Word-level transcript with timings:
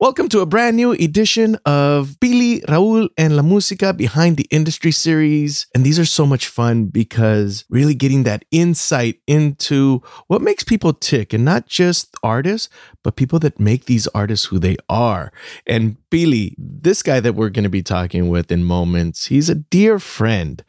Welcome 0.00 0.28
to 0.28 0.42
a 0.42 0.46
brand 0.46 0.76
new 0.76 0.92
edition 0.92 1.56
of 1.66 2.14
Pili, 2.20 2.64
Raul, 2.66 3.08
and 3.18 3.34
La 3.34 3.42
Música 3.42 3.96
Behind 3.96 4.36
the 4.36 4.46
Industry 4.48 4.92
series. 4.92 5.66
And 5.74 5.84
these 5.84 5.98
are 5.98 6.04
so 6.04 6.24
much 6.24 6.46
fun 6.46 6.84
because 6.84 7.64
really 7.68 7.94
getting 7.94 8.22
that 8.22 8.44
insight 8.52 9.18
into 9.26 10.00
what 10.28 10.40
makes 10.40 10.62
people 10.62 10.92
tick 10.92 11.32
and 11.32 11.44
not 11.44 11.66
just 11.66 12.14
artists, 12.22 12.68
but 13.02 13.16
people 13.16 13.40
that 13.40 13.58
make 13.58 13.86
these 13.86 14.06
artists 14.14 14.46
who 14.46 14.60
they 14.60 14.76
are. 14.88 15.32
And 15.66 15.96
Pili, 16.12 16.54
this 16.56 17.02
guy 17.02 17.18
that 17.18 17.34
we're 17.34 17.50
going 17.50 17.64
to 17.64 17.68
be 17.68 17.82
talking 17.82 18.28
with 18.28 18.52
in 18.52 18.62
moments, 18.62 19.26
he's 19.26 19.50
a 19.50 19.56
dear 19.56 19.98
friend. 19.98 20.62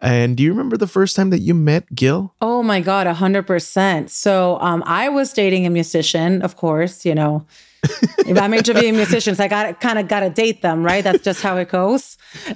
And 0.00 0.36
do 0.36 0.44
you 0.44 0.52
remember 0.52 0.76
the 0.76 0.86
first 0.86 1.16
time 1.16 1.30
that 1.30 1.40
you 1.40 1.54
met 1.54 1.92
Gil? 1.96 2.36
Oh 2.40 2.62
my 2.62 2.80
God, 2.80 3.08
100%. 3.08 4.10
So 4.10 4.60
um, 4.60 4.84
I 4.86 5.08
was 5.08 5.32
dating 5.32 5.66
a 5.66 5.70
musician, 5.70 6.40
of 6.40 6.56
course, 6.56 7.04
you 7.04 7.16
know 7.16 7.44
if 8.26 8.40
I'm 8.40 8.54
interviewing 8.54 8.96
musicians, 8.96 9.40
I 9.40 9.48
got 9.48 9.80
kind 9.80 9.98
of 9.98 10.08
got 10.08 10.20
to 10.20 10.30
date 10.30 10.62
them, 10.62 10.82
right? 10.82 11.02
That's 11.02 11.22
just 11.22 11.42
how 11.42 11.56
it 11.56 11.68
goes. 11.68 12.16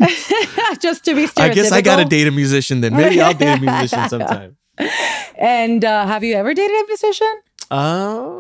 just 0.81 1.05
to 1.05 1.15
be 1.15 1.27
stereotypical. 1.27 1.41
I 1.41 1.49
guess 1.51 1.73
I 1.73 1.81
got 1.81 1.97
to 1.97 2.05
date 2.05 2.27
a 2.27 2.31
musician 2.31 2.81
then. 2.81 2.95
Maybe 2.97 3.21
I'll 3.21 3.35
date 3.35 3.59
a 3.59 3.61
musician 3.61 4.09
sometime. 4.09 4.57
And 5.37 5.85
uh, 5.85 6.07
have 6.07 6.25
you 6.25 6.35
ever 6.35 6.55
dated 6.55 6.77
a 6.77 6.87
musician? 6.87 7.41
Uh, 7.71 8.35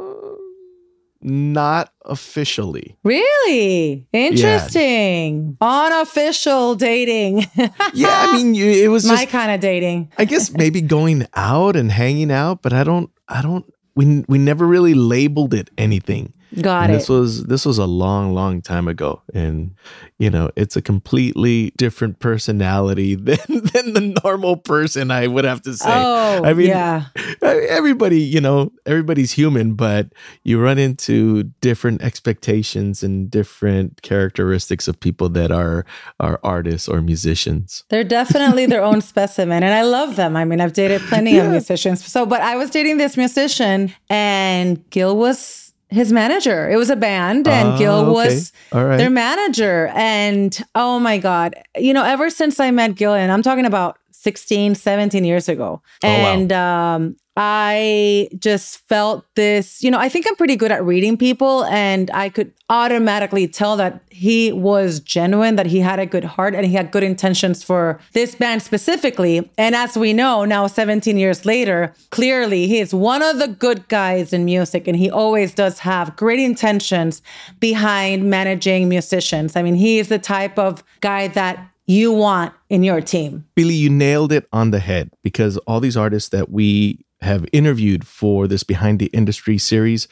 not 1.22 1.92
officially. 2.04 2.96
Really? 3.04 4.06
Interesting. 4.12 5.56
Yeah. 5.60 5.86
Unofficial 5.86 6.74
dating. 6.74 7.46
yeah, 7.94 8.26
I 8.28 8.42
mean, 8.42 8.54
it 8.54 8.90
was 8.90 9.06
my 9.06 9.26
kind 9.26 9.52
of 9.52 9.60
dating. 9.60 10.10
I 10.18 10.24
guess 10.24 10.52
maybe 10.52 10.80
going 10.80 11.26
out 11.34 11.76
and 11.76 11.92
hanging 11.92 12.30
out, 12.30 12.62
but 12.62 12.72
I 12.72 12.84
don't, 12.84 13.10
I 13.28 13.42
don't, 13.42 13.70
we, 13.94 14.24
we 14.28 14.38
never 14.38 14.66
really 14.66 14.94
labeled 14.94 15.52
it 15.52 15.70
anything. 15.76 16.32
Got 16.60 16.84
and 16.84 16.92
it. 16.92 16.98
This 16.98 17.08
was 17.08 17.44
this 17.44 17.64
was 17.64 17.78
a 17.78 17.86
long, 17.86 18.34
long 18.34 18.60
time 18.60 18.88
ago, 18.88 19.22
and 19.32 19.74
you 20.18 20.30
know, 20.30 20.50
it's 20.56 20.74
a 20.74 20.82
completely 20.82 21.72
different 21.76 22.18
personality 22.18 23.14
than 23.16 23.38
than 23.48 23.92
the 23.92 24.20
normal 24.24 24.56
person. 24.56 25.12
I 25.12 25.28
would 25.28 25.44
have 25.44 25.62
to 25.62 25.74
say. 25.74 25.88
Oh, 25.88 26.42
I 26.44 26.52
mean, 26.54 26.66
yeah. 26.68 27.06
Everybody, 27.42 28.20
you 28.20 28.40
know, 28.40 28.72
everybody's 28.84 29.32
human, 29.32 29.74
but 29.74 30.12
you 30.42 30.60
run 30.60 30.78
into 30.78 31.44
different 31.60 32.02
expectations 32.02 33.04
and 33.04 33.30
different 33.30 34.02
characteristics 34.02 34.88
of 34.88 34.98
people 34.98 35.28
that 35.30 35.52
are 35.52 35.86
are 36.18 36.40
artists 36.42 36.88
or 36.88 37.00
musicians. 37.00 37.84
They're 37.90 38.02
definitely 38.02 38.66
their 38.66 38.82
own 38.82 39.00
specimen, 39.02 39.62
and 39.62 39.72
I 39.72 39.82
love 39.82 40.16
them. 40.16 40.36
I 40.36 40.44
mean, 40.44 40.60
I've 40.60 40.72
dated 40.72 41.00
plenty 41.02 41.36
yeah. 41.36 41.44
of 41.44 41.52
musicians. 41.52 42.04
So, 42.04 42.26
but 42.26 42.40
I 42.40 42.56
was 42.56 42.70
dating 42.70 42.96
this 42.96 43.16
musician, 43.16 43.94
and 44.08 44.88
Gil 44.90 45.16
was 45.16 45.69
his 45.90 46.12
manager. 46.12 46.70
It 46.70 46.76
was 46.76 46.90
a 46.90 46.96
band, 46.96 47.46
and 47.46 47.70
uh, 47.70 47.78
Gil 47.78 47.94
okay. 47.94 48.10
was 48.10 48.52
right. 48.72 48.96
their 48.96 49.10
manager. 49.10 49.88
And 49.94 50.58
oh 50.74 50.98
my 50.98 51.18
God, 51.18 51.54
you 51.76 51.92
know, 51.92 52.04
ever 52.04 52.30
since 52.30 52.58
I 52.60 52.70
met 52.70 52.94
Gil, 52.94 53.14
and 53.14 53.30
I'm 53.30 53.42
talking 53.42 53.66
about 53.66 53.98
16, 54.22 54.74
17 54.74 55.24
years 55.24 55.48
ago. 55.48 55.80
Oh, 56.04 56.06
and 56.06 56.50
wow. 56.50 56.94
um, 56.96 57.16
I 57.38 58.28
just 58.38 58.86
felt 58.86 59.24
this, 59.34 59.82
you 59.82 59.90
know, 59.90 59.98
I 59.98 60.10
think 60.10 60.26
I'm 60.28 60.36
pretty 60.36 60.56
good 60.56 60.70
at 60.70 60.84
reading 60.84 61.16
people 61.16 61.64
and 61.64 62.10
I 62.10 62.28
could 62.28 62.52
automatically 62.68 63.48
tell 63.48 63.78
that 63.78 64.02
he 64.10 64.52
was 64.52 65.00
genuine, 65.00 65.56
that 65.56 65.64
he 65.64 65.78
had 65.78 65.98
a 65.98 66.04
good 66.04 66.24
heart 66.24 66.54
and 66.54 66.66
he 66.66 66.74
had 66.74 66.90
good 66.90 67.02
intentions 67.02 67.62
for 67.62 67.98
this 68.12 68.34
band 68.34 68.62
specifically. 68.62 69.50
And 69.56 69.74
as 69.74 69.96
we 69.96 70.12
know, 70.12 70.44
now 70.44 70.66
17 70.66 71.16
years 71.16 71.46
later, 71.46 71.94
clearly 72.10 72.66
he 72.66 72.78
is 72.78 72.92
one 72.92 73.22
of 73.22 73.38
the 73.38 73.48
good 73.48 73.88
guys 73.88 74.34
in 74.34 74.44
music 74.44 74.86
and 74.86 74.98
he 74.98 75.08
always 75.08 75.54
does 75.54 75.78
have 75.78 76.16
great 76.16 76.40
intentions 76.40 77.22
behind 77.58 78.28
managing 78.28 78.86
musicians. 78.86 79.56
I 79.56 79.62
mean, 79.62 79.76
he 79.76 79.98
is 79.98 80.08
the 80.08 80.18
type 80.18 80.58
of 80.58 80.84
guy 81.00 81.28
that 81.28 81.69
you 81.90 82.12
want 82.12 82.54
in 82.68 82.84
your 82.84 83.00
team. 83.00 83.44
Pili, 83.56 83.76
you 83.76 83.90
nailed 83.90 84.30
it 84.30 84.46
on 84.52 84.70
the 84.70 84.78
head 84.78 85.10
because 85.24 85.56
all 85.58 85.80
these 85.80 85.96
artists 85.96 86.28
that 86.30 86.50
we 86.50 87.04
have 87.20 87.44
interviewed 87.52 88.06
for 88.06 88.46
this 88.46 88.62
Behind 88.62 89.00
the 89.00 89.06
Industry 89.06 89.58
series 89.58 90.06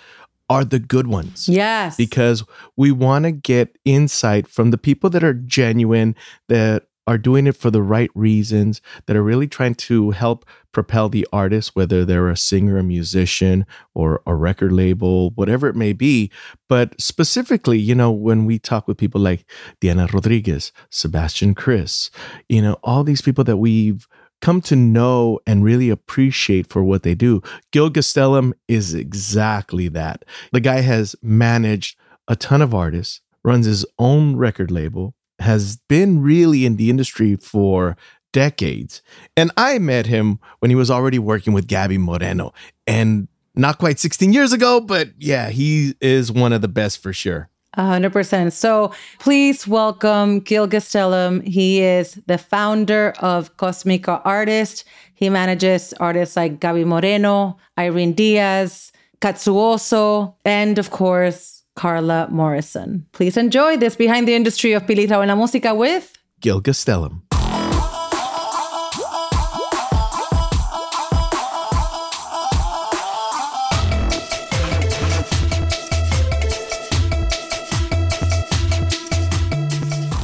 are 0.50 0.64
the 0.64 0.80
good 0.80 1.06
ones. 1.06 1.48
Yes. 1.48 1.96
Because 1.96 2.42
we 2.76 2.90
want 2.90 3.26
to 3.26 3.30
get 3.30 3.78
insight 3.84 4.48
from 4.48 4.70
the 4.70 4.78
people 4.78 5.08
that 5.10 5.22
are 5.22 5.34
genuine, 5.34 6.16
that 6.48 6.87
are 7.08 7.18
doing 7.18 7.46
it 7.46 7.56
for 7.56 7.70
the 7.70 7.82
right 7.82 8.10
reasons, 8.14 8.82
that 9.06 9.16
are 9.16 9.22
really 9.22 9.48
trying 9.48 9.74
to 9.74 10.10
help 10.10 10.44
propel 10.72 11.08
the 11.08 11.26
artist, 11.32 11.74
whether 11.74 12.04
they're 12.04 12.28
a 12.28 12.36
singer, 12.36 12.76
a 12.76 12.82
musician, 12.82 13.66
or 13.94 14.20
a 14.26 14.34
record 14.34 14.70
label, 14.70 15.30
whatever 15.30 15.68
it 15.68 15.74
may 15.74 15.94
be. 15.94 16.30
But 16.68 17.00
specifically, 17.00 17.78
you 17.78 17.94
know, 17.94 18.12
when 18.12 18.44
we 18.44 18.58
talk 18.58 18.86
with 18.86 18.98
people 18.98 19.22
like 19.22 19.46
Diana 19.80 20.06
Rodriguez, 20.12 20.70
Sebastian 20.90 21.54
Krys, 21.54 22.10
you 22.48 22.60
know, 22.60 22.76
all 22.84 23.02
these 23.02 23.22
people 23.22 23.42
that 23.44 23.56
we've 23.56 24.06
come 24.40 24.60
to 24.60 24.76
know 24.76 25.40
and 25.46 25.64
really 25.64 25.90
appreciate 25.90 26.68
for 26.68 26.84
what 26.84 27.02
they 27.02 27.14
do. 27.14 27.42
Gil 27.72 27.90
Gastelum 27.90 28.52
is 28.68 28.94
exactly 28.94 29.88
that. 29.88 30.24
The 30.52 30.60
guy 30.60 30.82
has 30.82 31.16
managed 31.22 31.98
a 32.28 32.36
ton 32.36 32.62
of 32.62 32.74
artists, 32.74 33.22
runs 33.42 33.66
his 33.66 33.86
own 33.98 34.36
record 34.36 34.70
label, 34.70 35.14
has 35.38 35.76
been 35.88 36.22
really 36.22 36.66
in 36.66 36.76
the 36.76 36.90
industry 36.90 37.36
for 37.36 37.96
decades. 38.32 39.02
And 39.36 39.50
I 39.56 39.78
met 39.78 40.06
him 40.06 40.38
when 40.58 40.70
he 40.70 40.74
was 40.74 40.90
already 40.90 41.18
working 41.18 41.52
with 41.52 41.66
Gaby 41.66 41.98
Moreno 41.98 42.52
and 42.86 43.28
not 43.54 43.78
quite 43.78 43.98
16 43.98 44.32
years 44.32 44.52
ago, 44.52 44.80
but 44.80 45.10
yeah, 45.18 45.50
he 45.50 45.94
is 46.00 46.30
one 46.30 46.52
of 46.52 46.60
the 46.60 46.68
best 46.68 47.02
for 47.02 47.12
sure. 47.12 47.48
100%. 47.76 48.52
So 48.52 48.92
please 49.18 49.66
welcome 49.66 50.40
Gil 50.40 50.68
Gastelum. 50.68 51.46
He 51.46 51.80
is 51.80 52.20
the 52.26 52.38
founder 52.38 53.14
of 53.20 53.56
Cosmica 53.56 54.20
Artist. 54.24 54.84
He 55.14 55.28
manages 55.28 55.92
artists 55.94 56.36
like 56.36 56.60
Gaby 56.60 56.84
Moreno, 56.84 57.56
Irene 57.78 58.12
Diaz, 58.12 58.92
Katsuoso, 59.20 60.34
and 60.44 60.78
of 60.78 60.90
course, 60.90 61.57
Carla 61.78 62.26
Morrison. 62.28 63.06
Please 63.12 63.36
enjoy 63.36 63.76
this 63.76 63.94
Behind 63.94 64.26
the 64.26 64.34
Industry 64.34 64.72
of 64.72 64.82
Pilita 64.84 65.22
en 65.22 65.28
la 65.28 65.36
Música 65.36 65.76
with 65.76 66.18
Gil 66.40 66.60
Gastelum. 66.60 67.22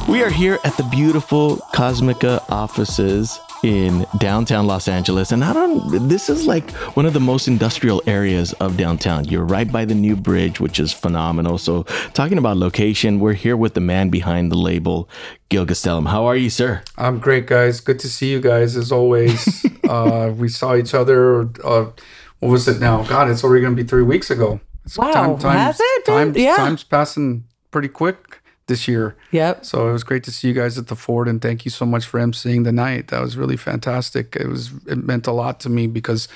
We 0.09 0.21
are 0.23 0.29
here 0.29 0.59
at 0.65 0.75
the 0.75 0.83
beautiful 0.91 1.57
Cosmica 1.73 2.43
offices 2.49 3.39
in 3.63 4.05
downtown 4.17 4.67
Los 4.67 4.87
Angeles. 4.87 5.31
And 5.31 5.43
I 5.43 5.53
don't, 5.53 6.07
this 6.07 6.29
is 6.29 6.45
like 6.45 6.69
one 6.95 7.05
of 7.05 7.13
the 7.13 7.19
most 7.19 7.47
industrial 7.47 8.01
areas 8.07 8.53
of 8.53 8.77
downtown. 8.77 9.25
You're 9.25 9.45
right 9.45 9.71
by 9.71 9.85
the 9.85 9.95
new 9.95 10.15
bridge, 10.15 10.59
which 10.59 10.79
is 10.79 10.93
phenomenal. 10.93 11.57
So, 11.57 11.83
talking 12.13 12.37
about 12.37 12.57
location, 12.57 13.19
we're 13.19 13.33
here 13.33 13.57
with 13.57 13.73
the 13.73 13.81
man 13.81 14.09
behind 14.09 14.51
the 14.51 14.57
label, 14.57 15.09
Gil 15.49 15.65
Gastelum. 15.65 16.07
How 16.07 16.25
are 16.25 16.35
you, 16.35 16.49
sir? 16.49 16.83
I'm 16.97 17.19
great, 17.19 17.47
guys. 17.47 17.79
Good 17.79 17.99
to 17.99 18.09
see 18.09 18.31
you 18.31 18.41
guys 18.41 18.75
as 18.75 18.91
always. 18.91 19.65
uh, 19.89 20.33
we 20.35 20.49
saw 20.49 20.75
each 20.75 20.93
other, 20.93 21.49
uh, 21.63 21.91
what 22.39 22.49
was 22.49 22.67
it 22.67 22.79
now? 22.79 23.03
God, 23.03 23.29
it's 23.29 23.43
already 23.43 23.61
going 23.61 23.75
to 23.75 23.81
be 23.81 23.87
three 23.87 24.03
weeks 24.03 24.29
ago. 24.29 24.59
It's 24.85 24.97
wow, 24.97 25.11
time, 25.11 25.37
time, 25.39 25.57
has 25.57 25.79
it? 25.79 26.05
Time, 26.05 26.35
yeah. 26.35 26.55
Time's 26.57 26.83
passing 26.83 27.45
pretty 27.71 27.87
quick 27.87 28.41
this 28.67 28.87
year. 28.87 29.15
Yep. 29.31 29.65
So 29.65 29.89
it 29.89 29.91
was 29.91 30.03
great 30.03 30.23
to 30.23 30.31
see 30.31 30.47
you 30.47 30.53
guys 30.53 30.77
at 30.77 30.87
the 30.87 30.95
Ford, 30.95 31.27
and 31.27 31.41
thank 31.41 31.65
you 31.65 31.71
so 31.71 31.85
much 31.85 32.05
for 32.05 32.19
emceeing 32.19 32.63
the 32.63 32.71
night. 32.71 33.09
That 33.09 33.21
was 33.21 33.37
really 33.37 33.57
fantastic. 33.57 34.35
It 34.35 34.47
was 34.47 34.71
it 34.87 34.97
meant 34.97 35.27
a 35.27 35.31
lot 35.31 35.59
to 35.61 35.69
me 35.69 35.87
because, 35.87 36.27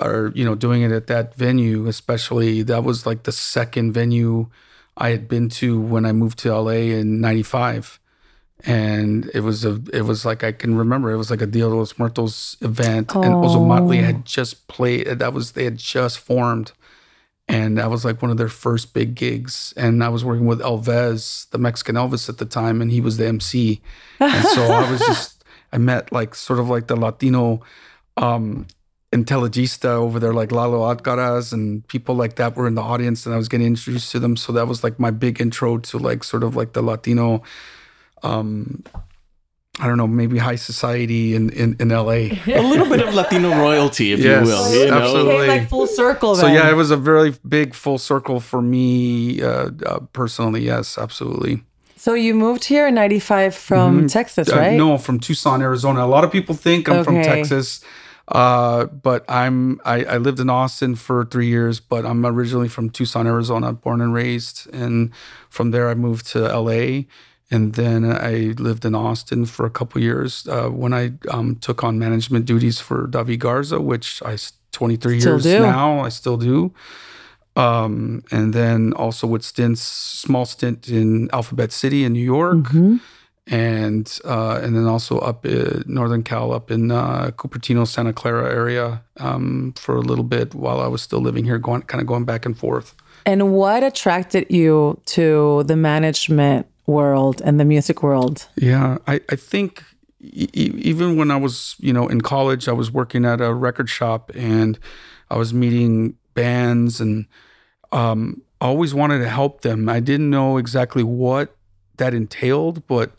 our 0.00 0.32
you 0.34 0.44
know, 0.44 0.54
doing 0.54 0.82
it 0.82 0.92
at 0.92 1.06
that 1.08 1.34
venue, 1.34 1.86
especially 1.86 2.62
that 2.62 2.84
was 2.84 3.06
like 3.06 3.24
the 3.24 3.32
second 3.32 3.92
venue 3.92 4.46
I 4.96 5.10
had 5.10 5.28
been 5.28 5.48
to 5.50 5.80
when 5.80 6.06
I 6.06 6.12
moved 6.12 6.38
to 6.40 6.54
LA 6.54 6.96
in 6.98 7.20
'95. 7.20 8.00
And 8.66 9.30
it 9.34 9.40
was 9.40 9.66
a, 9.66 9.78
it 9.92 10.02
was 10.02 10.24
like 10.24 10.42
I 10.42 10.52
can 10.52 10.74
remember. 10.74 11.10
It 11.10 11.18
was 11.18 11.30
like 11.30 11.42
a 11.42 11.46
Dia 11.46 11.64
de 11.64 11.74
los 11.74 11.98
Muertos 11.98 12.56
event, 12.62 13.14
oh. 13.14 13.22
and 13.22 13.34
Ozomatli 13.34 13.98
oh. 13.98 14.04
had 14.04 14.24
just 14.24 14.68
played. 14.68 15.06
That 15.06 15.34
was 15.34 15.52
they 15.52 15.64
had 15.64 15.76
just 15.76 16.18
formed, 16.18 16.72
and 17.46 17.76
that 17.76 17.90
was 17.90 18.04
like 18.04 18.22
one 18.22 18.30
of 18.30 18.36
their 18.36 18.48
first 18.48 18.94
big 18.94 19.14
gigs. 19.14 19.74
And 19.76 20.02
I 20.02 20.08
was 20.08 20.24
working 20.24 20.46
with 20.46 20.60
Elvis, 20.60 21.48
the 21.50 21.58
Mexican 21.58 21.94
Elvis 21.94 22.28
at 22.28 22.38
the 22.38 22.46
time, 22.46 22.80
and 22.80 22.90
he 22.90 23.00
was 23.00 23.16
the 23.16 23.26
MC. 23.26 23.80
And 24.18 24.44
so 24.48 24.64
I 24.64 24.90
was 24.90 25.00
just 25.00 25.44
I 25.72 25.78
met 25.78 26.12
like 26.12 26.34
sort 26.34 26.58
of 26.58 26.68
like 26.68 26.86
the 26.86 26.96
Latino 26.96 27.60
um 28.16 28.66
intelligista 29.12 29.90
over 29.90 30.18
there, 30.18 30.32
like 30.32 30.50
Lalo 30.50 30.80
Alcaraz 30.92 31.52
and 31.52 31.86
people 31.86 32.14
like 32.14 32.36
that 32.36 32.56
were 32.56 32.66
in 32.66 32.74
the 32.74 32.82
audience, 32.82 33.26
and 33.26 33.34
I 33.34 33.38
was 33.38 33.48
getting 33.48 33.66
introduced 33.66 34.10
to 34.12 34.18
them. 34.18 34.36
So 34.36 34.52
that 34.52 34.66
was 34.66 34.82
like 34.82 34.98
my 34.98 35.10
big 35.10 35.40
intro 35.40 35.78
to 35.78 35.98
like 35.98 36.24
sort 36.24 36.42
of 36.42 36.56
like 36.56 36.72
the 36.72 36.82
Latino 36.82 37.42
um 38.22 38.82
I 39.80 39.88
don't 39.88 39.96
know, 39.96 40.06
maybe 40.06 40.38
high 40.38 40.54
society 40.56 41.34
in, 41.34 41.50
in, 41.50 41.76
in 41.80 41.88
LA. 41.88 42.30
a 42.46 42.62
little 42.62 42.88
bit 42.88 43.00
of 43.06 43.12
Latino 43.12 43.50
royalty, 43.58 44.12
if 44.12 44.20
Yes, 44.20 44.46
you 44.46 44.52
will. 44.52 44.72
You 44.84 44.90
know? 44.90 44.98
absolutely. 44.98 45.46
Like 45.48 45.68
full 45.68 45.88
circle. 45.88 46.36
So 46.36 46.46
yeah, 46.46 46.70
it 46.70 46.74
was 46.74 46.92
a 46.92 46.96
very 46.96 47.34
big 47.48 47.74
full 47.74 47.98
circle 47.98 48.38
for 48.38 48.62
me 48.62 49.42
uh, 49.42 49.70
uh, 49.84 49.98
personally. 50.12 50.62
Yes, 50.64 50.96
absolutely. 50.96 51.64
So 51.96 52.14
you 52.14 52.34
moved 52.34 52.64
here 52.66 52.86
in 52.86 52.94
'95 52.94 53.54
from 53.54 54.06
Texas, 54.08 54.48
Uh, 54.52 54.56
right? 54.56 54.76
no, 54.76 54.96
from 54.98 55.18
Tucson, 55.18 55.60
Arizona. 55.62 56.04
A 56.04 56.06
lot 56.06 56.22
of 56.22 56.30
people 56.30 56.54
think 56.54 56.88
I'm 56.88 57.02
from 57.02 57.22
Texas, 57.22 57.80
uh, 58.28 58.84
but 58.84 59.24
I'm 59.28 59.80
I, 59.84 60.04
I 60.04 60.16
lived 60.18 60.38
in 60.38 60.50
Austin 60.50 60.94
for 60.96 61.24
three 61.24 61.48
years, 61.48 61.80
but 61.80 62.04
I'm 62.06 62.24
originally 62.26 62.68
from 62.68 62.90
Tucson, 62.90 63.26
Arizona, 63.26 63.72
born 63.72 64.00
and 64.00 64.12
raised, 64.14 64.68
and 64.72 65.10
from 65.48 65.70
there 65.72 65.88
I 65.88 65.94
moved 65.94 66.26
to 66.32 66.40
LA, 66.40 67.04
and 67.54 67.74
then 67.74 68.00
I 68.32 68.34
lived 68.68 68.84
in 68.84 68.94
Austin 68.94 69.46
for 69.46 69.64
a 69.66 69.70
couple 69.78 70.00
years 70.10 70.30
uh, 70.48 70.68
when 70.82 70.92
I 71.02 71.04
um, 71.36 71.48
took 71.66 71.78
on 71.84 71.98
management 71.98 72.44
duties 72.52 72.76
for 72.86 72.98
David 73.06 73.40
Garza, 73.40 73.78
which 73.92 74.08
I 74.32 74.36
23 74.72 75.20
Still 75.20 75.32
years 75.32 75.42
do. 75.44 75.60
now 75.60 75.90
I 76.06 76.10
still 76.10 76.36
do. 76.36 76.72
Um, 77.56 78.22
and 78.32 78.52
then 78.52 78.92
also 78.94 79.26
with 79.28 79.42
stints, 79.44 79.80
small 79.82 80.44
stint 80.44 80.88
in 80.88 81.28
Alphabet 81.32 81.70
City 81.72 82.00
in 82.06 82.12
New 82.12 82.24
York 82.38 82.64
Mhm. 82.72 82.98
and 83.46 84.06
uh, 84.24 84.58
and 84.64 84.74
then 84.76 84.86
also 84.94 85.18
up 85.30 85.46
in 85.46 85.84
Northern 85.86 86.22
Cal, 86.24 86.52
up 86.52 86.70
in 86.70 86.90
uh, 86.90 87.30
Cupertino, 87.38 87.86
Santa 87.86 88.12
Clara 88.12 88.46
area 88.52 89.02
um, 89.20 89.72
for 89.76 89.94
a 89.96 90.00
little 90.10 90.24
bit 90.36 90.54
while 90.54 90.80
I 90.80 90.88
was 90.88 91.00
still 91.02 91.20
living 91.20 91.44
here, 91.44 91.58
going 91.58 91.82
kind 91.82 92.00
of 92.00 92.06
going 92.08 92.24
back 92.24 92.44
and 92.46 92.56
forth. 92.58 92.94
And 93.26 93.52
what 93.52 93.82
attracted 93.84 94.44
you 94.50 94.98
to 95.16 95.62
the 95.70 95.76
management 95.76 96.66
world 96.86 97.40
and 97.44 97.58
the 97.58 97.64
music 97.64 98.02
world? 98.02 98.48
Yeah, 98.56 98.98
I 99.06 99.20
I 99.30 99.36
think 99.36 99.82
e- 100.20 100.48
e- 100.52 100.74
even 100.76 101.16
when 101.16 101.30
I 101.30 101.36
was 101.36 101.76
you 101.78 101.92
know 101.92 102.08
in 102.08 102.20
college, 102.20 102.68
I 102.68 102.72
was 102.72 102.90
working 102.90 103.24
at 103.24 103.40
a 103.40 103.52
record 103.54 103.88
shop 103.88 104.30
and 104.34 104.78
I 105.30 105.36
was 105.36 105.52
meeting 105.52 106.16
bands 106.34 107.00
and 107.00 107.26
um, 107.92 108.42
I 108.60 108.66
always 108.66 108.94
wanted 108.94 109.18
to 109.20 109.28
help 109.28 109.60
them. 109.60 109.88
I 109.88 110.00
didn't 110.00 110.30
know 110.30 110.56
exactly 110.56 111.02
what 111.02 111.56
that 111.96 112.12
entailed, 112.14 112.86
but 112.86 113.12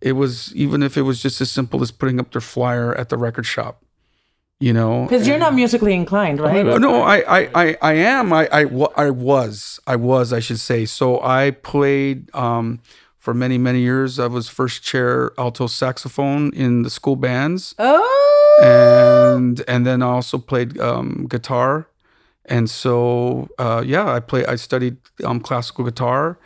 it 0.00 0.12
was 0.12 0.54
even 0.54 0.82
if 0.82 0.96
it 0.96 1.02
was 1.02 1.22
just 1.22 1.40
as 1.40 1.50
simple 1.50 1.82
as 1.82 1.90
putting 1.90 2.20
up 2.20 2.32
their 2.32 2.40
flyer 2.40 2.94
at 2.94 3.08
the 3.08 3.16
record 3.16 3.46
shop, 3.46 3.82
you 4.60 4.72
know. 4.72 5.04
Because 5.04 5.26
you're 5.26 5.38
not 5.38 5.54
musically 5.54 5.94
inclined, 5.94 6.40
right? 6.40 6.66
Oh, 6.66 6.78
no, 6.78 7.02
I, 7.02 7.16
I, 7.40 7.50
I, 7.54 7.76
I 7.82 7.92
am. 7.94 8.32
I, 8.32 8.48
I, 8.52 8.64
I 8.96 9.10
was. 9.10 9.80
I 9.86 9.96
was. 9.96 10.32
I 10.32 10.40
should 10.40 10.60
say. 10.60 10.84
So 10.84 11.20
I 11.22 11.52
played 11.52 12.34
um, 12.34 12.80
for 13.26 13.34
many, 13.34 13.58
many 13.58 13.80
years. 13.80 14.20
I 14.20 14.28
was 14.28 14.48
first 14.48 14.84
chair 14.84 15.32
alto 15.36 15.66
saxophone 15.66 16.52
in 16.54 16.82
the 16.84 16.90
school 16.90 17.16
bands, 17.16 17.74
Oh, 17.76 18.58
and 18.62 19.56
and 19.66 19.84
then 19.84 20.00
I 20.00 20.06
also 20.06 20.38
played 20.38 20.78
um, 20.78 21.26
guitar. 21.28 21.88
And 22.48 22.70
so, 22.70 23.48
uh, 23.58 23.82
yeah, 23.84 24.06
I 24.16 24.20
play. 24.20 24.46
I 24.46 24.56
studied 24.56 24.96
um, 25.24 25.40
classical 25.40 25.84
guitar, 25.84 26.38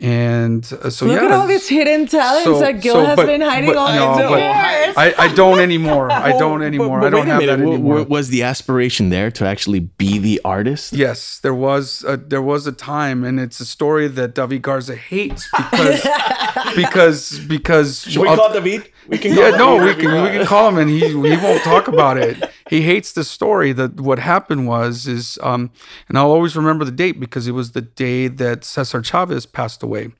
and 0.00 0.62
uh, 0.82 0.90
so 0.90 1.06
look 1.06 1.20
yeah. 1.20 1.26
at 1.26 1.32
all 1.32 1.46
these 1.48 1.68
hidden 1.68 2.06
talents 2.06 2.44
so- 2.44 2.60
that 2.60 2.80
Gil 2.80 2.94
so- 2.94 3.04
has 3.04 3.16
but- 3.16 3.26
been 3.26 3.40
hiding 3.40 3.70
but 3.70 3.76
all 3.76 3.88
no, 3.92 4.16
these 4.16 4.28
but 4.28 4.40
years. 4.40 4.96
I, 4.96 5.14
I 5.18 5.34
don't 5.34 5.58
anymore. 5.68 6.10
I 6.12 6.38
don't 6.38 6.62
anymore. 6.62 7.00
But- 7.00 7.10
but 7.10 7.14
I 7.14 7.18
don't 7.18 7.26
have 7.26 7.40
minute, 7.40 7.56
that 7.58 7.62
anymore. 7.66 7.96
w- 7.98 8.08
Was 8.08 8.28
the 8.28 8.44
aspiration 8.44 9.10
there 9.10 9.30
to 9.32 9.44
actually 9.44 9.80
be 9.80 10.18
the 10.18 10.40
artist? 10.44 10.92
Yes, 10.92 11.40
there 11.40 11.54
was 11.54 12.04
a, 12.06 12.16
there 12.16 12.42
was 12.42 12.66
a 12.68 12.72
time, 12.72 13.24
and 13.24 13.40
it's 13.40 13.58
a 13.58 13.66
story 13.66 14.06
that 14.06 14.34
David 14.36 14.62
Garza 14.62 14.94
hates 14.94 15.48
because 15.56 16.06
because 16.76 17.38
because 17.40 18.02
Should 18.02 18.22
we 18.22 18.28
call 18.28 18.52
David? 18.52 18.90
We 19.08 19.18
can 19.18 19.34
yeah 19.34 19.50
no 19.50 19.82
we 19.82 19.94
can 19.94 20.22
we 20.22 20.28
can 20.30 20.44
call 20.46 20.68
him 20.68 20.76
and 20.78 20.90
he 20.90 21.00
he 21.08 21.14
won't 21.14 21.62
talk 21.64 21.88
about 21.88 22.18
it. 22.18 22.36
He 22.68 22.82
hates 22.82 23.12
the 23.12 23.24
story 23.24 23.72
that 23.72 24.00
what 24.00 24.18
happened 24.18 24.66
was 24.66 25.06
is 25.06 25.38
um 25.42 25.70
and 26.08 26.18
I'll 26.18 26.30
always 26.30 26.56
remember 26.56 26.84
the 26.84 26.92
date 26.92 27.18
because 27.18 27.48
it 27.48 27.52
was 27.52 27.72
the 27.72 27.82
day 27.82 28.28
that 28.28 28.64
Cesar 28.64 29.02
Chavez 29.02 29.46
passed 29.46 29.82
away. 29.82 30.10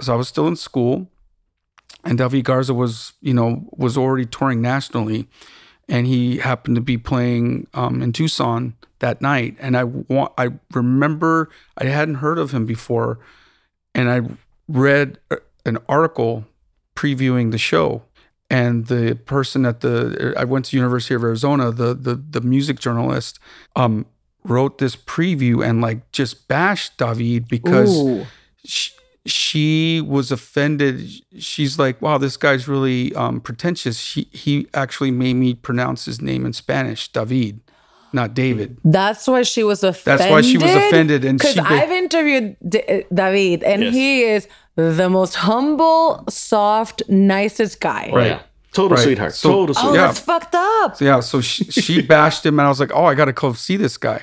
So 0.00 0.12
I 0.12 0.16
was 0.16 0.28
still 0.28 0.46
in 0.46 0.56
school, 0.56 1.08
and 2.04 2.18
David 2.18 2.44
Garza 2.44 2.74
was 2.74 3.12
you 3.20 3.34
know 3.34 3.68
was 3.70 3.96
already 3.96 4.26
touring 4.26 4.60
nationally, 4.60 5.28
and 5.88 6.06
he 6.06 6.38
happened 6.38 6.76
to 6.76 6.82
be 6.82 6.98
playing 6.98 7.66
um, 7.74 8.02
in 8.02 8.12
Tucson 8.12 8.74
that 8.98 9.22
night. 9.22 9.56
And 9.58 9.76
I 9.76 9.84
want 9.84 10.32
I 10.36 10.50
remember 10.72 11.50
I 11.76 11.86
hadn't 11.86 12.16
heard 12.16 12.38
of 12.38 12.52
him 12.52 12.66
before, 12.66 13.18
and 13.94 14.10
I 14.10 14.22
read 14.68 15.18
uh, 15.30 15.36
an 15.64 15.78
article 15.88 16.44
previewing 16.94 17.50
the 17.52 17.58
show. 17.58 18.02
And 18.50 18.86
the 18.86 19.14
person 19.26 19.66
at 19.66 19.80
the 19.80 20.34
I 20.36 20.44
went 20.44 20.64
to 20.66 20.76
University 20.76 21.14
of 21.14 21.22
Arizona, 21.22 21.70
the 21.70 21.94
the 21.94 22.14
the 22.14 22.40
music 22.40 22.80
journalist, 22.80 23.38
um, 23.76 24.06
wrote 24.44 24.78
this 24.78 24.96
preview 24.96 25.64
and 25.64 25.80
like 25.80 26.10
just 26.12 26.48
bashed 26.48 26.96
David 26.96 27.48
because 27.48 28.26
she, 28.64 28.92
she 29.26 30.00
was 30.00 30.32
offended. 30.32 31.10
She's 31.38 31.78
like, 31.78 32.00
"Wow, 32.00 32.18
this 32.18 32.36
guy's 32.36 32.66
really 32.66 33.14
um, 33.14 33.40
pretentious." 33.40 34.14
He 34.14 34.28
he 34.32 34.66
actually 34.72 35.10
made 35.10 35.34
me 35.34 35.54
pronounce 35.54 36.06
his 36.06 36.20
name 36.20 36.46
in 36.46 36.52
Spanish, 36.52 37.08
David, 37.12 37.60
not 38.12 38.34
David. 38.34 38.78
That's 38.84 39.26
why 39.26 39.42
she 39.42 39.62
was 39.64 39.82
offended. 39.84 40.20
That's 40.20 40.30
why 40.30 40.40
she 40.42 40.58
was 40.58 40.70
offended, 40.74 41.24
and 41.24 41.38
because 41.38 41.54
she 41.54 41.60
I've 41.60 41.90
interviewed 41.90 42.56
D- 42.66 43.04
David, 43.12 43.62
and 43.64 43.82
Yes. 43.82 43.94
he 43.94 44.22
is 44.22 44.48
the 44.76 45.08
most 45.10 45.34
humble, 45.36 46.24
soft, 46.28 47.02
nicest 47.08 47.80
guy. 47.80 48.10
Right. 48.12 48.40
Total 48.72 48.96
Right. 48.96 49.02
sweetheart. 49.04 49.34
So- 49.34 49.50
Total 49.50 49.70
Oh, 49.76 49.80
sweetheart. 49.80 49.94
Yeah. 49.96 50.06
that's 50.06 50.20
fucked 50.20 50.54
up. 50.54 50.96
So, 50.96 51.04
yeah, 51.04 51.20
so 51.20 51.40
she, 51.40 51.64
she 51.64 52.02
bashed 52.14 52.44
him, 52.46 52.58
and 52.60 52.66
I 52.66 52.68
was 52.68 52.78
like, 52.80 52.92
"Oh, 52.94 53.04
I 53.04 53.14
got 53.14 53.24
to 53.26 53.32
go 53.32 53.52
see 53.54 53.76
this 53.76 53.96
guy." 53.96 54.22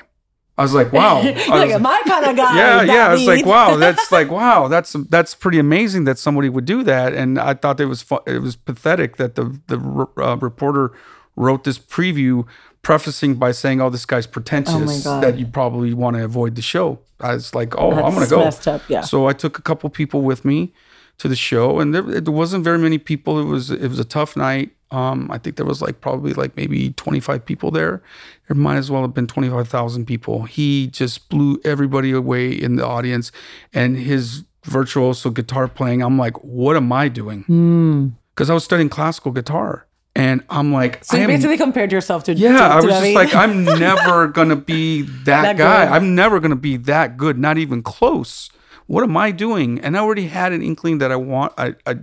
I 0.58 0.62
was 0.62 0.72
like, 0.72 0.90
"Wow." 0.92 1.18
I 1.20 1.28
Look 1.32 1.48
was- 1.48 1.72
at 1.72 1.82
my 1.82 2.00
kind 2.06 2.24
of 2.26 2.36
guy. 2.36 2.56
yeah, 2.56 2.82
yeah. 2.82 3.08
I 3.08 3.12
was 3.12 3.26
like, 3.26 3.44
wow, 3.44 3.76
that's 3.84 4.10
like, 4.10 4.30
wow, 4.30 4.68
that's 4.68 4.94
that's 5.10 5.34
pretty 5.34 5.58
amazing 5.58 6.04
that 6.04 6.16
somebody 6.18 6.48
would 6.48 6.64
do 6.64 6.82
that. 6.84 7.12
And 7.12 7.38
I 7.38 7.52
thought 7.54 7.78
it 7.80 7.86
was 7.86 8.00
fu- 8.02 8.22
it 8.26 8.38
was 8.40 8.56
pathetic 8.56 9.16
that 9.16 9.34
the 9.34 9.60
the 9.66 9.78
uh, 10.16 10.36
reporter 10.36 10.92
wrote 11.36 11.64
this 11.64 11.78
preview, 11.78 12.46
prefacing 12.86 13.34
by 13.34 13.52
saying, 13.52 13.80
"Oh, 13.80 13.90
this 13.90 14.06
guy's 14.06 14.26
pretentious. 14.26 15.04
God. 15.04 15.22
that 15.22 15.38
you 15.38 15.46
probably 15.46 15.92
want 15.92 16.16
to 16.16 16.24
avoid 16.24 16.54
the 16.54 16.62
show." 16.62 17.00
I 17.20 17.34
was 17.34 17.54
like, 17.54 17.74
"Oh, 17.76 17.90
I'm 17.90 18.14
gonna 18.14 18.28
go." 18.28 18.44
messed 18.44 18.68
up, 18.68 18.82
yeah. 18.88 19.00
So 19.00 19.26
I 19.26 19.32
took 19.32 19.58
a 19.58 19.62
couple 19.62 19.90
people 19.90 20.22
with 20.22 20.44
me 20.44 20.72
to 21.18 21.28
the 21.28 21.36
show, 21.36 21.80
and 21.80 21.94
there, 21.94 22.02
there 22.02 22.32
wasn't 22.32 22.62
very 22.62 22.78
many 22.78 22.98
people. 22.98 23.40
It 23.40 23.44
was 23.44 23.70
it 23.70 23.88
was 23.88 23.98
a 23.98 24.04
tough 24.04 24.36
night. 24.36 24.70
Um, 24.92 25.28
I 25.32 25.38
think 25.38 25.56
there 25.56 25.66
was 25.66 25.82
like 25.82 26.00
probably 26.00 26.32
like 26.32 26.56
maybe 26.56 26.90
25 26.90 27.44
people 27.44 27.72
there. 27.72 28.02
There 28.46 28.56
might 28.56 28.76
as 28.76 28.88
well 28.88 29.02
have 29.02 29.14
been 29.14 29.26
25,000 29.26 30.06
people. 30.06 30.44
He 30.44 30.86
just 30.86 31.28
blew 31.28 31.58
everybody 31.64 32.12
away 32.12 32.52
in 32.52 32.76
the 32.76 32.86
audience, 32.86 33.32
and 33.74 33.96
his 33.96 34.44
virtuoso 34.62 35.30
guitar 35.30 35.66
playing. 35.66 36.02
I'm 36.02 36.18
like, 36.18 36.36
what 36.44 36.76
am 36.76 36.92
I 36.92 37.08
doing? 37.08 38.14
Because 38.34 38.48
I 38.50 38.54
was 38.54 38.64
studying 38.64 38.88
classical 38.88 39.32
guitar, 39.32 39.85
and 40.16 40.42
I'm 40.50 40.72
like, 40.72 41.04
So 41.04 41.16
I 41.16 41.20
you 41.20 41.24
am 41.24 41.30
basically 41.30 41.58
compared 41.58 41.92
yourself 41.92 42.24
to 42.24 42.32
yeah, 42.34 42.56
to, 42.56 42.64
I 42.64 42.80
to 42.80 42.86
was 42.86 42.96
just 42.96 43.14
like, 43.14 43.34
I'm 43.34 43.64
never 43.78 44.26
gonna 44.28 44.56
be 44.56 45.02
that, 45.02 45.42
That 45.42 45.56
guy. 45.58 45.84
good. 45.84 45.92
I'm 45.92 46.14
never 46.16 46.40
gonna 46.40 46.56
be 46.56 46.76
that 46.78 47.16
good, 47.18 47.38
not 47.38 47.58
even 47.58 47.82
close. 47.82 48.50
What 48.86 49.04
am 49.04 49.16
I 49.16 49.30
doing? 49.30 49.78
And 49.80 49.96
I 49.96 50.00
already 50.00 50.26
had 50.28 50.52
an 50.52 50.62
inkling 50.62 50.98
that 50.98 51.12
I 51.12 51.16
want. 51.16 51.52
I 51.58 51.74
I, 51.86 51.96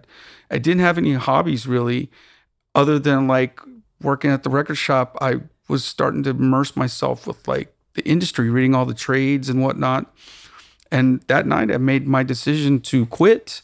I 0.51 0.58
didn't 0.60 0.82
have 0.82 0.98
any 0.98 1.13
hobbies 1.13 1.65
really, 1.65 2.12
other 2.75 3.00
than 3.00 3.27
like 3.27 3.60
working 4.01 4.29
at 4.32 4.43
the 4.43 4.50
record 4.50 4.75
shop. 4.75 5.17
I 5.20 5.41
was 5.67 5.84
starting 5.84 6.22
to 6.24 6.29
immerse 6.32 6.75
myself 6.75 7.25
with 7.25 7.48
like 7.48 7.74
the 7.96 8.03
industry, 8.08 8.50
reading 8.50 8.75
all 8.75 8.86
the 8.86 8.93
trades 8.93 9.50
and 9.50 9.62
whatnot. 9.63 10.13
And 10.91 11.22
that 11.27 11.48
night, 11.48 11.72
I 11.72 11.77
made 11.77 12.08
my 12.08 12.22
decision 12.22 12.79
to 12.82 13.08
quit 13.08 13.62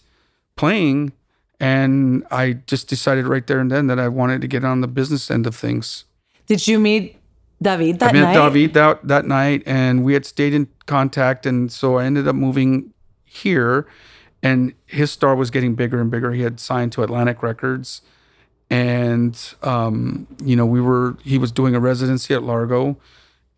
playing, 0.56 1.12
and 1.60 2.26
I 2.32 2.54
just 2.68 2.88
decided 2.88 3.28
right 3.28 3.46
there 3.46 3.60
and 3.60 3.72
then 3.72 3.88
that 3.88 4.00
I 4.00 4.08
wanted 4.08 4.42
to 4.42 4.48
get 4.48 4.64
on 4.64 4.82
the 4.82 4.88
business 4.88 5.30
end 5.30 5.46
of 5.46 5.56
things. 5.56 6.06
Did 6.48 6.68
you 6.68 6.80
meet 6.80 7.18
David 7.62 8.00
that 8.00 8.14
night? 8.14 8.20
I 8.20 8.26
met 8.26 8.34
night? 8.34 8.50
David 8.50 8.74
that 8.74 9.08
that 9.08 9.26
night, 9.26 9.64
and 9.66 10.04
we 10.04 10.14
had 10.14 10.26
stayed 10.26 10.54
in 10.54 10.68
contact, 10.86 11.46
and 11.46 11.72
so 11.72 11.98
I 11.98 12.06
ended 12.06 12.28
up 12.28 12.36
moving 12.36 12.94
here, 13.26 13.88
and 14.42 14.74
his 14.86 15.12
star 15.12 15.36
was 15.36 15.52
getting 15.52 15.76
bigger 15.76 16.02
and 16.02 16.10
bigger. 16.10 16.32
He 16.32 16.42
had 16.42 16.60
signed 16.60 16.92
to 16.94 17.04
Atlantic 17.04 17.44
Records, 17.44 18.02
and 18.70 19.38
um, 19.62 20.28
you 20.44 20.56
know 20.56 20.66
we 20.66 20.82
were 20.82 21.18
he 21.24 21.38
was 21.38 21.52
doing 21.52 21.76
a 21.76 21.80
residency 21.80 22.34
at 22.34 22.42
Largo, 22.42 22.98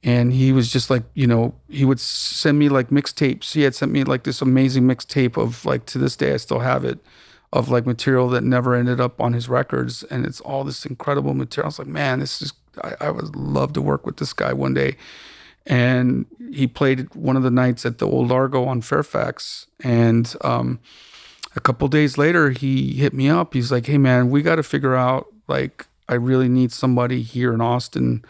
and 0.04 0.34
he 0.34 0.52
was 0.52 0.72
just 0.72 0.90
like 0.90 1.04
you 1.14 1.28
know 1.28 1.54
he 1.70 1.86
would 1.86 2.00
send 2.00 2.58
me 2.58 2.70
like 2.70 2.90
mixtapes 2.90 3.54
he 3.54 3.62
had 3.62 3.76
sent 3.76 3.92
me 3.92 4.04
like 4.04 4.24
this 4.24 4.42
amazing 4.42 4.84
mixtape 4.84 5.38
of 5.38 5.64
like 5.66 5.86
to 5.86 5.98
this 5.98 6.16
day 6.16 6.34
i 6.34 6.38
still 6.38 6.60
have 6.60 6.84
it 6.84 7.00
of 7.54 7.70
like 7.70 7.86
material 7.86 8.30
that 8.30 8.44
never 8.44 8.76
ended 8.76 9.00
up 9.00 9.20
on 9.20 9.34
his 9.34 9.50
records 9.50 10.04
and 10.04 10.26
it's 10.26 10.40
all 10.42 10.64
this 10.64 10.86
incredible 10.86 11.34
material 11.34 11.66
i 11.66 11.70
was 11.70 11.80
like 11.80 11.88
man 11.88 12.20
this 12.20 12.42
is 12.42 12.54
i, 12.84 12.96
I 13.02 13.12
would 13.12 13.36
love 13.36 13.74
to 13.74 13.82
work 13.82 14.06
with 14.06 14.18
this 14.18 14.34
guy 14.34 14.54
one 14.54 14.74
day 14.74 14.96
and 15.66 16.26
he 16.52 16.66
played 16.66 17.14
one 17.14 17.38
of 17.38 17.44
the 17.44 17.52
nights 17.52 17.86
at 17.86 17.98
the 17.98 18.08
old 18.08 18.30
largo 18.30 18.66
on 18.66 18.82
fairfax 18.82 19.68
and 19.84 20.34
um, 20.42 20.80
a 21.56 21.60
couple 21.60 21.88
days 21.88 22.18
later 22.18 22.52
he 22.52 22.94
hit 22.94 23.14
me 23.14 23.30
up 23.30 23.54
he's 23.54 23.72
like 23.72 23.86
hey 23.86 23.98
man 23.98 24.30
we 24.30 24.42
got 24.42 24.56
to 24.56 24.64
figure 24.64 24.96
out 24.96 25.28
like 25.48 25.86
i 26.08 26.14
really 26.14 26.48
need 26.48 26.72
somebody 26.72 27.22
here 27.22 27.54
in 27.54 27.62
austin 27.62 28.24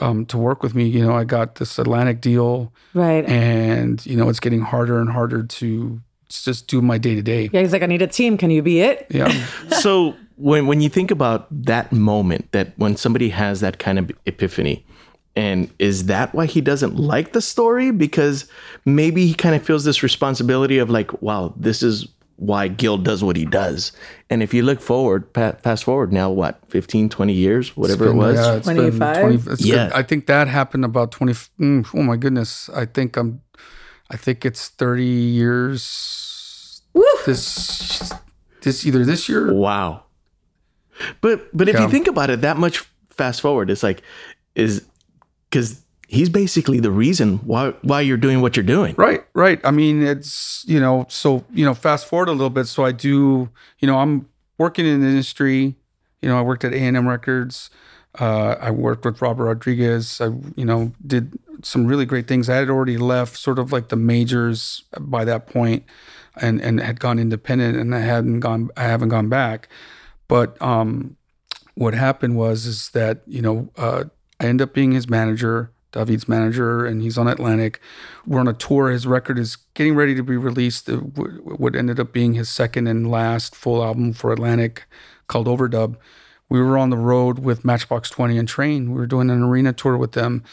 um, 0.00 0.26
to 0.26 0.38
work 0.38 0.62
with 0.62 0.74
me. 0.74 0.86
You 0.86 1.04
know, 1.04 1.14
I 1.14 1.24
got 1.24 1.56
this 1.56 1.78
Atlantic 1.78 2.20
deal, 2.20 2.72
right? 2.94 3.24
And 3.24 4.04
you 4.06 4.16
know, 4.16 4.28
it's 4.28 4.40
getting 4.40 4.60
harder 4.60 5.00
and 5.00 5.10
harder 5.10 5.42
to 5.42 6.00
just 6.28 6.68
do 6.68 6.82
my 6.82 6.98
day 6.98 7.14
to 7.14 7.22
day. 7.22 7.50
Yeah, 7.52 7.60
he's 7.60 7.72
like, 7.72 7.82
I 7.82 7.86
need 7.86 8.02
a 8.02 8.06
team. 8.06 8.36
Can 8.36 8.50
you 8.50 8.62
be 8.62 8.80
it? 8.80 9.06
Yeah. 9.10 9.28
so 9.80 10.14
when 10.36 10.66
when 10.66 10.80
you 10.80 10.88
think 10.88 11.10
about 11.10 11.46
that 11.64 11.92
moment, 11.92 12.52
that 12.52 12.72
when 12.76 12.96
somebody 12.96 13.30
has 13.30 13.60
that 13.60 13.78
kind 13.78 13.98
of 13.98 14.10
epiphany, 14.26 14.84
and 15.36 15.70
is 15.78 16.06
that 16.06 16.34
why 16.34 16.46
he 16.46 16.60
doesn't 16.60 16.96
like 16.96 17.32
the 17.32 17.40
story? 17.40 17.90
Because 17.90 18.50
maybe 18.84 19.26
he 19.26 19.34
kind 19.34 19.54
of 19.54 19.62
feels 19.62 19.84
this 19.84 20.02
responsibility 20.02 20.78
of 20.78 20.90
like, 20.90 21.22
wow, 21.22 21.54
this 21.56 21.82
is 21.82 22.08
why 22.38 22.68
Gil 22.68 22.98
does 22.98 23.22
what 23.24 23.36
he 23.36 23.44
does. 23.44 23.92
And 24.30 24.42
if 24.42 24.54
you 24.54 24.62
look 24.62 24.80
forward, 24.80 25.28
fast 25.34 25.84
forward 25.84 26.12
now, 26.12 26.30
what, 26.30 26.60
15, 26.68 27.08
20 27.08 27.32
years, 27.32 27.76
whatever 27.76 28.06
been, 28.06 28.14
it 28.14 28.18
was? 28.18 28.36
Yeah, 28.36 28.60
25. 28.60 29.44
20, 29.44 29.64
yeah. 29.64 29.88
Good. 29.88 29.92
I 29.92 30.02
think 30.04 30.26
that 30.26 30.46
happened 30.46 30.84
about 30.84 31.10
20. 31.10 31.32
Mm, 31.32 31.86
oh 31.94 32.02
my 32.02 32.16
goodness. 32.16 32.68
I 32.70 32.86
think 32.86 33.16
I'm, 33.16 33.42
I 34.10 34.16
think 34.16 34.44
it's 34.44 34.68
30 34.68 35.04
years. 35.04 36.82
Woo! 36.94 37.04
This, 37.26 38.12
this 38.62 38.86
either 38.86 39.04
this 39.04 39.28
year. 39.28 39.52
Wow. 39.52 40.04
But, 41.20 41.56
but 41.56 41.68
if 41.68 41.76
yeah. 41.76 41.82
you 41.82 41.90
think 41.90 42.08
about 42.08 42.30
it 42.30 42.40
that 42.40 42.56
much 42.56 42.78
fast 43.10 43.40
forward, 43.40 43.70
it's 43.70 43.82
like, 43.82 44.02
is, 44.54 44.86
because 45.50 45.82
he's 46.08 46.30
basically 46.30 46.80
the 46.80 46.90
reason 46.90 47.36
why 47.38 47.70
why 47.82 48.00
you're 48.00 48.16
doing 48.16 48.40
what 48.40 48.56
you're 48.56 48.64
doing. 48.64 48.94
Right, 48.98 49.24
right. 49.34 49.60
I 49.62 49.70
mean, 49.70 50.02
it's 50.02 50.64
you 50.66 50.80
know, 50.80 51.06
so 51.08 51.44
you 51.52 51.64
know, 51.64 51.74
fast 51.74 52.06
forward 52.06 52.28
a 52.28 52.32
little 52.32 52.50
bit. 52.50 52.66
So 52.66 52.84
I 52.84 52.92
do, 52.92 53.48
you 53.78 53.86
know, 53.86 53.98
I'm 53.98 54.28
working 54.56 54.86
in 54.86 55.00
the 55.00 55.06
industry. 55.06 55.76
You 56.20 56.28
know, 56.28 56.38
I 56.38 56.42
worked 56.42 56.64
at 56.64 56.72
A 56.72 56.78
and 56.78 56.96
M 56.96 57.06
Records. 57.06 57.70
Uh, 58.18 58.56
I 58.60 58.70
worked 58.70 59.04
with 59.04 59.22
Robert 59.22 59.44
Rodriguez. 59.44 60.20
I, 60.20 60.26
you 60.56 60.64
know, 60.64 60.92
did 61.06 61.38
some 61.62 61.86
really 61.86 62.06
great 62.06 62.26
things. 62.26 62.48
I 62.48 62.56
had 62.56 62.70
already 62.70 62.98
left 62.98 63.36
sort 63.36 63.58
of 63.58 63.72
like 63.72 63.88
the 63.88 63.96
majors 63.96 64.84
by 64.98 65.24
that 65.24 65.46
point, 65.46 65.84
and 66.36 66.60
and 66.60 66.80
had 66.80 67.00
gone 67.00 67.18
independent, 67.18 67.76
and 67.76 67.94
I 67.94 68.00
hadn't 68.00 68.40
gone. 68.40 68.70
I 68.76 68.84
haven't 68.84 69.10
gone 69.10 69.28
back. 69.28 69.68
But 70.28 70.60
um, 70.60 71.16
what 71.74 71.94
happened 71.94 72.36
was 72.36 72.66
is 72.66 72.90
that 72.90 73.22
you 73.26 73.42
know 73.42 73.70
uh, 73.76 74.04
I 74.40 74.46
ended 74.46 74.68
up 74.68 74.74
being 74.74 74.92
his 74.92 75.08
manager. 75.08 75.72
David's 75.90 76.28
manager, 76.28 76.84
and 76.84 77.00
he's 77.00 77.16
on 77.16 77.26
Atlantic. 77.28 77.80
We're 78.26 78.40
on 78.40 78.48
a 78.48 78.52
tour. 78.52 78.90
His 78.90 79.06
record 79.06 79.38
is 79.38 79.56
getting 79.72 79.94
ready 79.94 80.14
to 80.14 80.22
be 80.22 80.36
released. 80.36 80.88
What 80.88 81.74
ended 81.74 81.98
up 81.98 82.12
being 82.12 82.34
his 82.34 82.50
second 82.50 82.86
and 82.88 83.10
last 83.10 83.56
full 83.56 83.82
album 83.82 84.12
for 84.12 84.30
Atlantic, 84.30 84.84
called 85.28 85.46
Overdub. 85.46 85.96
We 86.50 86.60
were 86.60 86.78
on 86.78 86.90
the 86.90 86.96
road 86.96 87.38
with 87.38 87.64
Matchbox 87.64 88.10
Twenty 88.10 88.38
and 88.38 88.48
Train. 88.48 88.90
We 88.90 88.98
were 88.98 89.06
doing 89.06 89.30
an 89.30 89.42
arena 89.42 89.72
tour 89.72 89.96
with 89.96 90.12
them, 90.12 90.44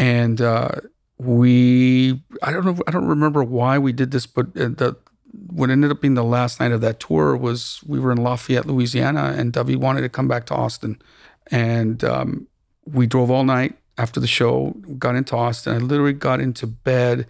and 0.00 0.40
uh, 0.40 0.70
we 1.18 2.22
I 2.42 2.50
don't 2.50 2.64
know 2.64 2.76
I 2.88 2.90
don't 2.90 3.06
remember 3.06 3.44
why 3.44 3.78
we 3.78 3.92
did 3.92 4.10
this, 4.10 4.26
but 4.26 4.46
uh, 4.56 4.68
the 4.68 4.96
what 5.32 5.70
ended 5.70 5.92
up 5.92 6.00
being 6.00 6.14
the 6.14 6.24
last 6.24 6.58
night 6.58 6.72
of 6.72 6.80
that 6.80 6.98
tour 6.98 7.36
was 7.36 7.80
we 7.86 8.00
were 8.00 8.10
in 8.10 8.18
Lafayette, 8.18 8.66
Louisiana, 8.66 9.34
and 9.36 9.52
David 9.52 9.76
wanted 9.76 10.00
to 10.00 10.08
come 10.08 10.26
back 10.26 10.46
to 10.46 10.54
Austin, 10.54 11.00
and 11.50 12.02
um, 12.02 12.48
we 12.84 13.06
drove 13.06 13.30
all 13.30 13.44
night 13.44 13.76
after 13.98 14.18
the 14.18 14.26
show, 14.26 14.70
got 14.98 15.14
into 15.14 15.36
Austin. 15.36 15.74
I 15.74 15.78
literally 15.78 16.14
got 16.14 16.40
into 16.40 16.66
bed 16.66 17.26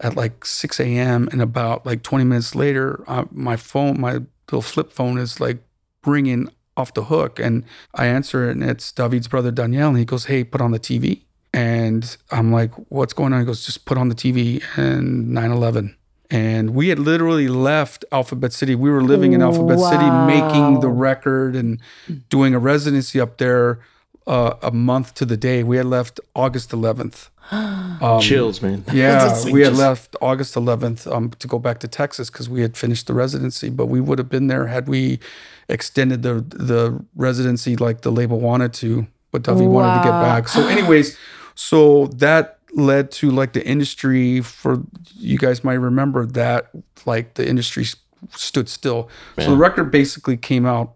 at 0.00 0.16
like 0.16 0.46
6 0.46 0.80
a.m. 0.80 1.28
and 1.30 1.42
about 1.42 1.84
like 1.84 2.02
20 2.02 2.24
minutes 2.24 2.54
later, 2.54 3.04
uh, 3.06 3.26
my 3.30 3.56
phone, 3.56 4.00
my 4.00 4.20
little 4.50 4.62
flip 4.62 4.90
phone 4.90 5.18
is 5.18 5.38
like 5.38 5.58
ringing 6.06 6.48
off 6.76 6.94
the 6.94 7.04
hook. 7.04 7.38
And 7.38 7.64
I 7.94 8.06
answer 8.06 8.48
it 8.48 8.52
and 8.52 8.64
it's 8.64 8.90
David's 8.90 9.28
brother, 9.28 9.50
Daniel. 9.50 9.90
And 9.90 9.98
he 9.98 10.04
goes, 10.06 10.24
Hey, 10.24 10.44
put 10.44 10.62
on 10.62 10.72
the 10.72 10.80
TV. 10.80 11.24
And 11.54 12.16
I'm 12.32 12.50
like, 12.52 12.72
What's 12.90 13.12
going 13.12 13.32
on? 13.32 13.40
He 13.40 13.46
goes, 13.46 13.64
Just 13.64 13.86
put 13.86 13.96
on 13.96 14.08
the 14.08 14.14
TV 14.14 14.62
and 14.76 15.30
9 15.30 15.50
11. 15.50 15.96
And 16.30 16.74
we 16.74 16.88
had 16.88 16.98
literally 16.98 17.46
left 17.46 18.04
Alphabet 18.10 18.52
City. 18.52 18.74
We 18.74 18.90
were 18.90 19.02
living 19.02 19.34
in 19.34 19.42
Alphabet 19.42 19.78
wow. 19.78 19.90
City, 19.90 20.10
making 20.26 20.80
the 20.80 20.88
record 20.88 21.54
and 21.54 21.80
doing 22.28 22.54
a 22.54 22.58
residency 22.58 23.20
up 23.20 23.38
there 23.38 23.78
uh, 24.26 24.54
a 24.62 24.72
month 24.72 25.14
to 25.14 25.24
the 25.24 25.36
day. 25.36 25.62
We 25.62 25.76
had 25.76 25.86
left 25.86 26.18
August 26.34 26.70
11th. 26.70 27.30
Um, 28.00 28.20
Chills, 28.20 28.60
man. 28.60 28.84
Yeah, 28.92 29.44
we 29.44 29.60
had 29.60 29.74
left 29.74 30.16
August 30.20 30.54
11th 30.54 31.10
um, 31.10 31.30
to 31.38 31.46
go 31.46 31.58
back 31.58 31.78
to 31.80 31.88
Texas 31.88 32.28
because 32.28 32.48
we 32.48 32.62
had 32.62 32.76
finished 32.76 33.06
the 33.06 33.14
residency. 33.14 33.70
But 33.70 33.86
we 33.86 34.00
would 34.00 34.18
have 34.18 34.28
been 34.28 34.48
there 34.48 34.66
had 34.66 34.88
we 34.88 35.20
extended 35.68 36.22
the 36.22 36.34
the 36.40 37.04
residency 37.14 37.76
like 37.76 38.00
the 38.00 38.10
label 38.10 38.40
wanted 38.40 38.72
to. 38.74 39.06
But 39.30 39.42
Duffy 39.42 39.66
wow. 39.66 39.68
wanted 39.68 39.98
to 39.98 40.04
get 40.04 40.20
back. 40.20 40.48
So, 40.48 40.66
anyways, 40.66 41.16
so 41.54 42.06
that 42.06 42.58
led 42.74 43.10
to 43.12 43.30
like 43.30 43.52
the 43.52 43.66
industry. 43.66 44.40
For 44.40 44.82
you 45.14 45.38
guys 45.38 45.64
might 45.64 45.74
remember 45.74 46.26
that 46.26 46.70
like 47.06 47.34
the 47.34 47.48
industry 47.48 47.86
stood 48.32 48.68
still. 48.68 49.08
Man. 49.36 49.46
So 49.46 49.50
the 49.52 49.56
record 49.56 49.90
basically 49.90 50.36
came 50.36 50.66
out 50.66 50.94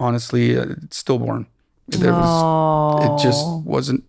honestly 0.00 0.56
uh, 0.56 0.74
stillborn. 0.90 1.46
There 1.88 2.12
was 2.12 3.04
it 3.04 3.22
just 3.22 3.46
wasn't 3.64 4.04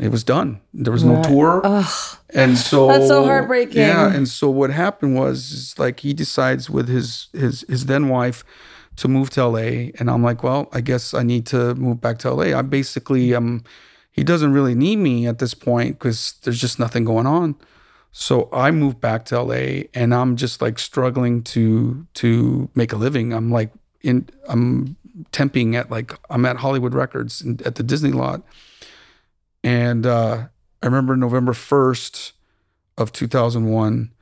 it 0.00 0.10
was 0.10 0.24
done. 0.24 0.60
There 0.72 0.92
was 0.92 1.04
no 1.04 1.22
tour. 1.22 1.60
Ugh. 1.62 2.18
And 2.30 2.56
so 2.56 2.86
That's 2.86 3.08
so 3.08 3.24
heartbreaking. 3.24 3.82
Yeah. 3.82 4.12
And 4.12 4.28
so 4.28 4.48
what 4.48 4.70
happened 4.70 5.16
was 5.16 5.74
like 5.76 6.00
he 6.00 6.14
decides 6.14 6.70
with 6.70 6.88
his 6.88 7.28
his 7.32 7.64
his 7.68 7.86
then 7.86 8.08
wife 8.08 8.44
to 8.96 9.08
move 9.08 9.30
to 9.30 9.46
LA. 9.46 9.90
And 9.98 10.08
I'm 10.08 10.22
like, 10.22 10.42
well, 10.42 10.68
I 10.72 10.80
guess 10.80 11.12
I 11.12 11.22
need 11.22 11.46
to 11.46 11.74
move 11.74 12.00
back 12.00 12.18
to 12.20 12.32
LA. 12.32 12.56
I 12.58 12.62
basically 12.62 13.34
um 13.34 13.62
he 14.10 14.24
doesn't 14.24 14.52
really 14.52 14.74
need 14.74 14.96
me 14.96 15.26
at 15.26 15.38
this 15.38 15.54
point 15.54 15.98
because 15.98 16.34
there's 16.42 16.60
just 16.60 16.78
nothing 16.78 17.04
going 17.04 17.26
on. 17.26 17.54
So 18.12 18.48
I 18.52 18.70
moved 18.70 19.00
back 19.00 19.24
to 19.26 19.40
LA 19.40 19.84
and 19.94 20.14
I'm 20.14 20.36
just 20.36 20.60
like 20.60 20.78
struggling 20.78 21.42
to 21.44 22.06
to 22.14 22.68
make 22.74 22.92
a 22.92 22.96
living. 22.96 23.32
I'm 23.32 23.50
like 23.50 23.70
in 24.02 24.28
I'm 24.48 24.96
temping 25.32 25.74
at 25.74 25.90
like 25.90 26.12
I'm 26.28 26.44
at 26.44 26.56
Hollywood 26.56 26.94
Records 26.94 27.40
in, 27.40 27.60
at 27.64 27.76
the 27.76 27.82
Disney 27.82 28.10
lot, 28.10 28.42
and 29.62 30.06
uh, 30.06 30.46
I 30.82 30.86
remember 30.86 31.16
November 31.16 31.52
first 31.52 32.32
of 32.98 33.12
2001, 33.12 34.12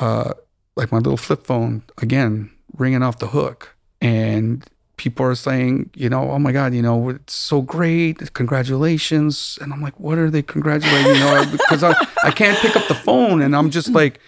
uh, 0.00 0.32
like 0.74 0.90
my 0.90 0.98
little 0.98 1.16
flip 1.16 1.46
phone 1.46 1.82
again 1.98 2.50
ringing 2.76 3.02
off 3.02 3.18
the 3.18 3.28
hook, 3.28 3.76
and 4.00 4.64
people 4.96 5.26
are 5.26 5.34
saying, 5.34 5.90
you 5.94 6.08
know, 6.08 6.30
oh 6.30 6.38
my 6.38 6.52
God, 6.52 6.72
you 6.72 6.80
know, 6.80 7.10
it's 7.10 7.34
so 7.34 7.60
great, 7.60 8.32
congratulations. 8.32 9.58
And 9.60 9.72
I'm 9.72 9.82
like, 9.82 9.98
what 10.00 10.16
are 10.16 10.30
they 10.30 10.42
congratulating? 10.42 11.14
You 11.14 11.20
know, 11.20 11.44
because 11.52 11.82
I, 11.82 11.94
I 12.24 12.30
can't 12.30 12.58
pick 12.58 12.76
up 12.76 12.88
the 12.88 12.94
phone 12.94 13.42
and 13.42 13.54
I'm 13.54 13.70
just 13.70 13.90
like, 13.90 14.20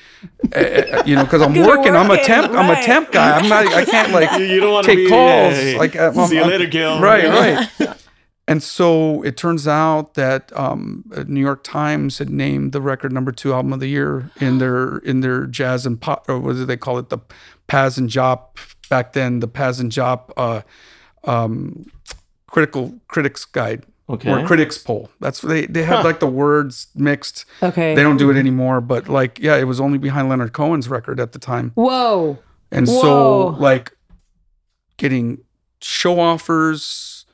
uh, 0.54 1.02
you 1.06 1.14
know, 1.14 1.24
because 1.24 1.40
I'm 1.40 1.54
working, 1.54 1.96
I'm 1.96 2.10
a 2.10 2.22
temp, 2.22 2.52
right. 2.52 2.64
I'm 2.64 2.70
a 2.70 2.82
temp 2.82 3.12
guy. 3.12 3.38
I'm 3.38 3.48
not, 3.48 3.66
I 3.66 3.84
can't 3.84 4.12
like 4.12 4.30
you, 4.38 4.44
you 4.44 4.60
don't 4.60 4.72
want 4.72 4.86
to 4.86 4.94
take 4.94 5.06
be, 5.06 5.08
calls. 5.08 5.54
Yeah, 5.54 5.78
like, 5.78 5.96
uh, 5.96 6.12
see 6.26 6.38
I'm, 6.38 6.44
you 6.44 6.50
later, 6.50 6.66
Gil. 6.66 7.00
Right, 7.00 7.68
right. 7.78 7.94
And 8.48 8.62
so 8.62 9.20
it 9.24 9.36
turns 9.36 9.68
out 9.68 10.14
that 10.14 10.58
um, 10.58 11.04
New 11.26 11.42
York 11.42 11.62
Times 11.62 12.16
had 12.16 12.30
named 12.30 12.72
the 12.72 12.80
record 12.80 13.12
number 13.12 13.30
two 13.30 13.52
album 13.52 13.74
of 13.74 13.80
the 13.80 13.88
year 13.88 14.30
in 14.40 14.56
their 14.56 14.96
in 15.00 15.20
their 15.20 15.44
jazz 15.44 15.84
and 15.84 16.00
pop, 16.00 16.26
or 16.30 16.38
what 16.38 16.54
do 16.54 16.64
they 16.64 16.78
call 16.78 16.96
it, 16.96 17.10
the 17.10 17.18
Pazz 17.66 17.98
and 17.98 18.08
Jop 18.08 18.56
back 18.88 19.12
then 19.12 19.40
the 19.40 19.48
Pazz 19.48 19.80
and 19.80 19.92
Jop 19.92 20.32
uh, 20.36 20.62
um, 21.24 21.86
critical 22.46 22.98
critics 23.08 23.44
guide 23.44 23.84
okay. 24.08 24.30
or 24.30 24.46
critics 24.46 24.78
poll. 24.78 25.10
That's 25.20 25.40
they 25.40 25.66
they 25.66 25.82
had 25.82 25.98
huh. 25.98 26.04
like 26.04 26.20
the 26.20 26.26
words 26.26 26.88
mixed. 26.94 27.44
Okay, 27.62 27.94
they 27.94 28.02
don't 28.02 28.16
do 28.16 28.30
it 28.30 28.36
anymore. 28.36 28.80
But 28.80 29.08
like, 29.08 29.38
yeah, 29.38 29.56
it 29.56 29.64
was 29.64 29.80
only 29.80 29.98
behind 29.98 30.28
Leonard 30.28 30.52
Cohen's 30.52 30.88
record 30.88 31.20
at 31.20 31.32
the 31.32 31.38
time. 31.38 31.72
Whoa! 31.74 32.38
And 32.70 32.86
Whoa. 32.86 33.00
so 33.00 33.46
like 33.58 33.96
getting 34.96 35.38
show 35.80 36.18
offers, 36.18 37.26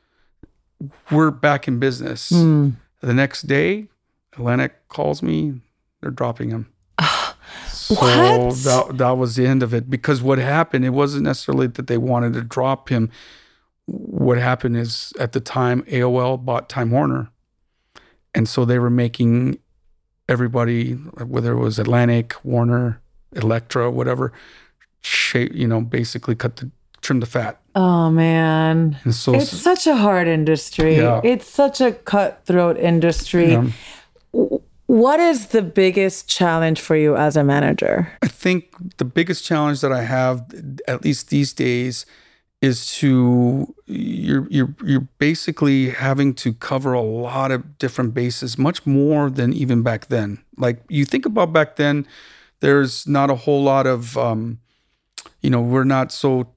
we're 1.10 1.30
back 1.30 1.66
in 1.66 1.78
business. 1.78 2.30
Mm. 2.30 2.74
The 3.00 3.14
next 3.14 3.42
day, 3.42 3.88
Atlantic 4.34 4.88
calls 4.88 5.22
me. 5.22 5.60
They're 6.00 6.10
dropping 6.10 6.50
him. 6.50 6.73
So 7.84 7.94
what? 7.96 8.54
that 8.54 8.98
that 8.98 9.18
was 9.18 9.36
the 9.36 9.46
end 9.46 9.62
of 9.62 9.74
it. 9.74 9.90
Because 9.90 10.22
what 10.22 10.38
happened, 10.38 10.84
it 10.84 10.90
wasn't 10.90 11.24
necessarily 11.24 11.66
that 11.66 11.86
they 11.86 11.98
wanted 11.98 12.32
to 12.32 12.42
drop 12.42 12.88
him. 12.88 13.10
What 13.86 14.38
happened 14.38 14.76
is 14.78 15.12
at 15.18 15.32
the 15.32 15.40
time 15.40 15.82
AOL 15.82 16.42
bought 16.42 16.70
Time 16.70 16.90
Warner, 16.90 17.30
and 18.34 18.48
so 18.48 18.64
they 18.64 18.78
were 18.78 18.88
making 18.88 19.58
everybody, 20.28 20.92
whether 20.92 21.52
it 21.52 21.58
was 21.58 21.78
Atlantic, 21.78 22.34
Warner, 22.42 23.02
Elektra, 23.32 23.90
whatever, 23.90 24.32
shape, 25.02 25.52
you 25.54 25.68
know, 25.68 25.82
basically 25.82 26.34
cut 26.34 26.56
the 26.56 26.70
trim 27.02 27.20
the 27.20 27.26
fat. 27.26 27.60
Oh 27.74 28.10
man. 28.10 28.98
And 29.04 29.14
so 29.14 29.34
it's 29.34 29.50
such 29.50 29.86
a 29.86 29.96
hard 29.96 30.26
industry. 30.26 30.96
Yeah. 30.96 31.20
It's 31.22 31.46
such 31.46 31.82
a 31.82 31.92
cutthroat 31.92 32.78
industry. 32.78 33.52
Yeah. 33.52 33.68
What 34.86 35.18
is 35.18 35.46
the 35.46 35.62
biggest 35.62 36.28
challenge 36.28 36.80
for 36.80 36.94
you 36.94 37.16
as 37.16 37.36
a 37.36 37.44
manager? 37.44 38.12
I 38.22 38.28
think 38.28 38.96
the 38.98 39.04
biggest 39.04 39.44
challenge 39.44 39.80
that 39.80 39.92
I 39.92 40.02
have, 40.02 40.44
at 40.86 41.04
least 41.04 41.30
these 41.30 41.52
days, 41.52 42.04
is 42.60 42.86
to 42.98 43.74
you're 43.86 44.46
you're 44.50 44.74
you're 44.84 45.08
basically 45.18 45.90
having 45.90 46.34
to 46.34 46.52
cover 46.52 46.92
a 46.92 47.02
lot 47.02 47.50
of 47.50 47.78
different 47.78 48.14
bases, 48.14 48.56
much 48.58 48.86
more 48.86 49.30
than 49.30 49.52
even 49.52 49.82
back 49.82 50.06
then. 50.06 50.42
Like 50.56 50.82
you 50.88 51.04
think 51.04 51.26
about 51.26 51.52
back 51.52 51.76
then, 51.76 52.06
there's 52.60 53.06
not 53.06 53.30
a 53.30 53.34
whole 53.34 53.62
lot 53.62 53.86
of, 53.86 54.16
um, 54.16 54.60
you 55.42 55.50
know, 55.50 55.60
we're 55.60 55.84
not 55.84 56.12
so 56.12 56.53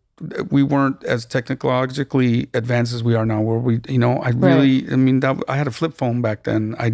we 0.49 0.63
weren't 0.63 1.03
as 1.03 1.25
technologically 1.25 2.49
advanced 2.53 2.93
as 2.93 3.03
we 3.03 3.13
are 3.13 3.25
now. 3.25 3.41
Where 3.41 3.59
we, 3.59 3.79
you 3.87 3.99
know, 3.99 4.17
I 4.17 4.29
really, 4.29 4.91
I 4.91 4.95
mean, 4.95 5.19
that 5.19 5.37
I 5.47 5.57
had 5.57 5.67
a 5.67 5.71
flip 5.71 5.93
phone 5.93 6.21
back 6.21 6.43
then. 6.43 6.75
I, 6.79 6.93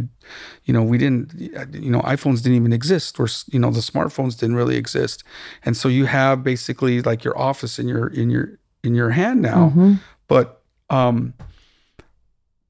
you 0.65 0.73
know, 0.73 0.83
we 0.83 0.97
didn't, 0.97 1.33
you 1.73 1.89
know, 1.89 2.01
iPhones 2.01 2.43
didn't 2.43 2.57
even 2.57 2.73
exist, 2.73 3.19
or 3.19 3.27
you 3.51 3.59
know, 3.59 3.71
the 3.71 3.79
smartphones 3.79 4.37
didn't 4.37 4.55
really 4.55 4.75
exist, 4.75 5.23
and 5.63 5.77
so 5.77 5.87
you 5.87 6.05
have 6.05 6.43
basically 6.43 7.01
like 7.01 7.23
your 7.23 7.37
office 7.37 7.79
in 7.79 7.87
your 7.87 8.07
in 8.07 8.29
your 8.29 8.59
in 8.83 8.93
your 8.93 9.11
hand 9.11 9.41
now, 9.41 9.69
but 10.27 10.61
um, 10.89 11.33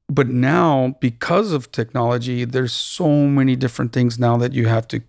but 0.08 0.28
now 0.28 0.96
because 1.00 1.52
of 1.52 1.72
technology, 1.72 2.46
there's 2.46 2.74
so 2.74 3.08
many 3.28 3.56
different 3.56 3.92
things 3.92 4.20
now 4.20 4.38
that 4.38 4.54
you 4.54 4.68
have 4.68 4.88
to 4.90 5.02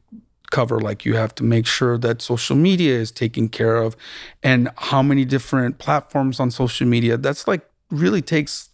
cover 0.51 0.81
like 0.81 1.05
you 1.05 1.17
have 1.17 1.35
to 1.35 1.43
make 1.45 1.67
sure 1.67 1.99
that 1.99 2.23
social 2.23 2.57
media 2.57 2.95
is 2.95 3.11
taken 3.11 3.49
care 3.49 3.77
of 3.77 3.97
and 4.43 4.69
how 4.77 5.03
many 5.03 5.25
different 5.25 5.79
platforms 5.79 6.39
on 6.41 6.51
social 6.51 6.87
media 6.87 7.17
that's 7.17 7.49
like 7.49 7.63
really 7.91 8.23
takes 8.23 8.69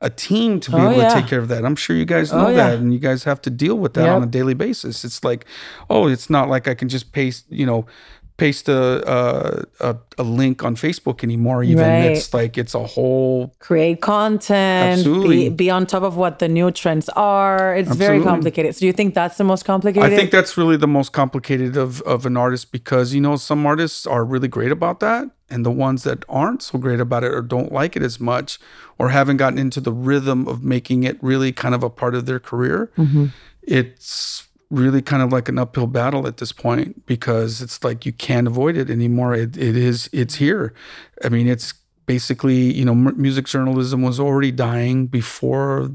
a 0.00 0.10
team 0.10 0.60
to 0.60 0.70
be 0.70 0.76
Oh, 0.76 0.90
able 0.90 1.02
yeah. 1.02 1.08
to 1.08 1.14
take 1.20 1.26
care 1.28 1.38
of 1.40 1.48
that 1.48 1.64
i'm 1.64 1.76
sure 1.76 1.96
you 1.96 2.04
guys 2.04 2.30
know 2.32 2.46
Oh, 2.46 2.50
yeah. 2.50 2.56
that 2.70 2.78
and 2.78 2.92
you 2.92 2.98
guys 2.98 3.24
have 3.24 3.40
to 3.42 3.50
deal 3.50 3.76
with 3.76 3.94
that 3.94 4.04
Yep. 4.04 4.16
on 4.16 4.22
a 4.22 4.26
daily 4.26 4.54
basis 4.54 5.04
it's 5.04 5.24
like 5.24 5.44
oh 5.90 6.08
it's 6.08 6.28
not 6.28 6.48
like 6.48 6.68
i 6.68 6.74
can 6.74 6.88
just 6.88 7.10
paste 7.12 7.46
you 7.48 7.66
know 7.66 7.86
paste 8.36 8.68
a 8.68 8.82
a, 9.08 9.64
a, 9.90 9.96
a 10.18 10.22
link 10.24 10.64
on 10.64 10.74
facebook 10.74 11.22
anymore 11.22 11.62
even 11.62 11.84
Right. 11.84 12.10
it's 12.12 12.34
like 12.34 12.58
it's 12.58 12.74
a 12.74 12.84
whole 12.84 13.54
Create 13.60 14.00
content, 14.00 14.98
Absolutely. 14.98 15.48
be, 15.48 15.54
be 15.64 15.70
on 15.70 15.86
top 15.86 16.02
of 16.02 16.16
what 16.16 16.38
the 16.38 16.48
new 16.48 16.70
trends 16.70 17.08
are. 17.10 17.76
It's 17.76 17.94
very 17.94 18.22
complicated. 18.22 18.74
So 18.74 18.80
do 18.80 18.86
you 18.86 18.92
think 18.92 19.14
that's 19.14 19.36
the 19.38 19.44
most 19.44 19.64
complicated? 19.64 20.12
I 20.12 20.14
think 20.16 20.30
that's 20.30 20.56
really 20.56 20.76
the 20.76 20.86
most 20.86 21.12
complicated 21.12 21.76
of, 21.76 22.00
of 22.02 22.26
an 22.26 22.36
artist 22.36 22.72
because 22.72 23.14
you 23.14 23.20
know 23.20 23.36
some 23.36 23.64
artists 23.66 24.06
are 24.06 24.24
really 24.24 24.48
great 24.48 24.72
about 24.72 25.00
that, 25.00 25.30
and 25.48 25.64
the 25.64 25.70
ones 25.70 26.02
that 26.02 26.24
aren't 26.28 26.62
so 26.62 26.78
great 26.78 27.00
about 27.00 27.24
it 27.24 27.32
or 27.32 27.42
don't 27.42 27.72
like 27.72 27.96
it 27.96 28.02
as 28.02 28.18
much, 28.20 28.58
or 28.98 29.10
haven't 29.10 29.36
gotten 29.38 29.58
into 29.58 29.80
the 29.80 29.92
rhythm 29.92 30.46
of 30.48 30.62
making 30.62 31.04
it 31.04 31.16
really 31.22 31.52
kind 31.52 31.74
of 31.74 31.82
a 31.82 31.90
part 31.90 32.14
of 32.14 32.26
their 32.26 32.40
career. 32.40 32.90
Mm-hmm. 32.98 33.26
It's 33.62 34.48
really 34.70 35.02
kind 35.02 35.22
of 35.22 35.32
like 35.32 35.48
an 35.48 35.58
uphill 35.58 35.86
battle 35.86 36.26
at 36.26 36.38
this 36.38 36.52
point 36.52 37.06
because 37.06 37.60
it's 37.62 37.84
like 37.84 38.04
you 38.06 38.12
can't 38.12 38.46
avoid 38.46 38.76
it 38.76 38.90
anymore. 38.90 39.34
It, 39.34 39.56
it 39.56 39.76
is 39.76 40.08
it's 40.12 40.36
here. 40.36 40.72
I 41.24 41.28
mean, 41.28 41.46
it's 41.46 41.74
basically 42.06 42.72
you 42.72 42.84
know 42.84 42.92
m- 42.92 43.14
music 43.20 43.46
journalism 43.46 44.02
was 44.02 44.18
already 44.20 44.50
dying 44.52 45.06
before 45.06 45.90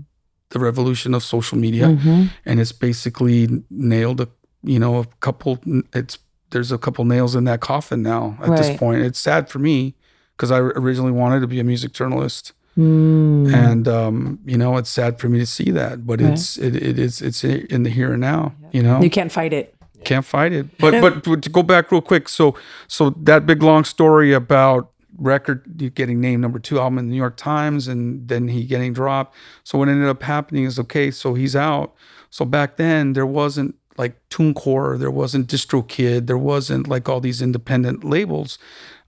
the 0.50 0.60
revolution 0.60 1.14
of 1.14 1.22
social 1.24 1.58
media 1.58 1.86
Mm-hmm. 1.90 2.24
and 2.46 2.60
it's 2.60 2.72
basically 2.72 3.64
nailed 3.70 4.20
a 4.22 4.28
you 4.64 4.80
know 4.80 4.98
a 4.98 5.06
couple 5.20 5.60
it's 5.94 6.18
there's 6.50 6.72
a 6.72 6.80
couple 6.80 7.06
nails 7.06 7.36
in 7.36 7.44
that 7.44 7.60
coffin 7.62 8.02
now 8.02 8.36
at 8.42 8.50
Right. 8.50 8.58
this 8.58 8.76
point 8.78 9.04
it's 9.04 9.20
sad 9.20 9.48
for 9.50 9.60
me 9.60 9.94
because 10.36 10.50
i 10.52 10.58
originally 10.58 11.12
wanted 11.12 11.42
to 11.42 11.48
be 11.48 11.60
a 11.60 11.64
music 11.64 11.92
journalist 11.94 12.54
Mm. 12.78 13.54
and 13.54 13.88
um 13.88 14.40
you 14.46 14.58
know 14.58 14.78
it's 14.78 14.90
sad 14.90 15.20
for 15.20 15.28
me 15.28 15.40
to 15.40 15.46
see 15.46 15.70
that 15.72 16.06
but 16.06 16.22
it's 16.22 16.58
it, 16.58 16.76
it 16.76 16.98
is 16.98 17.22
it's 17.22 17.44
in 17.44 17.84
the 17.84 17.90
here 17.90 18.14
and 18.14 18.22
now 18.22 18.54
you 18.72 18.82
know 18.82 19.02
You 19.02 19.10
can't 19.10 19.32
fight 19.32 19.52
it. 19.52 19.76
can't 20.06 20.24
fight 20.24 20.54
it. 20.54 20.78
But 20.78 21.02
but 21.02 21.24
but 21.24 21.42
to 21.44 21.50
go 21.50 21.62
back 21.64 21.92
real 21.92 22.02
quick, 22.02 22.30
so 22.30 22.56
so 22.88 23.10
that 23.24 23.46
big 23.46 23.62
long 23.64 23.84
story 23.84 24.32
about 24.34 24.92
record 25.18 25.92
getting 25.94 26.22
named 26.22 26.42
number 26.42 26.60
two 26.60 26.80
album 26.80 27.00
in 27.00 27.06
the 27.08 27.12
New 27.12 27.18
York 27.18 27.36
Times 27.36 27.90
and 27.90 28.28
then 28.30 28.48
he 28.48 28.64
getting 28.64 28.94
dropped. 28.94 29.36
So 29.66 29.78
what 29.78 29.90
ended 29.90 30.08
up 30.08 30.24
happening 30.24 30.64
is 30.64 30.80
okay, 30.80 31.12
so 31.12 31.34
he's 31.34 31.56
out. 31.58 31.94
So 32.30 32.46
back 32.46 32.78
then 32.78 33.12
there 33.14 33.26
wasn't 33.26 33.76
like 33.98 34.16
TuneCore, 34.30 34.98
there 35.00 35.12
wasn't 35.12 35.48
DistroKid, 35.48 36.28
there 36.28 36.38
wasn't 36.38 36.88
like 36.88 37.10
all 37.10 37.20
these 37.20 37.42
independent 37.42 38.06
labels. 38.06 38.58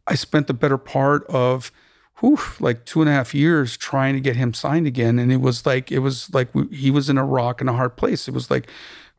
I 0.08 0.16
spent 0.16 0.48
the 0.48 0.54
better 0.54 0.78
part 0.78 1.26
of 1.28 1.72
whew, 2.22 2.40
like 2.60 2.86
two 2.86 3.02
and 3.02 3.10
a 3.10 3.14
half 3.14 3.36
years 3.36 3.76
trying 3.76 4.14
to 4.14 4.22
get 4.22 4.36
him 4.36 4.54
signed 4.54 4.88
again. 4.88 5.20
And 5.20 5.32
it 5.32 5.42
was 5.42 5.66
like, 5.66 5.92
it 5.92 6.00
was 6.00 6.34
like 6.34 6.54
we, 6.56 6.68
he 6.68 6.90
was 6.90 7.10
in 7.10 7.18
a 7.18 7.26
rock 7.26 7.60
and 7.60 7.70
a 7.70 7.74
hard 7.74 7.98
place. 7.98 8.28
It 8.28 8.34
was 8.34 8.50
like, 8.50 8.70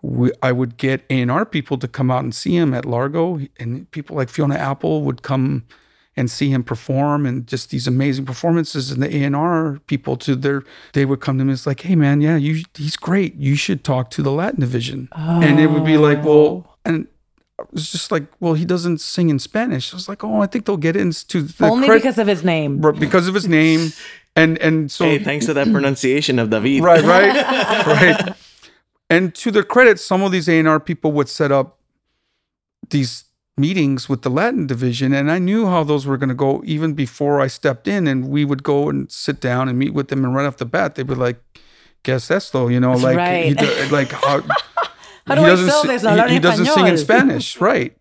we, 0.01 0.33
I 0.43 0.51
would 0.53 0.77
get 0.77 1.05
A&R 1.11 1.45
people 1.47 1.79
to 1.79 1.87
come 1.87 2.11
out 2.11 2.25
and 2.25 2.35
see 2.35 2.57
him 2.57 2.75
at 2.75 2.85
Largo 2.85 3.41
and 3.59 3.91
people 3.93 4.17
like 4.17 4.29
Fiona 4.29 4.57
Apple 4.57 5.03
would 5.03 5.23
come 5.23 5.65
and 6.17 6.31
see 6.31 6.51
him 6.51 6.63
perform 6.63 7.25
and 7.25 7.47
just 7.47 7.71
these 7.71 7.87
amazing 7.87 8.27
performances 8.27 8.91
and 8.91 9.03
the 9.03 9.25
A&R 9.25 9.79
people 9.87 10.17
to 10.19 10.35
their 10.35 10.63
they 10.93 11.05
would 11.05 11.21
come 11.21 11.39
to 11.39 11.43
and 11.43 11.51
it's 11.51 11.67
like 11.67 11.83
hey 11.83 11.95
man 11.95 12.21
yeah 12.21 12.37
you 12.37 12.65
he's 12.75 12.97
great 12.97 13.35
you 13.37 13.55
should 13.55 13.83
talk 13.83 14.11
to 14.11 14.23
the 14.23 14.33
Latin 14.33 14.61
division 14.61 15.09
and 15.15 15.59
it 15.59 15.69
would 15.69 15.85
be 15.85 15.97
like 15.97 16.23
well 16.25 16.77
and 16.85 17.07
I 17.63 17.67
was 17.73 17.91
just 17.93 18.11
like 18.11 18.25
well 18.41 18.55
he 18.55 18.65
doesn't 18.65 18.99
sing 19.01 19.31
in 19.31 19.39
Spanish 19.39 19.93
I 19.93 19.97
was 19.97 20.09
like 20.09 20.23
oh 20.25 20.41
I 20.43 20.47
think 20.47 20.67
they'll 20.67 20.77
get 20.77 20.97
into 20.97 21.43
the 21.43 21.67
Only 21.67 21.89
cred- 21.89 21.99
because 21.99 22.19
of 22.19 22.27
his 22.27 22.43
name. 22.45 22.81
because 22.99 23.29
of 23.29 23.35
his 23.35 23.47
name 23.49 23.93
and 24.37 24.59
and 24.59 24.91
so 24.91 25.05
Hey, 25.05 25.19
thanks 25.19 25.47
to 25.47 25.55
that 25.55 25.71
pronunciation 25.73 26.39
of 26.39 26.51
David. 26.51 26.83
right, 26.83 27.03
right, 27.05 27.87
right. 27.87 28.35
And 29.11 29.35
to 29.35 29.51
their 29.51 29.63
credit, 29.63 30.01
some 30.01 30.23
of 30.23 30.33
these 30.33 30.49
A&R 30.49 30.81
people 30.81 31.13
would 31.13 31.29
set 31.29 31.53
up 31.53 31.79
these 32.89 33.25
meetings 33.59 34.09
with 34.09 34.23
the 34.23 34.31
Latin 34.31 34.67
division, 34.67 35.13
and 35.13 35.31
I 35.31 35.39
knew 35.39 35.67
how 35.67 35.85
those 35.85 36.07
were 36.07 36.17
going 36.17 36.31
to 36.31 36.35
go 36.35 36.63
even 36.65 36.95
before 36.95 37.39
I 37.39 37.47
stepped 37.47 37.87
in. 37.87 38.07
And 38.07 38.31
we 38.31 38.47
would 38.47 38.63
go 38.63 38.89
and 38.89 39.13
sit 39.13 39.39
down 39.41 39.69
and 39.69 39.79
meet 39.79 39.93
with 39.93 40.09
them, 40.09 40.25
and 40.25 40.35
right 40.35 40.47
off 40.47 40.57
the 40.57 40.65
bat, 40.65 40.95
they 40.95 41.03
would 41.03 41.15
be 41.19 41.21
like, 41.21 41.39
"Guess 42.05 42.29
that's 42.29 42.49
though," 42.51 42.69
you 42.69 42.81
know, 42.81 42.95
like 42.95 43.19
right. 43.19 43.59
he 43.61 43.91
like 43.91 44.13
how. 44.13 44.41
How 45.27 45.35
do 45.35 45.43
I 45.43 45.55
sell 45.57 45.83
si- 45.83 45.89
this? 45.89 46.03
No 46.03 46.11
hablar 46.11 46.29
he, 46.29 46.35
he 46.35 46.41
doesn't 46.41 46.67
sing 46.67 46.87
in. 46.87 46.99
Spanish, 46.99 47.61
right? 47.61 47.97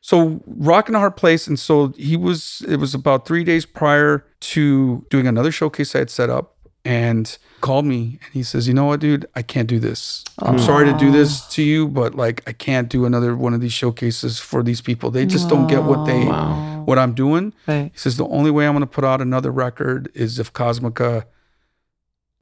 So 0.00 0.42
rock 0.46 0.88
in 0.88 0.94
a 0.94 0.98
hard 0.98 1.16
place, 1.16 1.46
and 1.46 1.58
so 1.58 1.88
he 1.96 2.16
was. 2.16 2.62
It 2.68 2.76
was 2.78 2.94
about 2.94 3.26
three 3.26 3.44
days 3.44 3.64
prior 3.64 4.24
to 4.40 5.06
doing 5.10 5.26
another 5.26 5.52
showcase 5.52 5.94
I 5.94 6.00
had 6.00 6.10
set 6.10 6.28
up, 6.28 6.56
and 6.84 7.38
called 7.60 7.84
me 7.86 8.18
and 8.24 8.32
he 8.32 8.42
says, 8.42 8.66
"You 8.66 8.74
know 8.74 8.86
what, 8.86 8.98
dude? 8.98 9.26
I 9.36 9.42
can't 9.42 9.68
do 9.68 9.78
this. 9.78 10.24
I'm 10.40 10.58
sorry 10.58 10.84
to 10.86 10.98
do 10.98 11.12
this 11.12 11.46
to 11.50 11.62
you, 11.62 11.86
but 11.88 12.16
like 12.16 12.42
I 12.48 12.52
can't 12.52 12.88
do 12.88 13.04
another 13.06 13.36
one 13.36 13.54
of 13.54 13.60
these 13.60 13.72
showcases 13.72 14.40
for 14.40 14.62
these 14.64 14.80
people. 14.80 15.10
They 15.12 15.24
just 15.24 15.48
don't 15.48 15.68
get 15.68 15.84
what 15.84 16.04
they 16.04 16.24
what 16.24 16.98
I'm 16.98 17.14
doing." 17.14 17.54
Right. 17.68 17.90
He 17.92 17.98
says, 17.98 18.16
"The 18.16 18.26
only 18.26 18.50
way 18.50 18.66
I'm 18.66 18.72
going 18.72 18.80
to 18.80 18.86
put 18.86 19.04
out 19.04 19.20
another 19.22 19.52
record 19.52 20.10
is 20.14 20.40
if 20.40 20.52
Cosmica, 20.52 21.26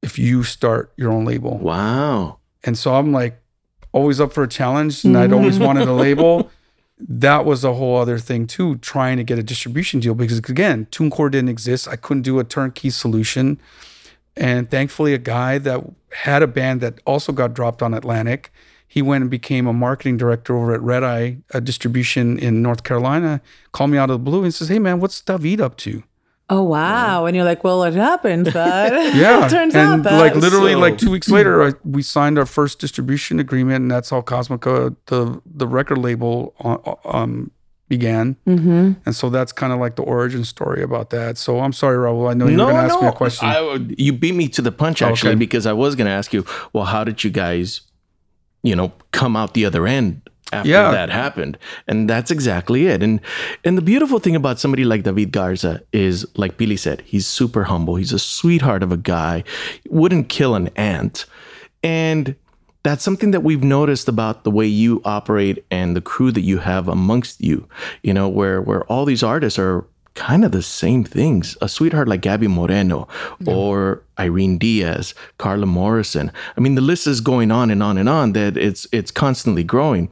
if 0.02 0.18
you 0.18 0.42
start 0.42 0.92
your 0.96 1.12
own 1.12 1.26
label." 1.26 1.58
Wow. 1.58 2.38
And 2.64 2.76
so 2.78 2.94
I'm 2.94 3.12
like 3.12 3.40
always 3.92 4.20
up 4.20 4.32
for 4.32 4.42
a 4.42 4.48
challenge 4.48 5.04
and 5.04 5.16
I'd 5.16 5.32
always 5.32 5.56
mm-hmm. 5.56 5.64
wanted 5.64 5.88
a 5.88 5.92
label. 5.92 6.50
That 7.08 7.46
was 7.46 7.64
a 7.64 7.72
whole 7.72 7.96
other 7.96 8.18
thing 8.18 8.46
too, 8.46 8.76
trying 8.76 9.16
to 9.16 9.24
get 9.24 9.38
a 9.38 9.42
distribution 9.42 10.00
deal 10.00 10.14
because 10.14 10.36
again, 10.38 10.86
TuneCore 10.90 11.30
didn't 11.30 11.48
exist. 11.48 11.88
I 11.88 11.96
couldn't 11.96 12.24
do 12.24 12.38
a 12.38 12.44
turnkey 12.44 12.90
solution. 12.90 13.58
And 14.36 14.70
thankfully 14.70 15.14
a 15.14 15.18
guy 15.18 15.56
that 15.56 15.82
had 16.12 16.42
a 16.42 16.46
band 16.46 16.82
that 16.82 17.00
also 17.06 17.32
got 17.32 17.54
dropped 17.54 17.82
on 17.82 17.94
Atlantic, 17.94 18.52
he 18.86 19.00
went 19.00 19.22
and 19.22 19.30
became 19.30 19.66
a 19.66 19.72
marketing 19.72 20.18
director 20.18 20.56
over 20.56 20.74
at 20.74 20.82
Redeye, 20.82 21.36
a 21.54 21.60
distribution 21.62 22.38
in 22.38 22.60
North 22.60 22.84
Carolina, 22.84 23.40
called 23.72 23.90
me 23.90 23.98
out 23.98 24.10
of 24.10 24.14
the 24.14 24.30
blue 24.30 24.44
and 24.44 24.52
says, 24.52 24.68
Hey 24.68 24.78
man, 24.78 25.00
what's 25.00 25.20
David 25.22 25.60
up 25.60 25.76
to? 25.78 26.02
Oh 26.52 26.62
wow! 26.64 27.26
And 27.26 27.36
you're 27.36 27.44
like, 27.44 27.62
well, 27.64 27.84
it 27.84 27.94
happened, 27.94 28.46
that 28.58 29.14
Yeah, 29.16 29.46
it 29.46 29.50
turns 29.50 29.74
and 29.74 30.02
out 30.04 30.10
that 30.10 30.18
like 30.18 30.34
literally, 30.34 30.72
So- 30.72 30.78
like 30.80 30.98
two 30.98 31.10
weeks 31.10 31.28
later, 31.28 31.62
I, 31.62 31.72
we 31.84 32.02
signed 32.02 32.38
our 32.38 32.46
first 32.46 32.80
distribution 32.80 33.38
agreement, 33.40 33.82
and 33.82 33.90
that's 33.90 34.10
how 34.10 34.20
Cosmica, 34.20 34.94
the 35.06 35.40
the 35.46 35.66
record 35.66 35.98
label, 35.98 36.54
uh, 36.60 36.94
um, 37.08 37.52
began. 37.88 38.36
Mm-hmm. 38.46 38.92
And 39.06 39.16
so 39.16 39.30
that's 39.30 39.52
kind 39.52 39.72
of 39.72 39.80
like 39.80 39.96
the 39.96 40.02
origin 40.02 40.44
story 40.44 40.82
about 40.82 41.10
that. 41.10 41.38
So 41.38 41.60
I'm 41.60 41.72
sorry, 41.72 41.96
Raul. 41.96 42.30
I 42.30 42.34
know 42.34 42.46
you 42.46 42.52
were 42.56 42.64
going 42.64 42.74
to 42.76 42.80
ask 42.94 43.00
me 43.02 43.08
a 43.08 43.12
question. 43.12 43.48
I 43.48 43.60
would- 43.60 43.94
you 43.98 44.12
beat 44.12 44.34
me 44.34 44.48
to 44.48 44.62
the 44.62 44.70
punch 44.72 45.02
actually 45.02 45.30
Okay. 45.30 45.38
because 45.38 45.66
I 45.66 45.72
was 45.72 45.96
going 45.96 46.06
to 46.06 46.12
ask 46.12 46.32
you, 46.32 46.44
well, 46.72 46.84
how 46.84 47.02
did 47.04 47.24
you 47.24 47.30
guys, 47.30 47.80
you 48.62 48.76
know, 48.76 48.92
come 49.12 49.34
out 49.36 49.54
the 49.54 49.64
other 49.64 49.86
end 49.88 50.22
after 50.52 50.68
Yeah. 50.68 50.90
that 50.90 51.10
happened? 51.10 51.58
And 51.86 52.08
that's 52.08 52.30
exactly 52.30 52.86
it. 52.86 53.02
And 53.02 53.20
and 53.64 53.76
the 53.78 53.82
beautiful 53.82 54.18
thing 54.18 54.36
about 54.36 54.58
somebody 54.60 54.84
like 54.84 55.02
David 55.02 55.32
Garza 55.32 55.82
is, 55.92 56.26
like 56.36 56.56
Pili 56.56 56.78
said, 56.78 57.02
he's 57.04 57.26
super 57.26 57.64
humble. 57.64 57.96
He's 57.96 58.12
a 58.12 58.18
sweetheart 58.18 58.82
of 58.82 58.92
a 58.92 58.96
guy. 58.96 59.44
Wouldn't 59.88 60.28
kill 60.28 60.54
an 60.54 60.68
ant. 60.76 61.26
And 61.82 62.34
that's 62.82 63.04
something 63.04 63.30
that 63.32 63.42
we've 63.42 63.62
noticed 63.62 64.08
about 64.08 64.44
the 64.44 64.50
way 64.50 64.66
you 64.66 65.02
operate 65.04 65.64
and 65.70 65.94
the 65.94 66.00
crew 66.00 66.32
that 66.32 66.40
you 66.42 66.58
have 66.58 66.88
amongst 66.88 67.40
you, 67.40 67.68
you 68.02 68.14
know, 68.14 68.28
where 68.28 68.62
where 68.62 68.84
all 68.84 69.04
these 69.04 69.22
artists 69.22 69.58
are 69.58 69.84
kind 70.14 70.44
of 70.44 70.52
the 70.52 70.62
same 70.62 71.04
things. 71.04 71.56
A 71.62 71.68
sweetheart 71.68 72.08
like 72.08 72.20
Gaby 72.22 72.48
Moreno 72.48 73.06
yeah. 73.38 73.54
or 73.54 74.02
Irene 74.18 74.58
Diaz, 74.58 75.14
Carla 75.38 75.66
Morrison. 75.66 76.32
I 76.56 76.60
mean, 76.60 76.74
the 76.74 76.80
list 76.80 77.06
is 77.06 77.20
going 77.20 77.50
on 77.50 77.70
and 77.70 77.82
on 77.82 77.96
and 77.98 78.08
on 78.08 78.32
that 78.32 78.56
it's 78.56 78.86
it's 78.92 79.10
constantly 79.10 79.62
growing. 79.64 80.10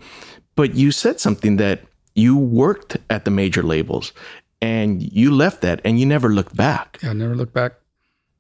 But 0.58 0.74
you 0.74 0.90
said 0.90 1.20
something 1.20 1.56
that 1.58 1.82
you 2.16 2.36
worked 2.36 2.96
at 3.10 3.24
the 3.24 3.30
major 3.30 3.62
labels 3.62 4.12
and 4.60 5.00
you 5.00 5.32
left 5.32 5.60
that 5.60 5.80
and 5.84 6.00
you 6.00 6.04
never 6.04 6.30
looked 6.30 6.56
back. 6.56 6.98
Yeah, 7.00 7.12
never 7.12 7.36
looked 7.36 7.54
back. 7.54 7.74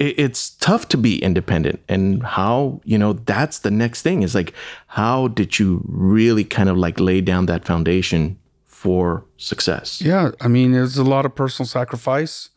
It's 0.00 0.50
tough 0.50 0.88
to 0.88 0.96
be 0.96 1.22
independent. 1.22 1.78
And 1.88 2.24
how, 2.24 2.80
you 2.84 2.98
know, 2.98 3.12
that's 3.12 3.60
the 3.60 3.70
next 3.70 4.02
thing 4.02 4.24
is 4.24 4.34
like, 4.34 4.52
how 4.88 5.28
did 5.28 5.60
you 5.60 5.80
really 5.86 6.42
kind 6.42 6.68
of 6.68 6.76
like 6.76 6.98
lay 6.98 7.20
down 7.20 7.46
that 7.46 7.64
foundation 7.64 8.36
for 8.64 9.24
success? 9.36 10.02
Yeah. 10.02 10.32
I 10.40 10.48
mean, 10.48 10.74
it's 10.74 10.96
a 10.96 11.04
lot 11.04 11.24
of 11.24 11.36
personal 11.36 11.68
sacrifice. 11.68 12.50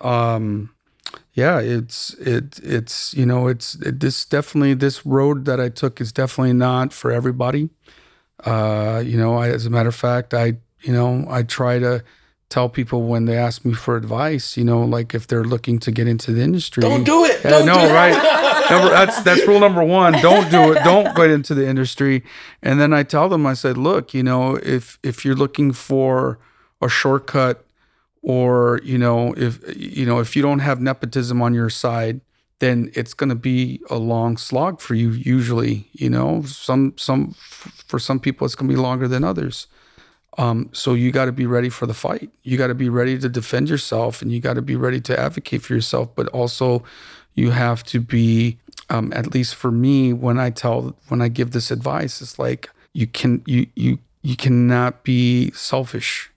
Um, 0.00 0.74
yeah, 1.34 1.60
it's 1.60 2.14
it 2.14 2.58
it's 2.64 3.14
you 3.14 3.26
know 3.26 3.46
it's 3.46 3.76
it, 3.76 4.00
this 4.00 4.24
definitely 4.24 4.74
this 4.74 5.06
road 5.06 5.44
that 5.44 5.60
I 5.60 5.68
took 5.68 6.00
is 6.00 6.10
definitely 6.10 6.54
not 6.54 6.92
for 6.92 7.12
everybody. 7.12 7.70
Uh, 8.44 9.02
you 9.04 9.16
know, 9.16 9.36
I, 9.36 9.48
as 9.50 9.66
a 9.66 9.70
matter 9.70 9.88
of 9.88 9.94
fact, 9.94 10.34
I 10.34 10.56
you 10.82 10.92
know 10.92 11.26
I 11.28 11.42
try 11.42 11.78
to 11.78 12.02
tell 12.48 12.68
people 12.68 13.02
when 13.02 13.24
they 13.24 13.36
ask 13.36 13.64
me 13.64 13.74
for 13.74 13.96
advice, 13.96 14.56
you 14.56 14.64
know, 14.64 14.82
like 14.82 15.14
if 15.14 15.26
they're 15.26 15.44
looking 15.44 15.78
to 15.80 15.90
get 15.90 16.06
into 16.06 16.32
the 16.32 16.40
industry. 16.40 16.82
Don't 16.82 17.04
do 17.04 17.24
it. 17.24 17.42
Don't 17.42 17.66
no, 17.66 17.74
do 17.74 17.92
right. 17.92 18.44
number, 18.70 18.90
that's 18.90 19.22
that's 19.22 19.46
rule 19.46 19.60
number 19.60 19.82
one. 19.82 20.12
Don't 20.14 20.50
do 20.50 20.72
it. 20.72 20.84
Don't 20.84 21.14
get 21.16 21.30
into 21.30 21.54
the 21.54 21.66
industry. 21.66 22.22
And 22.62 22.80
then 22.80 22.92
I 22.92 23.02
tell 23.02 23.28
them, 23.28 23.46
I 23.46 23.54
said, 23.54 23.76
look, 23.76 24.14
you 24.14 24.22
know, 24.22 24.56
if 24.56 24.98
if 25.02 25.24
you're 25.24 25.34
looking 25.34 25.72
for 25.72 26.38
a 26.80 26.88
shortcut, 26.88 27.64
or 28.22 28.80
you 28.84 28.98
know, 28.98 29.34
if 29.36 29.60
you 29.76 30.06
know, 30.06 30.20
if 30.20 30.36
you 30.36 30.42
don't 30.42 30.60
have 30.60 30.80
nepotism 30.80 31.42
on 31.42 31.54
your 31.54 31.70
side, 31.70 32.20
then 32.60 32.90
it's 32.94 33.14
going 33.14 33.28
to 33.28 33.34
be 33.34 33.80
a 33.90 33.96
long 33.96 34.36
slog 34.36 34.80
for 34.80 34.94
you. 34.94 35.10
Usually, 35.10 35.88
you 35.92 36.08
know, 36.08 36.42
some 36.42 36.94
some 36.96 37.32
for 37.32 37.98
some 37.98 38.20
people 38.20 38.44
it's 38.44 38.54
going 38.54 38.68
to 38.68 38.74
be 38.74 38.80
longer 38.80 39.08
than 39.08 39.24
others. 39.24 39.66
Um, 40.36 40.70
so 40.72 40.94
you 40.94 41.12
got 41.12 41.26
to 41.26 41.32
be 41.32 41.46
ready 41.46 41.68
for 41.68 41.86
the 41.86 41.94
fight. 41.94 42.30
You 42.42 42.58
got 42.58 42.66
to 42.66 42.74
be 42.74 42.88
ready 42.88 43.18
to 43.18 43.28
defend 43.28 43.68
yourself, 43.68 44.20
and 44.20 44.32
you 44.32 44.40
got 44.40 44.54
to 44.54 44.62
be 44.62 44.76
ready 44.76 45.00
to 45.02 45.18
advocate 45.18 45.62
for 45.62 45.74
yourself. 45.74 46.14
But 46.14 46.28
also, 46.28 46.82
you 47.34 47.50
have 47.50 47.84
to 47.84 48.00
be, 48.00 48.58
um, 48.90 49.12
at 49.14 49.32
least 49.32 49.54
for 49.54 49.70
me, 49.70 50.12
when 50.12 50.38
I 50.38 50.50
tell, 50.50 50.96
when 51.08 51.22
I 51.22 51.28
give 51.28 51.52
this 51.52 51.70
advice, 51.70 52.20
it's 52.20 52.38
like 52.38 52.68
you 52.94 53.06
can, 53.06 53.42
you 53.46 53.66
you 53.76 53.98
you 54.22 54.36
cannot 54.36 55.04
be 55.04 55.52
selfish. 55.52 56.30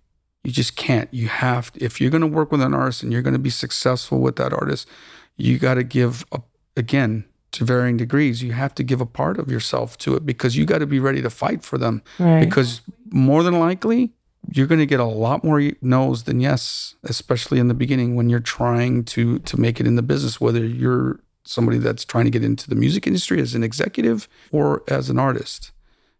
You 0.44 0.52
just 0.52 0.76
can't. 0.76 1.12
You 1.12 1.28
have, 1.28 1.72
if 1.76 2.00
you're 2.00 2.12
going 2.12 2.22
to 2.22 2.28
work 2.28 2.52
with 2.52 2.62
an 2.62 2.74
artist 2.74 3.04
and 3.04 3.12
you're 3.12 3.22
going 3.22 3.34
to 3.34 3.40
be 3.40 3.50
successful 3.50 4.20
with 4.20 4.36
that 4.38 4.54
artist, 4.54 4.88
you 5.38 5.60
got 5.60 5.76
to 5.76 5.84
give 5.84 6.26
a, 6.32 6.41
again 6.76 7.26
to 7.54 7.63
varying 7.63 7.97
degrees. 7.97 8.43
You 8.43 8.52
have 8.52 8.76
to 8.76 8.84
give 8.84 9.02
a 9.02 9.06
part 9.06 9.39
of 9.39 9.50
yourself 9.50 9.97
to 10.00 10.15
it 10.15 10.26
because 10.26 10.58
you 10.58 10.65
got 10.65 10.80
to 10.80 10.86
be 10.86 11.00
ready 11.00 11.21
to 11.21 11.30
fight 11.30 11.63
for 11.63 11.78
them. 11.78 12.02
Right. 12.19 12.41
Because 12.41 12.82
more 13.10 13.43
than 13.43 13.60
likely, 13.60 14.12
you're 14.52 14.67
going 14.67 14.80
to 14.80 14.86
get 14.86 15.00
a 15.00 15.06
lot 15.06 15.43
more 15.43 15.62
no's 15.82 16.23
than 16.23 16.39
yes, 16.39 16.95
especially 17.04 17.60
in 17.60 17.67
the 17.67 17.73
beginning 17.73 18.15
when 18.15 18.30
you're 18.30 18.39
trying 18.39 19.04
to 19.06 19.39
to 19.39 19.60
make 19.60 19.80
it 19.80 19.88
in 19.88 19.95
the 19.95 20.02
business. 20.02 20.39
Whether 20.39 20.65
you're 20.65 21.19
somebody 21.43 21.78
that's 21.78 22.06
trying 22.06 22.26
to 22.26 22.32
get 22.32 22.43
into 22.43 22.69
the 22.69 22.76
music 22.76 23.08
industry 23.08 23.41
as 23.41 23.56
an 23.56 23.63
executive 23.63 24.28
or 24.52 24.84
as 24.88 25.10
an 25.10 25.19
artist, 25.19 25.71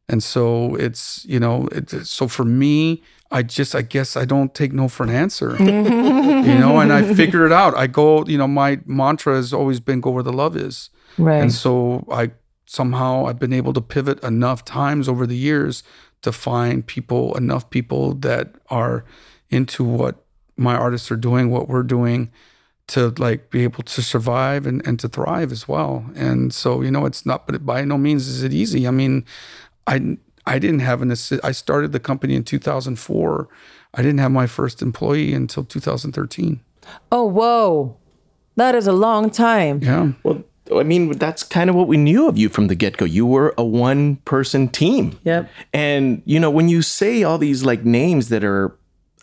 and 0.10 0.24
so 0.24 0.76
it's 0.76 1.26
you 1.26 1.40
know 1.40 1.68
it's, 1.72 2.10
so 2.10 2.28
for 2.28 2.46
me. 2.46 3.04
I 3.32 3.44
just, 3.44 3.76
I 3.76 3.82
guess 3.82 4.16
I 4.16 4.26
don't 4.26 4.54
take 4.54 4.72
no 4.72 4.88
for 4.88 5.04
an 5.04 5.10
answer, 5.10 5.56
you 5.60 5.66
know, 5.66 6.80
and 6.80 6.94
I 6.94 7.14
figure 7.14 7.46
it 7.46 7.52
out. 7.52 7.76
I 7.76 7.88
go, 7.88 8.26
you 8.26 8.38
know, 8.38 8.48
my 8.48 8.80
mantra 8.86 9.36
has 9.36 9.54
always 9.54 9.80
been 9.80 10.00
go 10.00 10.12
where 10.12 10.24
the 10.24 10.34
love 10.34 10.56
is. 10.56 10.90
Right. 11.18 11.42
And 11.42 11.52
so 11.52 12.08
I 12.12 12.32
somehow 12.66 13.26
I've 13.26 13.40
been 13.40 13.54
able 13.54 13.74
to 13.74 13.82
pivot 13.82 14.24
enough 14.24 14.64
times 14.64 15.10
over 15.10 15.26
the 15.26 15.36
years 15.36 15.84
to 16.22 16.32
find 16.32 16.86
people, 16.86 17.36
enough 17.38 17.70
people 17.70 18.14
that 18.16 18.56
are 18.70 19.06
into 19.50 19.84
what 19.84 20.26
my 20.58 20.76
artists 20.76 21.12
are 21.12 21.18
doing, 21.18 21.50
what 21.50 21.68
we're 21.68 21.84
doing 21.84 22.32
to 22.88 23.14
like 23.18 23.50
be 23.50 23.64
able 23.64 23.84
to 23.84 24.02
survive 24.02 24.66
and, 24.66 24.86
and 24.88 25.00
to 25.00 25.10
thrive 25.10 25.52
as 25.52 25.68
well. 25.68 26.06
And 26.16 26.54
so, 26.54 26.82
you 26.82 26.92
know, 26.92 27.06
it's 27.06 27.26
not, 27.26 27.46
but 27.46 27.66
by 27.66 27.84
no 27.84 27.98
means 27.98 28.28
is 28.28 28.44
it 28.44 28.54
easy. 28.54 28.88
I 28.88 28.92
mean, 28.92 29.26
I, 29.86 30.18
I 30.48 30.60
didn't 30.60 30.80
have 30.80 31.02
an 31.02 31.12
assist. 31.12 31.44
I 31.44 31.52
started 31.52 31.92
the 31.92 32.00
company 32.00 32.36
in 32.36 32.44
2004. 32.44 33.50
I 33.94 34.02
didn't 34.02 34.20
have 34.20 34.32
my 34.32 34.48
first 34.48 34.82
employee 34.82 35.34
until 35.34 35.64
2013. 35.66 36.62
Oh, 37.12 37.26
whoa. 37.26 37.98
That 38.56 38.74
is 38.74 38.88
a 38.88 38.94
long 38.94 39.30
time. 39.30 39.82
Yeah. 39.84 40.14
Well, 40.24 40.44
I 40.76 40.84
mean, 40.84 41.12
that's 41.18 41.44
kind 41.44 41.70
of 41.70 41.76
what 41.76 41.88
we 41.88 41.98
knew 41.98 42.28
of 42.28 42.38
you 42.38 42.50
from 42.50 42.68
the 42.68 42.76
get 42.76 42.98
go. 42.98 43.06
You 43.06 43.26
were 43.26 43.54
a 43.58 43.64
one 43.64 44.18
person 44.18 44.68
team. 44.70 45.20
Yep. 45.24 45.50
And, 45.74 46.22
you 46.26 46.40
know, 46.40 46.50
when 46.50 46.70
you 46.70 46.82
say 46.82 47.24
all 47.24 47.38
these 47.38 47.64
like 47.64 47.86
names 47.86 48.30
that 48.30 48.44
are, 48.44 48.76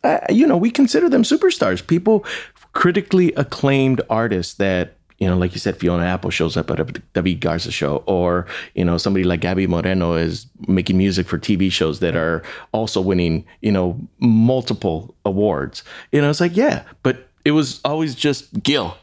uh, 0.03 0.21
you 0.31 0.47
know, 0.47 0.57
we 0.57 0.71
consider 0.71 1.09
them 1.09 1.23
superstars, 1.23 1.87
people, 1.87 2.25
critically 2.73 3.33
acclaimed 3.33 4.03
artists 4.11 4.55
that, 4.55 4.97
you 5.25 5.31
know, 5.31 5.39
like 5.39 5.55
you 5.55 5.59
said, 5.59 5.79
Fiona 5.79 6.05
Apple 6.05 6.29
shows 6.29 6.55
up 6.55 6.71
at 6.71 6.79
a 6.79 6.85
David 7.15 7.41
Garza 7.41 7.73
show, 7.73 8.05
or, 8.05 8.47
you 8.75 8.85
know, 8.85 8.99
somebody 8.99 9.25
like 9.25 9.41
Gaby 9.41 9.67
Moreno 9.67 10.17
is 10.17 10.47
making 10.69 10.99
music 10.99 11.27
for 11.27 11.39
TV 11.39 11.73
shows 11.73 12.01
that 12.01 12.15
are 12.15 12.43
also 12.73 13.01
winning, 13.01 13.47
you 13.63 13.73
know, 13.73 13.99
multiple 14.19 15.15
awards. 15.25 15.83
You 16.13 16.21
know, 16.21 16.29
it's 16.29 16.43
like, 16.43 16.55
yeah, 16.55 16.83
but 17.03 17.27
it 17.47 17.53
was 17.53 17.81
always 17.87 18.15
just 18.15 18.63
Gil 18.63 18.99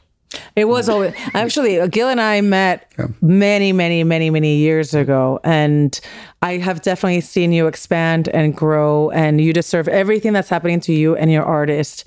it 0.55 0.65
was 0.65 0.87
always 0.87 1.13
actually 1.33 1.85
Gil 1.89 2.07
and 2.07 2.21
I 2.21 2.39
met 2.39 2.89
yeah. 2.97 3.07
many, 3.21 3.73
many, 3.73 4.03
many, 4.03 4.29
many 4.29 4.57
years 4.57 4.93
ago, 4.93 5.41
and 5.43 5.99
I 6.41 6.57
have 6.57 6.81
definitely 6.81 7.19
seen 7.19 7.51
you 7.51 7.67
expand 7.67 8.29
and 8.29 8.55
grow, 8.55 9.09
and 9.09 9.41
you 9.41 9.51
deserve 9.51 9.89
everything 9.89 10.31
that's 10.31 10.47
happening 10.47 10.79
to 10.81 10.93
you 10.93 11.17
and 11.17 11.31
your 11.31 11.43
artist. 11.43 12.05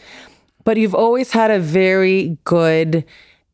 But 0.64 0.79
you've 0.79 0.94
always 0.94 1.33
had 1.33 1.50
a 1.50 1.59
very 1.59 2.38
good 2.44 3.05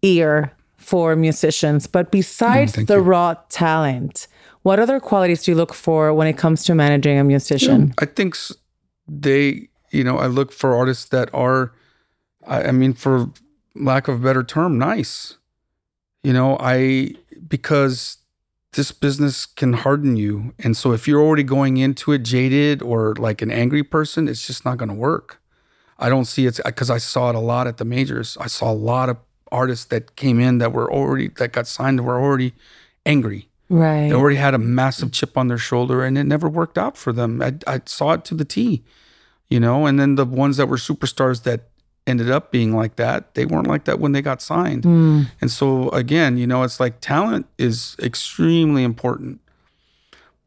ear 0.03 0.53
for 0.77 1.15
musicians. 1.17 1.87
But 1.87 2.11
besides 2.11 2.75
mm, 2.75 2.87
the 2.87 2.97
you. 2.97 3.01
raw 3.01 3.35
talent, 3.49 4.27
what 4.63 4.79
other 4.79 5.01
qualities 5.01 5.45
do 5.45 5.53
you 5.53 5.57
look 5.57 5.75
for 5.75 6.13
when 6.13 6.27
it 6.27 6.37
comes 6.37 6.65
to 6.65 6.75
managing 6.75 7.19
a 7.19 7.25
musician? 7.25 7.89
Yeah, 7.89 7.95
I 8.01 8.07
think 8.07 8.37
they, 9.09 9.69
you 9.91 10.05
know, 10.05 10.19
I 10.19 10.27
look 10.27 10.53
for 10.53 10.75
artists 10.75 11.07
that 11.07 11.33
are, 11.35 11.73
I, 12.47 12.65
I 12.65 12.73
mean, 12.73 12.93
for 12.93 13.31
lack 13.75 14.09
of 14.09 14.17
a 14.17 14.19
better 14.19 14.43
term, 14.43 14.79
nice. 14.79 15.37
You 16.23 16.33
know, 16.33 16.59
I 16.61 17.15
because 17.49 18.19
this 18.73 18.93
business 18.93 19.47
can 19.47 19.73
harden 19.73 20.17
you. 20.17 20.55
And 20.59 20.77
so 20.77 20.93
if 20.93 21.09
you're 21.09 21.21
already 21.21 21.43
going 21.43 21.77
into 21.77 22.13
it 22.13 22.19
jaded 22.23 22.83
or 22.83 23.15
like 23.17 23.43
an 23.43 23.51
angry 23.51 23.83
person, 23.83 24.29
it's 24.29 24.47
just 24.47 24.65
not 24.65 24.79
going 24.79 24.89
to 24.89 24.95
work. 24.95 25.41
I 25.99 26.09
don't 26.09 26.25
see 26.25 26.47
it 26.47 26.61
because 26.65 26.89
I 26.89 26.99
saw 26.99 27.31
it 27.31 27.35
a 27.35 27.41
lot 27.41 27.67
at 27.67 27.79
the 27.79 27.85
majors. 27.85 28.37
I 28.41 28.47
saw 28.47 28.71
a 28.71 28.75
lot 28.75 29.09
of 29.09 29.17
artists 29.53 29.87
that 29.87 30.17
came 30.17 30.41
in 30.41 30.59
that 30.59 30.73
were 30.73 30.91
already 30.91 31.29
that 31.29 31.53
got 31.53 31.67
signed 31.67 32.05
were 32.05 32.21
already 32.21 32.55
angry. 33.05 33.49
Right. 33.69 34.09
They 34.09 34.15
already 34.15 34.37
had 34.37 34.55
a 34.55 34.59
massive 34.59 35.13
chip 35.13 35.39
on 35.39 35.49
their 35.49 35.59
shoulder 35.59 36.05
and 36.05 36.19
it 36.19 36.25
never 36.25 36.49
worked 36.49 36.77
out 36.77 36.97
for 36.97 37.13
them. 37.13 37.41
I, 37.41 37.55
I 37.67 37.81
saw 37.87 38.13
it 38.13 38.25
to 38.27 38.35
the 38.35 38.45
T, 38.45 38.83
you 39.49 39.61
know, 39.61 39.87
and 39.87 39.99
then 39.99 40.17
the 40.17 40.25
ones 40.25 40.57
that 40.57 40.67
were 40.67 40.77
superstars 40.77 41.45
that 41.45 41.69
ended 42.07 42.31
up 42.31 42.51
being 42.51 42.75
like 42.75 42.97
that. 42.97 43.35
They 43.35 43.45
weren't 43.45 43.69
like 43.69 43.85
that 43.85 44.01
when 44.01 44.11
they 44.13 44.23
got 44.23 44.43
signed. 44.43 44.83
Mm. 44.83 45.27
And 45.41 45.51
so 45.51 45.89
again, 45.91 46.37
you 46.37 46.47
know, 46.47 46.65
it's 46.65 46.81
like 46.81 47.01
talent 47.01 47.47
is 47.59 47.97
extremely 48.03 48.83
important. 48.83 49.41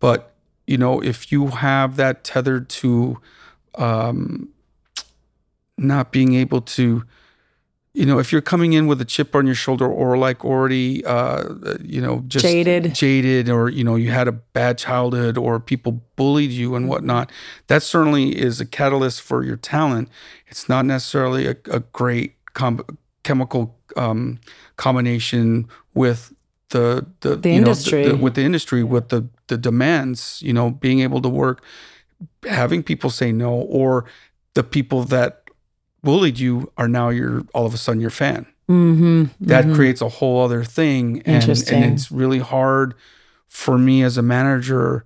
But, 0.01 0.33
you 0.67 0.77
know, 0.77 1.01
if 1.01 1.31
you 1.31 1.47
have 1.47 1.95
that 1.95 2.23
tethered 2.23 2.67
to 2.69 3.19
um 3.75 4.49
not 5.77 6.11
being 6.11 6.35
able 6.35 6.61
to 6.61 7.03
you 7.93 8.07
know, 8.07 8.17
if 8.17 8.31
you're 8.31 8.41
coming 8.41 8.73
in 8.73 8.87
with 8.87 8.99
a 9.01 9.05
chip 9.05 9.35
on 9.35 9.45
your 9.45 9.55
shoulder 9.55 9.87
or 9.87 10.17
like 10.17 10.43
already, 10.43 11.05
uh, 11.05 11.43
you 11.81 12.01
know, 12.01 12.23
just 12.27 12.43
jaded, 12.43 12.95
jaded, 12.95 13.49
or 13.49 13.69
you 13.69 13.83
know, 13.83 13.95
you 13.95 14.09
had 14.09 14.27
a 14.27 14.31
bad 14.31 14.79
childhood 14.79 15.37
or 15.37 15.59
people 15.59 16.01
bullied 16.15 16.49
you 16.49 16.73
and 16.73 16.89
whatnot, 16.89 17.31
that 17.67 17.83
certainly 17.83 18.35
is 18.35 18.59
a 18.59 18.65
catalyst 18.65 19.21
for 19.21 19.43
your 19.43 19.57
talent. 19.57 20.09
It's 20.47 20.67
not 20.67 20.85
necessarily 20.85 21.45
a, 21.45 21.55
a 21.69 21.81
great 21.81 22.35
com- 22.53 22.85
chemical 23.21 23.77
um, 23.95 24.39
combination 24.75 25.67
with 25.93 26.33
the 26.69 27.05
the, 27.19 27.35
the 27.35 27.51
industry 27.51 28.01
know, 28.01 28.09
the, 28.09 28.17
the, 28.17 28.23
with 28.23 28.33
the 28.33 28.41
industry 28.41 28.83
with 28.83 29.09
the 29.09 29.27
the 29.47 29.57
demands. 29.57 30.41
You 30.41 30.53
know, 30.53 30.71
being 30.71 31.01
able 31.01 31.21
to 31.21 31.29
work, 31.29 31.63
having 32.49 32.81
people 32.81 33.11
say 33.11 33.31
no, 33.31 33.51
or 33.53 34.05
the 34.55 34.63
people 34.63 35.03
that 35.03 35.42
bullied 36.03 36.39
you 36.39 36.71
are 36.77 36.87
now 36.87 37.09
you're 37.09 37.43
all 37.53 37.65
of 37.65 37.73
a 37.73 37.77
sudden 37.77 38.01
your 38.01 38.09
fan. 38.09 38.45
Mm-hmm, 38.69 39.25
that 39.41 39.65
mm-hmm. 39.65 39.75
creates 39.75 40.01
a 40.01 40.07
whole 40.07 40.41
other 40.41 40.63
thing, 40.63 41.21
and 41.25 41.43
and 41.43 41.93
it's 41.93 42.11
really 42.11 42.39
hard 42.39 42.95
for 43.47 43.77
me 43.77 44.03
as 44.03 44.17
a 44.17 44.21
manager 44.21 45.05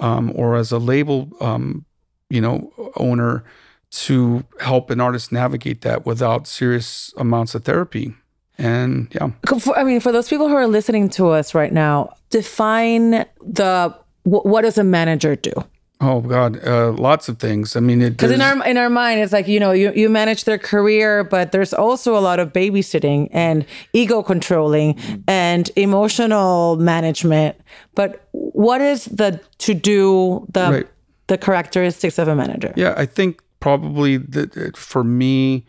um, 0.00 0.32
or 0.34 0.56
as 0.56 0.72
a 0.72 0.78
label, 0.78 1.30
um, 1.40 1.84
you 2.28 2.40
know, 2.40 2.72
owner 2.96 3.44
to 3.90 4.44
help 4.60 4.90
an 4.90 5.00
artist 5.00 5.32
navigate 5.32 5.80
that 5.82 6.04
without 6.04 6.46
serious 6.46 7.14
amounts 7.16 7.54
of 7.54 7.64
therapy. 7.64 8.14
And 8.58 9.08
yeah, 9.14 9.30
I 9.76 9.84
mean, 9.84 10.00
for 10.00 10.10
those 10.10 10.28
people 10.28 10.48
who 10.48 10.54
are 10.54 10.66
listening 10.66 11.08
to 11.10 11.28
us 11.28 11.54
right 11.54 11.72
now, 11.72 12.14
define 12.30 13.24
the 13.40 13.96
what 14.24 14.62
does 14.62 14.76
a 14.76 14.84
manager 14.84 15.36
do? 15.36 15.52
Oh 16.00 16.20
God, 16.20 16.64
uh, 16.64 16.92
lots 16.92 17.28
of 17.28 17.38
things. 17.38 17.74
I 17.74 17.80
mean, 17.80 17.98
because 17.98 18.30
in 18.30 18.40
our 18.40 18.64
in 18.64 18.76
our 18.76 18.88
mind, 18.88 19.20
it's 19.20 19.32
like 19.32 19.48
you 19.48 19.58
know, 19.58 19.72
you 19.72 19.92
you 19.94 20.08
manage 20.08 20.44
their 20.44 20.58
career, 20.58 21.24
but 21.24 21.50
there's 21.50 21.74
also 21.74 22.16
a 22.16 22.20
lot 22.20 22.38
of 22.38 22.52
babysitting 22.52 23.28
and 23.32 23.66
ego 23.92 24.22
controlling 24.22 24.96
and 25.26 25.70
emotional 25.74 26.76
management. 26.76 27.56
But 27.96 28.28
what 28.30 28.80
is 28.80 29.06
the 29.06 29.40
to 29.58 29.74
do 29.74 30.46
the 30.52 30.70
right. 30.70 30.86
the 31.26 31.36
characteristics 31.36 32.16
of 32.16 32.28
a 32.28 32.36
manager? 32.36 32.72
Yeah, 32.76 32.94
I 32.96 33.04
think 33.04 33.42
probably 33.58 34.18
that 34.18 34.76
for 34.76 35.02
me 35.02 35.66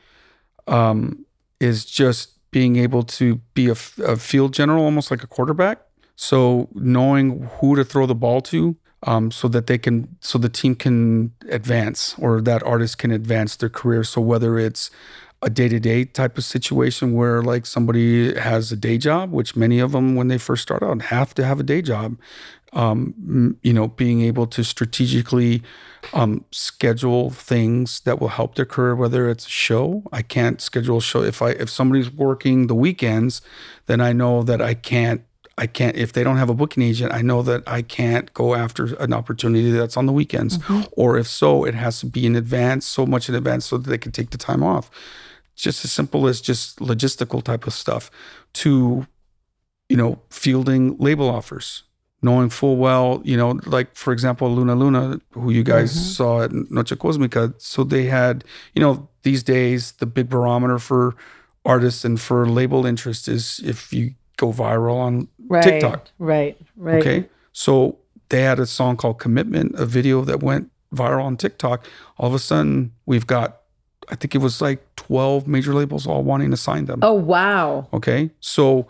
um, 0.67 1.25
is 1.59 1.85
just 1.85 2.33
being 2.51 2.75
able 2.75 3.01
to 3.03 3.37
be 3.55 3.67
a, 3.67 3.75
a 4.03 4.15
field 4.15 4.53
general, 4.53 4.85
almost 4.85 5.09
like 5.09 5.23
a 5.23 5.27
quarterback. 5.27 5.81
So 6.15 6.67
knowing 6.73 7.49
who 7.59 7.75
to 7.75 7.83
throw 7.83 8.05
the 8.05 8.13
ball 8.13 8.41
to 8.41 8.75
um, 9.03 9.31
so 9.31 9.47
that 9.47 9.67
they 9.67 9.77
can 9.77 10.17
so 10.19 10.37
the 10.37 10.49
team 10.49 10.75
can 10.75 11.31
advance 11.49 12.15
or 12.19 12.41
that 12.41 12.63
artist 12.63 12.97
can 12.97 13.11
advance 13.11 13.55
their 13.55 13.69
career. 13.69 14.03
So 14.03 14.21
whether 14.21 14.59
it's 14.59 14.91
a 15.41 15.49
day-to-day 15.49 16.05
type 16.05 16.37
of 16.37 16.43
situation 16.43 17.13
where 17.13 17.41
like 17.41 17.65
somebody 17.65 18.37
has 18.37 18.71
a 18.71 18.75
day 18.75 18.97
job 18.97 19.31
which 19.31 19.55
many 19.55 19.79
of 19.79 19.93
them 19.93 20.15
when 20.15 20.27
they 20.27 20.37
first 20.37 20.61
start 20.61 20.83
out 20.83 21.01
have 21.03 21.33
to 21.33 21.45
have 21.45 21.59
a 21.59 21.63
day 21.63 21.81
job 21.81 22.17
um, 22.73 23.57
you 23.63 23.73
know 23.73 23.87
being 23.87 24.21
able 24.21 24.45
to 24.45 24.63
strategically 24.63 25.63
um, 26.13 26.43
schedule 26.51 27.29
things 27.29 28.01
that 28.01 28.19
will 28.19 28.27
help 28.27 28.55
their 28.55 28.65
career 28.65 28.95
whether 28.95 29.29
it's 29.29 29.45
a 29.45 29.49
show 29.49 30.03
i 30.11 30.21
can't 30.21 30.59
schedule 30.59 30.97
a 30.97 31.01
show. 31.01 31.23
If 31.23 31.41
i 31.41 31.51
if 31.51 31.69
somebody's 31.69 32.11
working 32.11 32.67
the 32.67 32.75
weekends 32.75 33.41
then 33.85 34.01
i 34.01 34.11
know 34.11 34.43
that 34.43 34.61
i 34.61 34.73
can't 34.73 35.21
I 35.59 35.67
can't 35.67 35.97
if 35.97 36.13
they 36.13 36.23
don't 36.23 36.37
have 36.37 36.49
a 36.49 36.53
booking 36.53 36.83
agent. 36.83 37.13
I 37.13 37.21
know 37.21 37.41
that 37.43 37.63
I 37.67 37.81
can't 37.81 38.33
go 38.33 38.55
after 38.55 38.95
an 38.95 39.11
opportunity 39.11 39.71
that's 39.71 39.97
on 39.97 40.05
the 40.05 40.13
weekends, 40.13 40.57
mm-hmm. 40.57 40.83
or 40.93 41.17
if 41.17 41.27
so, 41.27 41.65
it 41.65 41.75
has 41.75 41.99
to 41.99 42.05
be 42.05 42.25
in 42.25 42.37
advance, 42.37 42.85
so 42.87 43.05
much 43.05 43.27
in 43.27 43.35
advance, 43.35 43.65
so 43.65 43.77
that 43.77 43.89
they 43.89 43.97
can 43.97 44.13
take 44.13 44.29
the 44.29 44.37
time 44.37 44.63
off. 44.63 44.89
Just 45.57 45.83
as 45.83 45.91
simple 45.91 46.27
as 46.27 46.39
just 46.39 46.79
logistical 46.79 47.43
type 47.43 47.67
of 47.67 47.73
stuff, 47.73 48.09
to 48.53 49.05
you 49.89 49.97
know 49.97 50.21
fielding 50.29 50.97
label 50.97 51.29
offers, 51.29 51.83
knowing 52.21 52.49
full 52.49 52.77
well, 52.77 53.21
you 53.25 53.35
know, 53.35 53.59
like 53.65 53.93
for 53.95 54.13
example, 54.13 54.49
Luna 54.49 54.75
Luna, 54.75 55.19
who 55.31 55.51
you 55.51 55.63
guys 55.63 55.91
mm-hmm. 55.91 56.09
saw 56.17 56.43
at 56.43 56.53
Noche 56.53 56.95
Cosmica. 56.97 57.53
So 57.57 57.83
they 57.83 58.05
had, 58.05 58.45
you 58.73 58.81
know, 58.81 59.09
these 59.23 59.43
days 59.43 59.91
the 59.91 60.05
big 60.05 60.29
barometer 60.29 60.79
for 60.79 61.17
artists 61.65 62.05
and 62.05 62.17
for 62.19 62.47
label 62.47 62.85
interest 62.85 63.27
is 63.27 63.59
if 63.65 63.91
you 63.91 64.13
go 64.39 64.53
viral 64.53 64.95
on 64.95 65.27
right, 65.49 65.63
TikTok. 65.63 66.09
Right, 66.17 66.57
right. 66.77 67.01
Okay. 67.01 67.29
So 67.51 67.97
they 68.29 68.41
had 68.43 68.59
a 68.59 68.65
song 68.65 68.95
called 68.95 69.19
Commitment, 69.19 69.75
a 69.75 69.85
video 69.85 70.23
that 70.23 70.41
went 70.41 70.71
viral 70.93 71.23
on 71.23 71.35
TikTok. 71.35 71.85
All 72.17 72.27
of 72.27 72.33
a 72.33 72.39
sudden, 72.39 72.93
we've 73.05 73.27
got, 73.27 73.61
I 74.09 74.15
think 74.15 74.35
it 74.35 74.39
was 74.39 74.61
like 74.61 74.95
12 74.95 75.47
major 75.47 75.73
labels 75.73 76.07
all 76.07 76.23
wanting 76.23 76.51
to 76.51 76.57
sign 76.57 76.85
them. 76.85 76.99
Oh, 77.01 77.13
wow. 77.13 77.87
Okay. 77.91 78.29
So 78.39 78.87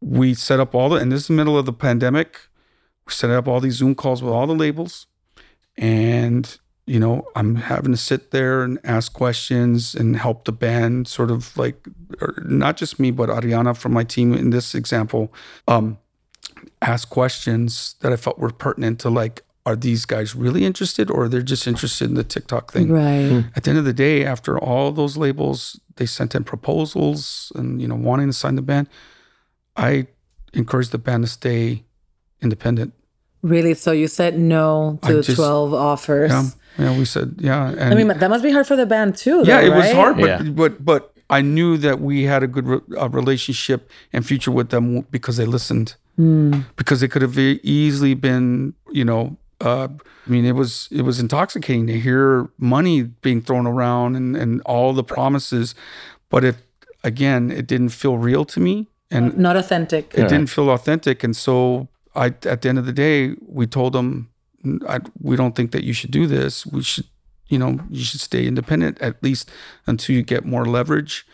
we 0.00 0.34
set 0.34 0.60
up 0.60 0.74
all 0.74 0.88
the, 0.88 0.96
and 0.96 1.12
this 1.12 1.22
is 1.22 1.26
the 1.28 1.34
middle 1.34 1.58
of 1.58 1.66
the 1.66 1.72
pandemic. 1.72 2.38
We 3.06 3.12
set 3.12 3.30
up 3.30 3.46
all 3.46 3.60
these 3.60 3.74
Zoom 3.74 3.94
calls 3.94 4.22
with 4.22 4.32
all 4.32 4.46
the 4.46 4.54
labels. 4.54 5.06
And 5.76 6.58
you 6.86 7.00
know, 7.00 7.26
I'm 7.34 7.56
having 7.56 7.92
to 7.92 7.96
sit 7.96 8.30
there 8.30 8.62
and 8.62 8.78
ask 8.84 9.12
questions 9.12 9.94
and 9.94 10.16
help 10.16 10.44
the 10.44 10.52
band 10.52 11.08
sort 11.08 11.30
of 11.30 11.56
like, 11.56 11.86
not 12.44 12.76
just 12.76 13.00
me, 13.00 13.10
but 13.10 13.30
Ariana 13.30 13.76
from 13.76 13.92
my 13.92 14.04
team 14.04 14.34
in 14.34 14.50
this 14.50 14.74
example, 14.74 15.32
um, 15.66 15.98
ask 16.82 17.08
questions 17.08 17.96
that 18.00 18.12
I 18.12 18.16
felt 18.16 18.38
were 18.38 18.50
pertinent 18.50 19.00
to 19.00 19.10
like, 19.10 19.42
are 19.66 19.76
these 19.76 20.04
guys 20.04 20.34
really 20.34 20.66
interested 20.66 21.10
or 21.10 21.24
are 21.24 21.28
they're 21.28 21.40
just 21.40 21.66
interested 21.66 22.06
in 22.06 22.14
the 22.14 22.24
TikTok 22.24 22.70
thing? 22.70 22.92
Right. 22.92 23.30
Mm. 23.30 23.56
At 23.56 23.64
the 23.64 23.70
end 23.70 23.78
of 23.78 23.86
the 23.86 23.94
day, 23.94 24.22
after 24.24 24.58
all 24.58 24.92
those 24.92 25.16
labels, 25.16 25.80
they 25.96 26.04
sent 26.04 26.34
in 26.34 26.44
proposals 26.44 27.50
and, 27.54 27.80
you 27.80 27.88
know, 27.88 27.94
wanting 27.94 28.26
to 28.26 28.34
sign 28.34 28.56
the 28.56 28.62
band. 28.62 28.88
I 29.74 30.08
encouraged 30.52 30.92
the 30.92 30.98
band 30.98 31.24
to 31.24 31.30
stay 31.30 31.84
independent. 32.42 32.92
Really? 33.40 33.72
So 33.72 33.92
you 33.92 34.06
said 34.06 34.38
no 34.38 34.98
to 35.04 35.22
just, 35.22 35.36
12 35.36 35.72
offers? 35.72 36.30
Yeah. 36.30 36.44
Yeah, 36.78 36.96
we 36.98 37.04
said 37.04 37.36
yeah. 37.38 37.68
And 37.68 37.92
I 37.92 37.94
mean, 37.94 38.08
that 38.08 38.28
must 38.28 38.42
be 38.42 38.50
hard 38.50 38.66
for 38.66 38.76
the 38.76 38.86
band 38.86 39.16
too. 39.16 39.42
Yeah, 39.44 39.60
though, 39.60 39.66
it 39.66 39.70
right? 39.70 39.76
was 39.78 39.92
hard, 39.92 40.16
but 40.16 40.26
yeah. 40.26 40.42
but 40.42 40.84
but 40.84 41.14
I 41.30 41.40
knew 41.40 41.76
that 41.78 42.00
we 42.00 42.24
had 42.24 42.42
a 42.42 42.46
good 42.46 42.66
re- 42.66 42.98
uh, 42.98 43.08
relationship 43.08 43.90
and 44.12 44.26
future 44.26 44.50
with 44.50 44.70
them 44.70 45.02
because 45.10 45.36
they 45.36 45.46
listened. 45.46 45.96
Mm. 46.18 46.64
Because 46.76 47.02
it 47.02 47.08
could 47.08 47.22
have 47.22 47.36
easily 47.38 48.14
been, 48.14 48.74
you 48.92 49.04
know, 49.04 49.36
uh, 49.60 49.88
I 50.26 50.30
mean, 50.30 50.44
it 50.44 50.52
was 50.52 50.88
it 50.90 51.02
was 51.02 51.18
intoxicating 51.20 51.86
to 51.86 51.98
hear 51.98 52.48
money 52.58 53.02
being 53.02 53.40
thrown 53.40 53.66
around 53.66 54.16
and 54.16 54.36
and 54.36 54.60
all 54.62 54.92
the 54.92 55.04
promises, 55.04 55.74
but 56.28 56.44
it 56.44 56.56
again, 57.02 57.50
it 57.50 57.66
didn't 57.66 57.90
feel 57.90 58.18
real 58.18 58.44
to 58.46 58.60
me 58.60 58.88
and 59.10 59.36
not 59.36 59.56
authentic. 59.56 60.12
It 60.14 60.20
yeah. 60.20 60.28
didn't 60.28 60.48
feel 60.48 60.70
authentic, 60.70 61.24
and 61.24 61.36
so 61.36 61.88
I, 62.14 62.26
at 62.26 62.62
the 62.62 62.68
end 62.68 62.78
of 62.78 62.86
the 62.86 62.92
day, 62.92 63.34
we 63.40 63.66
told 63.66 63.92
them 63.92 64.30
I, 64.88 65.00
we 65.20 65.36
don't 65.36 65.54
think 65.54 65.72
that 65.72 65.84
you 65.84 65.92
should 65.92 66.10
do 66.10 66.26
this. 66.26 66.66
We 66.66 66.82
should, 66.82 67.06
you 67.48 67.58
know, 67.58 67.78
you 67.90 68.04
should 68.04 68.20
stay 68.20 68.46
independent 68.46 69.00
at 69.00 69.22
least 69.22 69.50
until 69.86 70.16
you 70.16 70.22
get 70.22 70.44
more 70.44 70.64
leverage 70.64 71.26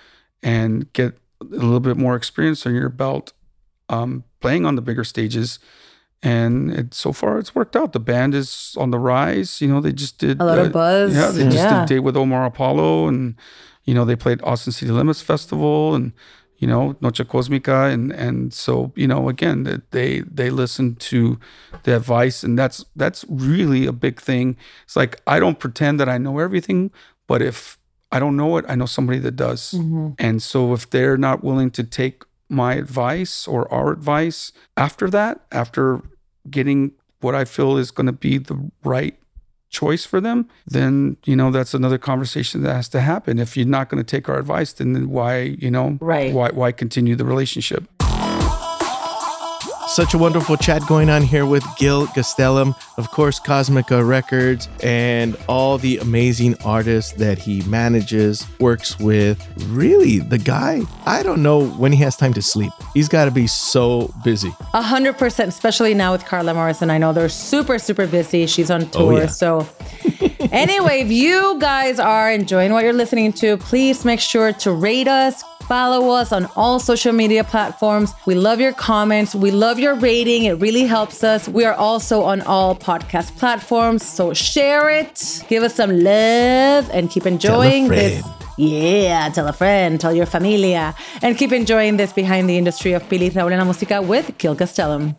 and 0.42 0.92
get 0.92 1.18
a 1.40 1.44
little 1.44 1.80
bit 1.80 1.96
more 1.96 2.16
experience 2.16 2.66
on 2.66 2.74
your 2.74 2.88
belt, 2.88 3.32
um, 3.88 4.24
playing 4.40 4.66
on 4.66 4.74
the 4.74 4.82
bigger 4.82 5.04
stages. 5.04 5.58
And 6.22 6.70
it, 6.70 6.94
so 6.94 7.12
far, 7.12 7.38
it's 7.38 7.54
worked 7.54 7.76
out. 7.76 7.92
The 7.92 8.00
band 8.00 8.34
is 8.34 8.76
on 8.78 8.90
the 8.90 8.98
rise. 8.98 9.60
You 9.60 9.68
know, 9.68 9.80
they 9.80 9.92
just 9.92 10.18
did 10.18 10.40
a 10.40 10.44
lot 10.44 10.58
uh, 10.58 10.62
of 10.64 10.72
buzz. 10.72 11.14
Yeah, 11.14 11.30
they 11.30 11.44
just 11.44 11.56
yeah. 11.56 11.80
did 11.80 11.82
a 11.82 11.94
date 11.94 12.00
with 12.00 12.16
Omar 12.16 12.44
Apollo, 12.44 13.08
and 13.08 13.36
you 13.84 13.94
know, 13.94 14.04
they 14.04 14.16
played 14.16 14.42
Austin 14.42 14.72
City 14.72 14.92
Limits 14.92 15.22
Festival, 15.22 15.94
and 15.94 16.12
you 16.60 16.66
know, 16.66 16.94
Noche 17.00 17.22
Cosmica, 17.26 17.90
and 17.90 18.12
and 18.12 18.52
so 18.52 18.92
you 18.94 19.08
know, 19.08 19.30
again, 19.30 19.82
they 19.90 20.20
they 20.20 20.50
listen 20.50 20.94
to 20.96 21.40
the 21.84 21.96
advice, 21.96 22.44
and 22.44 22.58
that's 22.58 22.84
that's 22.94 23.24
really 23.28 23.86
a 23.86 23.92
big 23.92 24.20
thing. 24.20 24.56
It's 24.84 24.94
like 24.94 25.20
I 25.26 25.40
don't 25.40 25.58
pretend 25.58 25.98
that 26.00 26.08
I 26.08 26.18
know 26.18 26.38
everything, 26.38 26.90
but 27.26 27.40
if 27.40 27.78
I 28.12 28.18
don't 28.20 28.36
know 28.36 28.58
it, 28.58 28.66
I 28.68 28.74
know 28.74 28.84
somebody 28.84 29.18
that 29.20 29.36
does, 29.36 29.72
mm-hmm. 29.72 30.10
and 30.18 30.42
so 30.42 30.74
if 30.74 30.90
they're 30.90 31.16
not 31.16 31.42
willing 31.42 31.70
to 31.72 31.82
take 31.82 32.24
my 32.50 32.74
advice 32.74 33.48
or 33.48 33.72
our 33.72 33.90
advice 33.90 34.52
after 34.76 35.08
that, 35.10 35.40
after 35.50 36.02
getting 36.50 36.92
what 37.20 37.34
I 37.34 37.46
feel 37.46 37.78
is 37.78 37.90
going 37.90 38.06
to 38.06 38.12
be 38.12 38.36
the 38.36 38.70
right 38.84 39.16
choice 39.70 40.04
for 40.04 40.20
them, 40.20 40.48
then 40.66 41.16
you 41.24 41.36
know 41.36 41.50
that's 41.50 41.74
another 41.74 41.98
conversation 41.98 42.62
that 42.62 42.74
has 42.74 42.88
to 42.90 43.00
happen. 43.00 43.38
If 43.38 43.56
you're 43.56 43.66
not 43.66 43.88
going 43.88 44.02
to 44.02 44.08
take 44.08 44.28
our 44.28 44.38
advice, 44.38 44.72
then 44.74 45.08
why 45.08 45.56
you 45.58 45.70
know 45.70 45.96
right. 46.00 46.32
why 46.34 46.50
why 46.50 46.72
continue 46.72 47.16
the 47.16 47.24
relationship? 47.24 47.88
Such 49.90 50.14
a 50.14 50.18
wonderful 50.18 50.56
chat 50.56 50.86
going 50.86 51.10
on 51.10 51.22
here 51.22 51.44
with 51.44 51.64
Gil 51.76 52.06
Gastelum, 52.06 52.76
of 52.96 53.10
course, 53.10 53.40
Cosmica 53.40 54.06
Records, 54.06 54.68
and 54.84 55.36
all 55.48 55.78
the 55.78 55.98
amazing 55.98 56.54
artists 56.64 57.10
that 57.14 57.38
he 57.38 57.62
manages, 57.62 58.46
works 58.60 59.00
with. 59.00 59.44
Really, 59.66 60.20
the 60.20 60.38
guy, 60.38 60.82
I 61.06 61.24
don't 61.24 61.42
know 61.42 61.66
when 61.70 61.90
he 61.90 61.98
has 62.04 62.14
time 62.14 62.32
to 62.34 62.40
sleep. 62.40 62.72
He's 62.94 63.08
got 63.08 63.24
to 63.24 63.32
be 63.32 63.48
so 63.48 64.14
busy. 64.22 64.54
A 64.74 64.80
hundred 64.80 65.18
percent, 65.18 65.48
especially 65.48 65.92
now 65.92 66.12
with 66.12 66.24
Carla 66.24 66.54
Morrison. 66.54 66.88
I 66.88 66.98
know 66.98 67.12
they're 67.12 67.28
super, 67.28 67.80
super 67.80 68.06
busy. 68.06 68.46
She's 68.46 68.70
on 68.70 68.82
oh, 68.82 68.86
tour. 68.86 69.12
Oh, 69.14 69.16
yeah. 69.16 69.26
So, 69.26 69.68
anyway, 70.52 71.00
if 71.00 71.10
you 71.10 71.58
guys 71.58 71.98
are 71.98 72.30
enjoying 72.30 72.72
what 72.72 72.84
you're 72.84 72.92
listening 72.92 73.32
to, 73.32 73.56
please 73.56 74.04
make 74.04 74.20
sure 74.20 74.52
to 74.52 74.70
rate 74.70 75.08
us, 75.08 75.42
Follow 75.70 76.10
us 76.10 76.32
on 76.32 76.48
all 76.56 76.80
social 76.80 77.12
media 77.12 77.44
platforms. 77.44 78.12
We 78.26 78.34
love 78.34 78.58
your 78.58 78.72
comments. 78.72 79.36
We 79.36 79.52
love 79.52 79.78
your 79.78 79.94
rating. 79.94 80.42
It 80.42 80.54
really 80.54 80.82
helps 80.82 81.22
us. 81.22 81.48
We 81.48 81.64
are 81.64 81.74
also 81.74 82.24
on 82.24 82.40
all 82.40 82.74
podcast 82.74 83.36
platforms. 83.38 84.04
So 84.04 84.34
share 84.34 84.90
it, 84.90 85.44
give 85.46 85.62
us 85.62 85.76
some 85.76 85.96
love, 86.02 86.90
and 86.90 87.08
keep 87.08 87.24
enjoying 87.24 87.86
this. 87.86 88.20
Yeah, 88.58 89.28
tell 89.28 89.46
a 89.46 89.52
friend, 89.52 90.00
tell 90.00 90.12
your 90.12 90.26
familia, 90.26 90.92
and 91.22 91.38
keep 91.38 91.52
enjoying 91.52 91.98
this 91.98 92.12
behind 92.12 92.50
the 92.50 92.58
industry 92.58 92.92
of 92.92 93.04
Pili 93.04 93.30
Raúl 93.30 93.52
en 93.52 93.60
la 93.60 93.64
Música 93.64 94.04
with 94.04 94.36
Gil 94.38 94.56
Gastelum. 94.56 95.14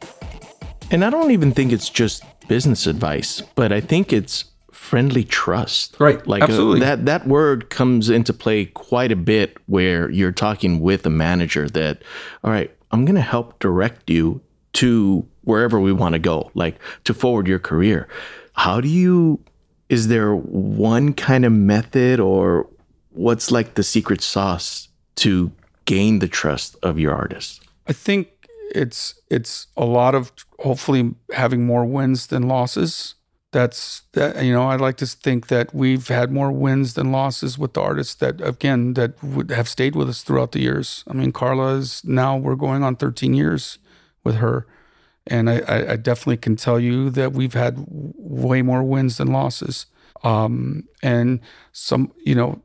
And 0.92 1.06
I 1.06 1.10
don't 1.10 1.32
even 1.32 1.54
think 1.54 1.72
it's 1.72 1.90
just 1.90 2.26
business 2.50 2.88
advice, 2.88 3.42
but 3.56 3.72
I 3.72 3.80
think 3.80 4.12
it's 4.12 4.51
friendly 4.92 5.24
trust. 5.24 5.96
Right. 6.02 6.28
Like 6.28 6.42
uh, 6.42 6.48
Absolutely. 6.48 6.82
that 6.82 7.06
that 7.06 7.26
word 7.26 7.70
comes 7.70 8.10
into 8.10 8.34
play 8.34 8.66
quite 8.66 9.10
a 9.10 9.16
bit 9.16 9.58
where 9.68 10.12
you're 10.12 10.34
talking 10.34 10.82
with 10.82 11.06
a 11.06 11.10
manager 11.10 11.70
that 11.70 12.02
all 12.44 12.52
right, 12.52 12.70
I'm 12.92 13.06
going 13.06 13.16
to 13.16 13.22
help 13.22 13.58
direct 13.60 14.10
you 14.10 14.42
to 14.74 15.26
wherever 15.46 15.80
we 15.80 15.94
want 15.94 16.12
to 16.12 16.20
go, 16.20 16.52
like 16.56 16.76
to 17.06 17.14
forward 17.14 17.48
your 17.48 17.58
career. 17.58 18.10
How 18.52 18.82
do 18.82 18.90
you, 18.90 19.40
is 19.88 20.10
there 20.10 20.36
one 20.36 21.14
kind 21.14 21.46
of 21.46 21.54
method 21.54 22.20
or 22.20 22.68
what's 23.12 23.50
like 23.50 23.76
the 23.76 23.84
secret 23.84 24.22
sauce 24.22 24.90
to 25.16 25.54
gain 25.86 26.20
the 26.20 26.28
trust 26.28 26.76
of 26.84 27.00
your 27.00 27.14
artists? 27.16 27.62
I 27.88 27.94
think 27.94 28.28
it's 28.76 29.16
it's 29.30 29.68
a 29.78 29.86
lot 29.86 30.16
of 30.16 30.34
hopefully 30.60 31.16
having 31.32 31.66
more 31.66 31.86
wins 31.86 32.28
than 32.28 32.50
losses. 32.50 33.16
That's 33.52 34.04
that 34.14 34.44
you 34.46 34.54
know 34.54 34.70
i'd 34.70 34.80
like 34.80 34.96
to 34.98 35.06
think 35.06 35.48
that 35.48 35.76
we've 35.76 36.08
had 36.08 36.32
more 36.32 36.54
wins 36.54 36.94
than 36.94 37.12
losses 37.12 37.58
with 37.58 37.74
the 37.74 37.82
artists 37.82 38.16
that 38.16 38.40
again 38.40 38.94
that 38.94 39.22
would 39.22 39.52
have 39.52 39.68
stayed 39.68 39.94
with 39.94 40.08
us 40.08 40.24
throughout 40.24 40.54
the 40.54 40.62
years. 40.62 41.04
I 41.08 41.14
mean 41.14 41.32
Carla 41.34 41.76
is 41.76 42.02
now 42.06 42.38
we're 42.38 42.56
going 42.56 42.82
on 42.84 42.96
13 42.96 43.34
years 43.34 43.78
with 44.24 44.36
her, 44.36 44.68
and 45.28 45.50
I, 45.50 45.92
I 45.94 45.96
definitely 45.98 46.38
can 46.38 46.56
tell 46.56 46.80
you 46.80 47.10
that 47.10 47.34
we've 47.34 47.54
had 47.54 47.84
way 47.88 48.62
more 48.62 48.84
wins 48.84 49.18
than 49.18 49.34
losses. 49.34 49.88
Um, 50.24 50.88
and 51.04 51.40
some 51.74 52.14
you 52.24 52.36
know 52.36 52.62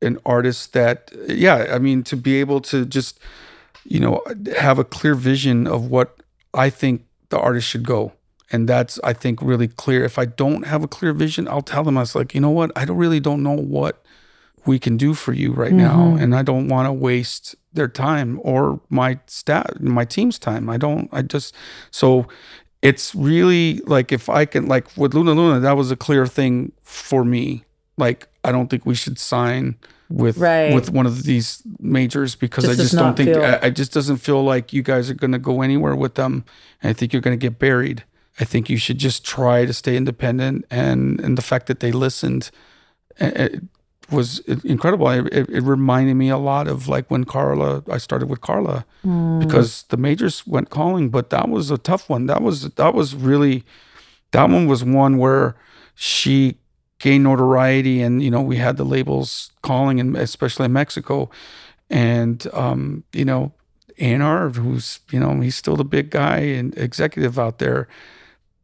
an 0.00 0.18
artist 0.24 0.72
that 0.72 1.12
yeah 1.28 1.66
I 1.70 1.78
mean 1.78 2.02
to 2.04 2.16
be 2.16 2.40
able 2.40 2.60
to 2.62 2.86
just 2.86 3.20
you 3.84 4.00
know, 4.00 4.22
have 4.58 4.78
a 4.78 4.84
clear 4.84 5.14
vision 5.14 5.66
of 5.66 5.90
what 5.90 6.16
I 6.54 6.70
think 6.70 7.06
the 7.30 7.38
artist 7.38 7.68
should 7.68 7.84
go. 7.84 8.12
And 8.52 8.68
that's, 8.68 8.98
I 9.04 9.12
think, 9.12 9.40
really 9.42 9.68
clear. 9.68 10.04
If 10.04 10.18
I 10.18 10.24
don't 10.24 10.66
have 10.66 10.82
a 10.82 10.88
clear 10.88 11.12
vision, 11.12 11.46
I'll 11.46 11.62
tell 11.62 11.84
them, 11.84 11.96
I 11.96 12.00
was 12.00 12.14
like, 12.14 12.34
you 12.34 12.40
know 12.40 12.50
what? 12.50 12.72
I 12.74 12.84
don't 12.84 12.96
really 12.96 13.20
don't 13.20 13.42
know 13.42 13.56
what 13.56 14.02
we 14.66 14.78
can 14.78 14.96
do 14.96 15.14
for 15.14 15.32
you 15.32 15.52
right 15.52 15.70
mm-hmm. 15.70 15.78
now. 15.78 16.16
And 16.16 16.34
I 16.34 16.42
don't 16.42 16.68
want 16.68 16.86
to 16.86 16.92
waste 16.92 17.54
their 17.72 17.88
time 17.88 18.40
or 18.42 18.80
my 18.90 19.20
staff, 19.26 19.78
my 19.80 20.04
team's 20.04 20.38
time. 20.38 20.68
I 20.68 20.76
don't, 20.76 21.08
I 21.12 21.22
just, 21.22 21.54
so 21.90 22.26
it's 22.82 23.14
really 23.14 23.80
like 23.86 24.10
if 24.10 24.28
I 24.28 24.44
can, 24.44 24.66
like 24.66 24.96
with 24.96 25.14
Luna 25.14 25.32
Luna, 25.32 25.60
that 25.60 25.76
was 25.76 25.90
a 25.90 25.96
clear 25.96 26.26
thing 26.26 26.72
for 26.82 27.24
me. 27.24 27.64
Like, 27.96 28.28
I 28.42 28.52
don't 28.52 28.68
think 28.68 28.84
we 28.84 28.94
should 28.94 29.18
sign 29.18 29.76
with 30.08 30.38
right. 30.38 30.74
with 30.74 30.90
one 30.90 31.06
of 31.06 31.22
these 31.22 31.62
majors 31.78 32.34
because 32.34 32.64
just 32.64 32.80
I 32.80 32.82
just 32.82 32.94
don't 32.94 33.16
think 33.16 33.36
I, 33.36 33.66
I, 33.66 33.70
just 33.70 33.92
doesn't 33.92 34.16
feel 34.16 34.42
like 34.42 34.72
you 34.72 34.82
guys 34.82 35.08
are 35.08 35.14
going 35.14 35.30
to 35.30 35.38
go 35.38 35.62
anywhere 35.62 35.94
with 35.94 36.16
them. 36.16 36.44
And 36.82 36.90
I 36.90 36.92
think 36.92 37.12
you're 37.12 37.22
going 37.22 37.38
to 37.38 37.40
get 37.40 37.58
buried. 37.58 38.02
I 38.40 38.44
think 38.44 38.70
you 38.70 38.78
should 38.78 38.98
just 38.98 39.24
try 39.24 39.64
to 39.64 39.72
stay 39.72 39.96
independent. 39.96 40.64
And 40.70 41.20
and 41.20 41.38
the 41.38 41.42
fact 41.42 41.66
that 41.66 41.80
they 41.80 41.92
listened 41.92 42.50
it 43.18 43.62
was 44.10 44.40
incredible. 44.64 45.08
It, 45.08 45.48
it, 45.48 45.62
reminded 45.62 46.14
me 46.14 46.30
a 46.30 46.38
lot 46.38 46.66
of 46.66 46.88
like 46.88 47.10
when 47.10 47.24
Carla. 47.24 47.84
I 47.88 47.98
started 47.98 48.28
with 48.28 48.40
Carla 48.40 48.84
mm. 49.04 49.38
because 49.38 49.84
the 49.84 49.96
majors 49.96 50.46
went 50.46 50.70
calling, 50.70 51.10
but 51.10 51.30
that 51.30 51.48
was 51.48 51.70
a 51.70 51.78
tough 51.78 52.08
one. 52.08 52.26
That 52.26 52.42
was 52.42 52.70
that 52.70 52.94
was 52.94 53.14
really 53.14 53.64
that 54.32 54.48
one 54.48 54.66
was 54.66 54.82
one 54.82 55.18
where 55.18 55.54
she 55.94 56.56
gained 56.98 57.24
notoriety 57.24 58.02
and 58.02 58.22
you 58.22 58.30
know 58.30 58.40
we 58.42 58.56
had 58.56 58.76
the 58.76 58.84
labels 58.84 59.50
calling 59.62 59.98
and 59.98 60.16
especially 60.16 60.66
in 60.66 60.72
mexico 60.72 61.30
and 61.88 62.46
um, 62.52 63.02
you 63.12 63.24
know 63.24 63.52
anar 63.98 64.54
who's 64.54 65.00
you 65.10 65.18
know 65.18 65.40
he's 65.40 65.56
still 65.56 65.76
the 65.76 65.84
big 65.84 66.10
guy 66.10 66.38
and 66.38 66.76
executive 66.76 67.38
out 67.38 67.58
there 67.58 67.88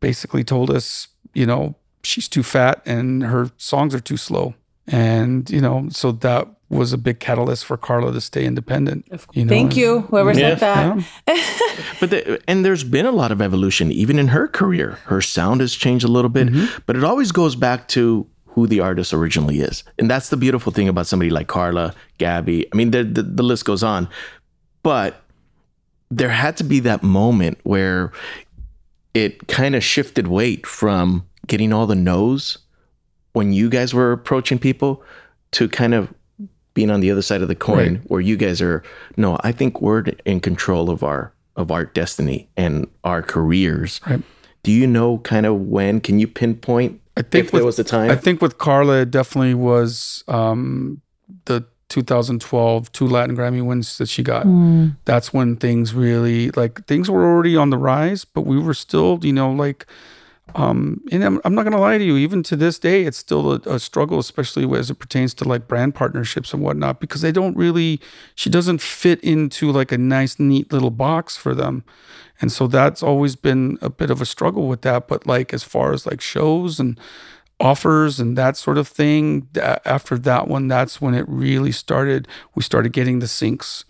basically 0.00 0.44
told 0.44 0.70
us 0.70 1.08
you 1.34 1.46
know 1.46 1.74
she's 2.02 2.28
too 2.28 2.42
fat 2.42 2.82
and 2.86 3.24
her 3.24 3.50
songs 3.56 3.94
are 3.94 4.00
too 4.00 4.16
slow 4.16 4.54
and 4.86 5.50
you 5.50 5.60
know 5.60 5.88
so 5.90 6.12
that 6.12 6.48
was 6.68 6.92
a 6.92 6.98
big 6.98 7.20
catalyst 7.20 7.64
for 7.64 7.76
Carla 7.76 8.12
to 8.12 8.20
stay 8.20 8.44
independent. 8.44 9.06
You 9.32 9.44
know? 9.44 9.48
Thank 9.48 9.76
you, 9.76 10.00
whoever 10.02 10.32
yeah. 10.32 10.56
said 10.56 10.60
that. 10.60 11.04
Yeah. 11.28 11.90
but 12.00 12.10
the, 12.10 12.42
and 12.48 12.64
there's 12.64 12.84
been 12.84 13.06
a 13.06 13.12
lot 13.12 13.30
of 13.30 13.40
evolution 13.40 13.92
even 13.92 14.18
in 14.18 14.28
her 14.28 14.48
career. 14.48 14.98
Her 15.04 15.20
sound 15.20 15.60
has 15.60 15.74
changed 15.74 16.04
a 16.04 16.08
little 16.08 16.28
bit, 16.28 16.48
mm-hmm. 16.48 16.78
but 16.86 16.96
it 16.96 17.04
always 17.04 17.30
goes 17.32 17.54
back 17.54 17.88
to 17.88 18.26
who 18.46 18.66
the 18.66 18.80
artist 18.80 19.12
originally 19.12 19.60
is, 19.60 19.84
and 19.98 20.10
that's 20.10 20.30
the 20.30 20.36
beautiful 20.36 20.72
thing 20.72 20.88
about 20.88 21.06
somebody 21.06 21.30
like 21.30 21.46
Carla, 21.46 21.94
Gaby. 22.18 22.66
I 22.72 22.76
mean, 22.76 22.90
the, 22.90 23.04
the, 23.04 23.22
the 23.22 23.42
list 23.42 23.64
goes 23.64 23.82
on, 23.82 24.08
but 24.82 25.22
there 26.10 26.30
had 26.30 26.56
to 26.56 26.64
be 26.64 26.80
that 26.80 27.02
moment 27.02 27.58
where 27.64 28.12
it 29.16 29.48
kind 29.48 29.74
of 29.74 29.82
shifted 29.82 30.28
weight 30.28 30.66
from 30.66 31.26
getting 31.46 31.72
all 31.72 31.86
the 31.86 31.94
no's 31.94 32.58
when 33.32 33.50
you 33.50 33.70
guys 33.70 33.94
were 33.94 34.12
approaching 34.12 34.58
people 34.58 35.02
to 35.52 35.68
kind 35.68 35.94
of 35.94 36.12
being 36.74 36.90
on 36.90 37.00
the 37.00 37.10
other 37.10 37.22
side 37.22 37.40
of 37.40 37.48
the 37.48 37.54
coin 37.54 37.94
right. 37.94 38.10
where 38.10 38.20
you 38.20 38.36
guys 38.36 38.60
are 38.60 38.82
no 39.16 39.38
i 39.40 39.50
think 39.50 39.80
we're 39.80 40.04
in 40.26 40.38
control 40.38 40.90
of 40.90 41.02
our 41.02 41.32
of 41.56 41.70
our 41.70 41.86
destiny 41.86 42.46
and 42.58 42.86
our 43.04 43.22
careers 43.22 44.02
right. 44.06 44.22
do 44.62 44.70
you 44.70 44.86
know 44.86 45.16
kind 45.18 45.46
of 45.46 45.54
when 45.62 45.98
can 45.98 46.18
you 46.18 46.28
pinpoint 46.28 47.00
i 47.16 47.22
think 47.22 47.44
with, 47.44 47.52
there 47.52 47.64
was 47.64 47.76
the 47.76 47.84
time 47.84 48.10
i 48.10 48.16
think 48.16 48.42
with 48.42 48.58
carla 48.58 49.00
it 49.00 49.10
definitely 49.10 49.54
was 49.54 50.24
um, 50.28 51.00
2012 51.88 52.90
two 52.92 53.06
latin 53.06 53.36
grammy 53.36 53.64
wins 53.64 53.98
that 53.98 54.08
she 54.08 54.22
got 54.22 54.44
mm. 54.44 54.94
that's 55.04 55.32
when 55.32 55.56
things 55.56 55.94
really 55.94 56.50
like 56.52 56.84
things 56.86 57.10
were 57.10 57.24
already 57.24 57.56
on 57.56 57.70
the 57.70 57.78
rise 57.78 58.24
but 58.24 58.42
we 58.42 58.58
were 58.58 58.74
still 58.74 59.18
you 59.22 59.32
know 59.32 59.50
like 59.50 59.86
um, 60.54 61.02
and 61.10 61.24
I'm, 61.24 61.40
I'm 61.44 61.54
not 61.54 61.64
going 61.64 61.72
to 61.72 61.78
lie 61.78 61.98
to 61.98 62.04
you, 62.04 62.16
even 62.16 62.42
to 62.44 62.56
this 62.56 62.78
day, 62.78 63.02
it's 63.02 63.18
still 63.18 63.52
a, 63.52 63.60
a, 63.66 63.78
struggle, 63.80 64.18
especially 64.18 64.64
as 64.78 64.90
it 64.90 64.98
pertains 64.98 65.34
to 65.34 65.44
like 65.48 65.66
brand 65.66 65.94
partnerships 65.94 66.54
and 66.54 66.62
whatnot, 66.62 67.00
because 67.00 67.20
they 67.20 67.32
don't 67.32 67.56
really, 67.56 68.00
she 68.36 68.48
doesn't 68.48 68.80
fit 68.80 69.20
into 69.20 69.72
like 69.72 69.90
a 69.90 69.98
nice, 69.98 70.38
neat 70.38 70.72
little 70.72 70.90
box 70.90 71.36
for 71.36 71.54
them. 71.54 71.84
And 72.40 72.52
so 72.52 72.68
that's 72.68 73.02
always 73.02 73.34
been 73.34 73.76
a 73.82 73.90
bit 73.90 74.08
of 74.08 74.22
a 74.22 74.26
struggle 74.26 74.68
with 74.68 74.82
that. 74.82 75.08
But 75.08 75.26
like, 75.26 75.52
as 75.52 75.64
far 75.64 75.92
as 75.92 76.06
like 76.06 76.20
shows 76.20 76.78
and 76.78 76.98
offers 77.60 78.20
and 78.20 78.36
that 78.36 78.56
sort 78.56 78.78
of 78.78 78.88
thing, 78.88 79.48
after 79.84 80.18
that 80.18 80.48
one, 80.48 80.68
that's 80.68 81.00
when 81.00 81.14
it 81.14 81.24
really 81.28 81.72
started. 81.72 82.28
We 82.54 82.62
started 82.62 82.92
getting 82.92 83.20
the 83.20 83.26
syncs. 83.26 83.84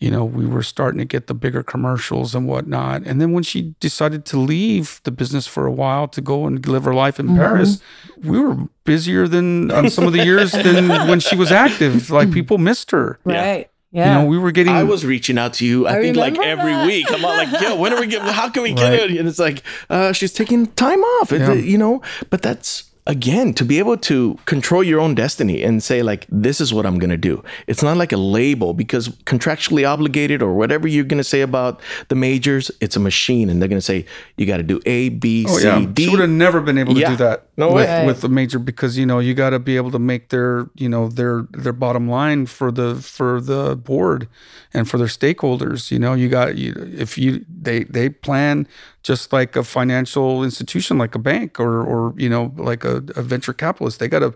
you 0.00 0.10
know, 0.10 0.24
we 0.24 0.44
were 0.44 0.64
starting 0.64 0.98
to 0.98 1.04
get 1.04 1.28
the 1.28 1.34
bigger 1.34 1.62
commercials 1.62 2.34
and 2.34 2.48
whatnot. 2.48 3.02
And 3.06 3.20
then 3.20 3.30
when 3.32 3.44
she 3.44 3.76
decided 3.78 4.24
to 4.26 4.36
leave 4.36 5.00
the 5.04 5.12
business 5.12 5.46
for 5.46 5.64
a 5.64 5.70
while 5.70 6.08
to 6.08 6.20
go 6.20 6.44
and 6.46 6.66
live 6.66 6.82
her 6.84 6.94
life 6.94 7.20
in 7.20 7.26
mm-hmm. 7.26 7.36
Paris, 7.36 7.80
we 8.20 8.40
were 8.40 8.66
busier 8.82 9.28
than 9.28 9.70
on 9.70 9.88
some 9.90 10.04
of 10.04 10.12
the 10.12 10.24
years 10.24 10.50
than 10.66 10.88
when 10.88 11.20
she 11.20 11.36
was 11.36 11.52
active. 11.52 12.10
Like 12.10 12.32
people 12.32 12.58
missed 12.58 12.90
her. 12.90 13.20
Right. 13.22 13.70
Yeah. 13.92 14.16
You 14.16 14.22
know, 14.22 14.28
we 14.28 14.38
were 14.38 14.50
getting. 14.50 14.72
I 14.74 14.82
was 14.84 15.04
reaching 15.04 15.38
out 15.38 15.52
to 15.54 15.66
you. 15.66 15.86
I, 15.86 15.98
I 15.98 16.02
think 16.02 16.16
like 16.16 16.38
every 16.38 16.72
that. 16.72 16.86
week. 16.86 17.06
I'm 17.10 17.22
all 17.24 17.36
like, 17.36 17.60
"Yo, 17.60 17.76
when 17.76 17.92
are 17.92 18.00
we 18.00 18.06
getting? 18.06 18.26
How 18.26 18.48
can 18.48 18.62
we 18.62 18.72
get 18.72 18.88
right. 18.88 19.10
it?" 19.10 19.18
And 19.18 19.28
it's 19.28 19.38
like, 19.38 19.62
uh, 19.90 20.12
she's 20.12 20.32
taking 20.32 20.66
time 20.68 21.00
off. 21.00 21.30
Yeah. 21.30 21.52
you 21.52 21.76
know, 21.76 22.00
but 22.30 22.40
that's 22.40 22.84
again 23.06 23.52
to 23.52 23.64
be 23.64 23.80
able 23.80 23.96
to 23.96 24.38
control 24.44 24.82
your 24.82 25.00
own 25.00 25.12
destiny 25.12 25.60
and 25.64 25.82
say 25.82 26.02
like 26.02 26.24
this 26.28 26.60
is 26.60 26.72
what 26.72 26.86
i'm 26.86 27.00
going 27.00 27.10
to 27.10 27.16
do 27.16 27.42
it's 27.66 27.82
not 27.82 27.96
like 27.96 28.12
a 28.12 28.16
label 28.16 28.74
because 28.74 29.08
contractually 29.24 29.88
obligated 29.88 30.40
or 30.40 30.54
whatever 30.54 30.86
you're 30.86 31.02
going 31.02 31.18
to 31.18 31.24
say 31.24 31.40
about 31.40 31.80
the 32.08 32.14
majors 32.14 32.70
it's 32.80 32.94
a 32.94 33.00
machine 33.00 33.50
and 33.50 33.60
they're 33.60 33.68
going 33.68 33.78
to 33.78 33.84
say 33.84 34.04
you 34.36 34.46
got 34.46 34.58
to 34.58 34.62
do 34.62 34.80
a 34.86 35.08
b 35.08 35.44
oh, 35.48 35.58
c 35.58 35.64
yeah. 35.64 35.84
d 35.92 36.04
she 36.04 36.10
would 36.10 36.20
have 36.20 36.30
never 36.30 36.60
been 36.60 36.78
able 36.78 36.94
to 36.94 37.00
yeah. 37.00 37.10
do 37.10 37.16
that 37.16 37.48
no 37.56 37.72
with, 37.72 37.88
way. 37.88 38.06
with 38.06 38.20
the 38.20 38.28
major 38.28 38.60
because 38.60 38.96
you 38.96 39.04
know 39.04 39.18
you 39.18 39.34
got 39.34 39.50
to 39.50 39.58
be 39.58 39.76
able 39.76 39.90
to 39.90 39.98
make 39.98 40.28
their 40.28 40.70
you 40.76 40.88
know 40.88 41.08
their 41.08 41.42
their 41.50 41.72
bottom 41.72 42.08
line 42.08 42.46
for 42.46 42.70
the 42.70 42.94
for 42.94 43.40
the 43.40 43.74
board 43.74 44.28
and 44.72 44.88
for 44.88 44.96
their 44.96 45.08
stakeholders 45.08 45.90
you 45.90 45.98
know 45.98 46.14
you 46.14 46.28
got 46.28 46.56
you 46.56 46.72
if 46.96 47.18
you 47.18 47.44
they 47.48 47.82
they 47.82 48.08
plan 48.08 48.66
just 49.02 49.32
like 49.32 49.56
a 49.56 49.64
financial 49.64 50.44
institution 50.44 50.98
like 50.98 51.14
a 51.14 51.18
bank 51.18 51.58
or 51.58 51.82
or 51.82 52.14
you 52.16 52.28
know 52.28 52.52
like 52.56 52.84
a, 52.84 52.96
a 53.16 53.22
venture 53.22 53.52
capitalist. 53.52 53.98
They 53.98 54.08
got 54.08 54.20
to 54.20 54.34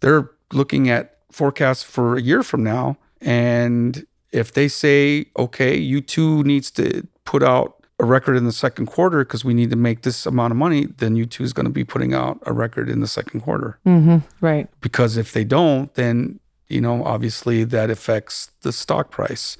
they're 0.00 0.30
looking 0.52 0.88
at 0.88 1.18
forecasts 1.30 1.82
for 1.82 2.16
a 2.16 2.20
year 2.20 2.42
from 2.42 2.62
now. 2.62 2.96
And 3.20 4.06
if 4.32 4.52
they 4.52 4.68
say 4.68 5.26
okay 5.38 5.78
U2 5.78 6.44
needs 6.44 6.70
to 6.72 7.06
put 7.24 7.42
out 7.42 7.74
a 8.00 8.04
record 8.04 8.36
in 8.36 8.44
the 8.44 8.52
second 8.52 8.86
quarter 8.86 9.24
because 9.24 9.44
we 9.44 9.54
need 9.54 9.70
to 9.70 9.76
make 9.76 10.02
this 10.02 10.24
amount 10.24 10.52
of 10.52 10.56
money 10.56 10.86
then 10.98 11.16
U2 11.16 11.40
is 11.40 11.52
going 11.52 11.66
to 11.66 11.72
be 11.72 11.84
putting 11.84 12.14
out 12.14 12.38
a 12.46 12.52
record 12.52 12.88
in 12.88 13.00
the 13.00 13.08
second 13.08 13.40
quarter. 13.40 13.78
Mm-hmm. 13.84 14.18
right. 14.40 14.68
Because 14.80 15.16
if 15.16 15.32
they 15.32 15.44
don't 15.44 15.92
then 15.94 16.40
you 16.68 16.80
know 16.80 17.04
obviously 17.04 17.64
that 17.64 17.90
affects 17.90 18.50
the 18.62 18.72
stock 18.72 19.10
price 19.10 19.56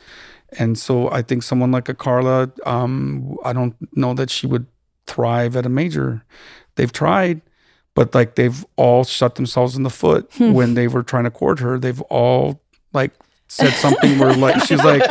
and 0.52 0.78
so 0.78 1.10
I 1.10 1.22
think 1.22 1.42
someone 1.42 1.72
like 1.72 1.88
a 1.88 1.94
Carla, 1.94 2.50
um, 2.64 3.36
I 3.44 3.52
don't 3.52 3.76
know 3.96 4.14
that 4.14 4.30
she 4.30 4.46
would 4.46 4.66
thrive 5.06 5.56
at 5.56 5.66
a 5.66 5.68
major. 5.68 6.24
They've 6.76 6.92
tried, 6.92 7.42
but 7.94 8.14
like 8.14 8.36
they've 8.36 8.64
all 8.76 9.04
shut 9.04 9.34
themselves 9.34 9.76
in 9.76 9.82
the 9.82 9.90
foot 9.90 10.30
hmm. 10.34 10.52
when 10.52 10.74
they 10.74 10.88
were 10.88 11.02
trying 11.02 11.24
to 11.24 11.30
court 11.30 11.58
her. 11.58 11.78
They've 11.78 12.00
all 12.02 12.60
like 12.92 13.12
said 13.48 13.72
something 13.72 14.18
where 14.18 14.32
like 14.34 14.62
she's 14.66 14.82
like 14.82 15.02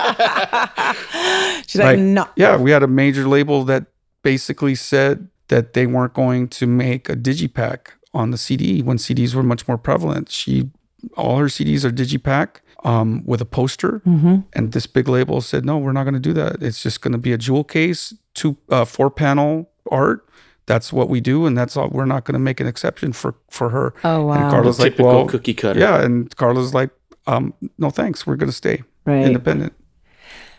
she's 1.68 1.82
like, 1.82 1.98
like 1.98 2.00
no. 2.00 2.28
Yeah, 2.36 2.58
we 2.58 2.72
had 2.72 2.84
a 2.84 2.88
major 2.88 3.28
label 3.28 3.64
that 3.66 3.88
basically 4.24 4.76
said 4.76 5.28
that 5.50 5.74
they 5.74 5.86
weren't 5.86 6.14
going 6.14 6.48
to 6.48 6.66
make 6.66 7.10
a 7.10 7.16
digipack 7.16 7.90
on 8.14 8.32
the 8.32 8.38
CD 8.38 8.82
when 8.82 8.98
CDs 8.98 9.36
were 9.36 9.44
much 9.44 9.68
more 9.68 9.78
prevalent. 9.78 10.30
She 10.30 10.72
all 11.16 11.38
her 11.38 11.46
CDs 11.46 11.86
are 11.86 11.92
digipack 11.92 12.62
um, 12.88 13.24
with 13.26 13.42
a 13.42 13.46
poster, 13.46 14.02
Mm-hmm. 14.06 14.36
and 14.54 14.72
this 14.72 14.88
big 14.88 15.08
label 15.08 15.42
said, 15.42 15.66
"No, 15.66 15.78
we're 15.78 15.92
not 15.98 16.04
going 16.06 16.22
to 16.24 16.30
do 16.30 16.34
that. 16.42 16.64
It's 16.64 16.82
just 16.84 17.02
going 17.02 17.12
to 17.14 17.18
be 17.28 17.34
a 17.34 17.38
jewel 17.38 17.64
case, 17.64 18.14
two 18.34 18.56
uh, 18.70 18.86
four 18.86 19.10
panel 19.12 19.70
art. 19.92 20.20
That's 20.68 20.92
what 20.94 21.08
we 21.10 21.20
do, 21.22 21.46
and 21.48 21.58
that's 21.58 21.78
all. 21.78 21.90
We're 21.90 22.06
not 22.16 22.24
going 22.26 22.34
to 22.42 22.46
make 22.50 22.60
an 22.64 22.68
exception 22.68 23.14
for 23.14 23.36
for 23.50 23.70
her." 23.70 23.94
Oh 24.04 24.32
And 24.32 24.42
wow. 24.44 24.52
Carla's 24.52 24.80
like, 24.80 24.94
Typical 24.94 25.12
"Well, 25.16 25.28
cookie 25.28 25.54
cutter. 25.54 25.80
yeah," 25.80 26.04
and 26.06 26.34
Carla's 26.38 26.74
like, 26.74 26.92
um, 27.26 27.54
"No, 27.78 27.90
thanks. 27.90 28.26
We're 28.28 28.38
going 28.38 28.52
to 28.52 28.56
stay 28.66 28.84
Right. 29.06 29.26
independent." 29.26 29.74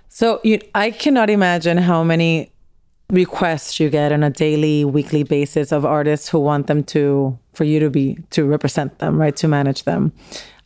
So 0.09 0.41
you, 0.45 0.59
I 0.75 0.91
cannot 0.91 1.31
imagine 1.31 1.79
how 1.79 2.03
many 2.05 2.53
requests 3.11 3.81
you 3.81 3.89
get 3.91 4.13
on 4.13 4.23
a 4.23 4.31
daily, 4.31 4.85
weekly 4.85 5.23
basis 5.23 5.73
of 5.73 5.85
artists 5.85 6.29
who 6.29 6.39
want 6.41 6.67
them 6.67 6.83
to, 6.85 7.39
for 7.55 7.65
you 7.65 7.81
to 7.81 7.89
be, 7.91 8.19
to 8.31 8.45
represent 8.45 8.99
them, 8.99 9.19
right, 9.21 9.35
to 9.37 9.49
manage 9.49 9.85
them. 9.85 10.13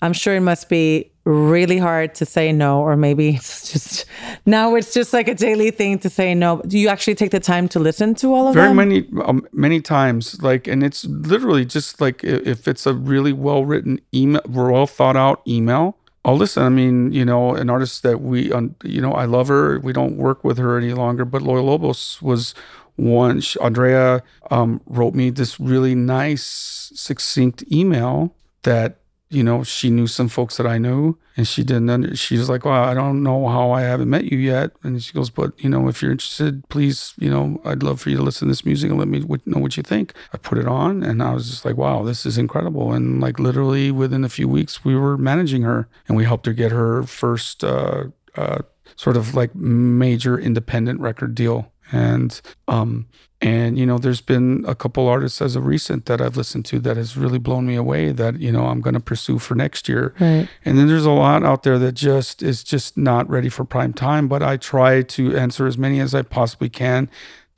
I'm 0.00 0.12
sure 0.12 0.34
it 0.34 0.40
must 0.40 0.68
be 0.68 1.11
really 1.24 1.78
hard 1.78 2.14
to 2.16 2.26
say 2.26 2.52
no, 2.52 2.80
or 2.80 2.96
maybe 2.96 3.30
it's 3.36 3.72
just 3.72 4.04
now 4.46 4.74
it's 4.74 4.92
just 4.92 5.12
like 5.12 5.28
a 5.28 5.34
daily 5.34 5.70
thing 5.70 5.98
to 6.00 6.10
say 6.10 6.34
no. 6.34 6.62
Do 6.66 6.78
you 6.78 6.88
actually 6.88 7.14
take 7.14 7.30
the 7.30 7.40
time 7.40 7.68
to 7.68 7.78
listen 7.78 8.14
to 8.16 8.34
all 8.34 8.48
of 8.48 8.54
them? 8.54 8.62
very 8.62 8.68
them? 8.68 8.76
many 8.76 9.24
um, 9.24 9.46
many 9.52 9.80
times 9.80 10.42
like 10.42 10.66
and 10.66 10.82
it's 10.82 11.04
literally 11.04 11.64
just 11.64 12.00
like 12.00 12.22
if 12.24 12.66
it's 12.68 12.86
a 12.86 12.94
really 12.94 13.32
well 13.32 13.64
written 13.64 14.00
email 14.14 14.42
well 14.48 14.86
thought 14.86 15.16
out 15.16 15.42
email 15.46 15.96
i'll 16.24 16.36
listen 16.36 16.62
i 16.62 16.68
mean 16.68 17.12
you 17.12 17.24
know 17.24 17.54
an 17.54 17.70
artist 17.70 18.02
that 18.02 18.20
we 18.20 18.52
um, 18.52 18.74
you 18.84 19.00
know 19.00 19.12
i 19.12 19.24
love 19.24 19.48
her 19.48 19.78
we 19.80 19.92
don't 19.92 20.16
work 20.16 20.44
with 20.44 20.58
her 20.58 20.76
any 20.76 20.92
longer 20.92 21.24
but 21.24 21.42
loyal 21.42 21.64
lobos 21.64 22.20
was 22.22 22.54
one 22.96 23.40
sh- 23.40 23.56
andrea 23.60 24.22
um, 24.50 24.80
wrote 24.86 25.14
me 25.14 25.30
this 25.30 25.58
really 25.58 25.94
nice 25.94 26.90
succinct 26.94 27.64
email 27.72 28.34
that 28.62 28.98
you 29.32 29.42
know 29.42 29.62
she 29.62 29.90
knew 29.90 30.06
some 30.06 30.28
folks 30.28 30.56
that 30.56 30.66
i 30.66 30.78
knew 30.78 31.16
and 31.36 31.48
she 31.48 31.64
didn't 31.64 31.88
under, 31.88 32.14
she 32.14 32.36
was 32.36 32.48
like 32.48 32.64
well 32.64 32.84
i 32.84 32.92
don't 32.92 33.22
know 33.22 33.48
how 33.48 33.70
i 33.70 33.80
haven't 33.80 34.10
met 34.10 34.24
you 34.24 34.38
yet. 34.38 34.72
And 34.82 35.02
she 35.02 35.12
goes 35.12 35.30
but 35.30 35.52
you 35.62 35.70
know 35.70 35.88
if 35.88 36.02
you're 36.02 36.12
interested 36.12 36.68
please 36.68 37.14
you 37.18 37.30
know 37.30 37.60
i'd 37.64 37.82
love 37.82 38.00
for 38.00 38.10
you 38.10 38.16
to 38.18 38.22
listen 38.22 38.48
to 38.48 38.52
this 38.52 38.64
music 38.64 38.90
and 38.90 38.98
let 38.98 39.08
me 39.08 39.20
know 39.46 39.60
what 39.60 39.76
you 39.76 39.82
think. 39.82 40.12
I 40.32 40.38
put 40.38 40.58
it 40.58 40.68
on 40.68 41.02
and 41.02 41.22
i 41.22 41.32
was 41.32 41.48
just 41.50 41.64
like 41.64 41.76
wow 41.76 42.02
this 42.02 42.26
is 42.26 42.38
incredible. 42.38 42.92
And 42.92 43.20
like 43.20 43.38
literally 43.38 43.90
within 43.90 44.24
a 44.24 44.28
few 44.28 44.48
weeks 44.48 44.84
we 44.84 44.94
were 44.94 45.16
managing 45.16 45.62
her 45.62 45.88
and 46.06 46.16
we 46.16 46.24
helped 46.24 46.46
her 46.46 46.52
get 46.52 46.72
her 46.72 47.02
first 47.04 47.64
uh, 47.64 48.04
uh, 48.36 48.58
sort 48.96 49.16
of 49.16 49.34
like 49.34 49.54
major 49.54 50.38
independent 50.38 51.00
record 51.00 51.34
deal 51.34 51.71
and 51.92 52.40
um 52.68 53.06
and 53.40 53.76
you 53.78 53.84
know 53.84 53.98
there's 53.98 54.20
been 54.20 54.64
a 54.66 54.74
couple 54.74 55.06
artists 55.08 55.42
as 55.42 55.54
of 55.56 55.66
recent 55.66 56.06
that 56.06 56.20
i've 56.20 56.36
listened 56.36 56.64
to 56.64 56.78
that 56.80 56.96
has 56.96 57.16
really 57.16 57.38
blown 57.38 57.66
me 57.66 57.74
away 57.74 58.10
that 58.12 58.38
you 58.40 58.50
know 58.50 58.66
i'm 58.66 58.80
going 58.80 58.94
to 58.94 59.00
pursue 59.00 59.38
for 59.38 59.54
next 59.54 59.88
year 59.88 60.14
Right. 60.20 60.48
and 60.64 60.78
then 60.78 60.86
there's 60.88 61.04
a 61.06 61.10
lot 61.10 61.44
out 61.44 61.62
there 61.64 61.78
that 61.78 61.92
just 61.92 62.42
is 62.42 62.64
just 62.64 62.96
not 62.96 63.28
ready 63.28 63.48
for 63.48 63.64
prime 63.64 63.92
time 63.92 64.26
but 64.28 64.42
i 64.42 64.56
try 64.56 65.02
to 65.02 65.36
answer 65.36 65.66
as 65.66 65.76
many 65.76 66.00
as 66.00 66.14
i 66.14 66.22
possibly 66.22 66.68
can 66.68 67.10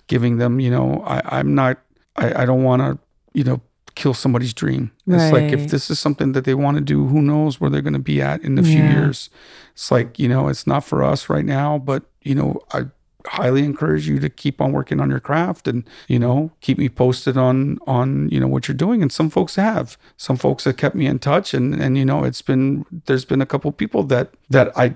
giving 0.07 0.39
them 0.39 0.59
you 0.61 0.71
know 0.71 1.03
I, 1.07 1.39
i'm 1.39 1.55
not 1.55 1.79
i, 2.17 2.43
I 2.43 2.45
don't 2.47 2.63
want 2.65 2.83
to 2.83 2.99
you 3.33 3.45
know 3.45 3.61
kill 3.95 4.15
somebody's 4.15 4.53
dream 4.53 4.91
it's 5.07 5.33
like 5.33 5.53
if 5.53 5.69
this 5.69 5.89
is 5.89 6.01
something 6.01 6.33
that 6.33 6.45
they 6.45 6.55
want 6.55 6.77
to 6.79 6.81
do 6.81 7.07
who 7.07 7.23
knows 7.23 7.61
where 7.61 7.71
they're 7.71 7.81
going 7.81 7.93
to 7.93 7.99
be 8.01 8.21
at 8.21 8.43
in 8.43 8.59
a 8.59 8.63
few 8.63 8.83
Yeah. 8.83 8.91
years 8.91 9.31
it's 9.73 9.91
like 9.93 10.19
you 10.19 10.29
know 10.29 10.49
it's 10.49 10.67
not 10.67 10.83
for 10.83 11.05
us 11.05 11.29
right 11.29 11.45
now 11.45 11.79
but 11.79 12.03
you 12.23 12.35
know 12.35 12.61
i 12.73 12.87
highly 13.27 13.65
encourage 13.65 14.07
you 14.07 14.19
to 14.21 14.29
keep 14.29 14.61
on 14.61 14.73
working 14.73 15.01
on 15.01 15.11
your 15.11 15.21
craft 15.21 15.67
and 15.67 15.89
you 16.09 16.19
know 16.19 16.53
keep 16.61 16.79
me 16.79 16.89
posted 16.89 17.37
on 17.37 17.79
on 17.87 18.29
you 18.31 18.39
know 18.39 18.49
what 18.49 18.69
you're 18.69 18.77
doing. 18.77 19.03
And 19.03 19.11
some 19.11 19.31
folks 19.31 19.57
have. 19.57 19.97
Some 20.17 20.37
folks 20.37 20.65
have 20.65 20.77
kept 20.77 20.95
me 20.95 21.07
in 21.07 21.19
touch 21.19 21.55
and 21.55 21.75
and 21.75 21.97
you 21.97 22.05
know 22.05 22.25
it's 22.25 22.43
been 22.43 22.85
there's 23.07 23.25
been 23.25 23.41
a 23.41 23.47
couple 23.47 23.71
people 23.73 24.03
that 24.05 24.35
that 24.51 24.77
i 24.77 24.95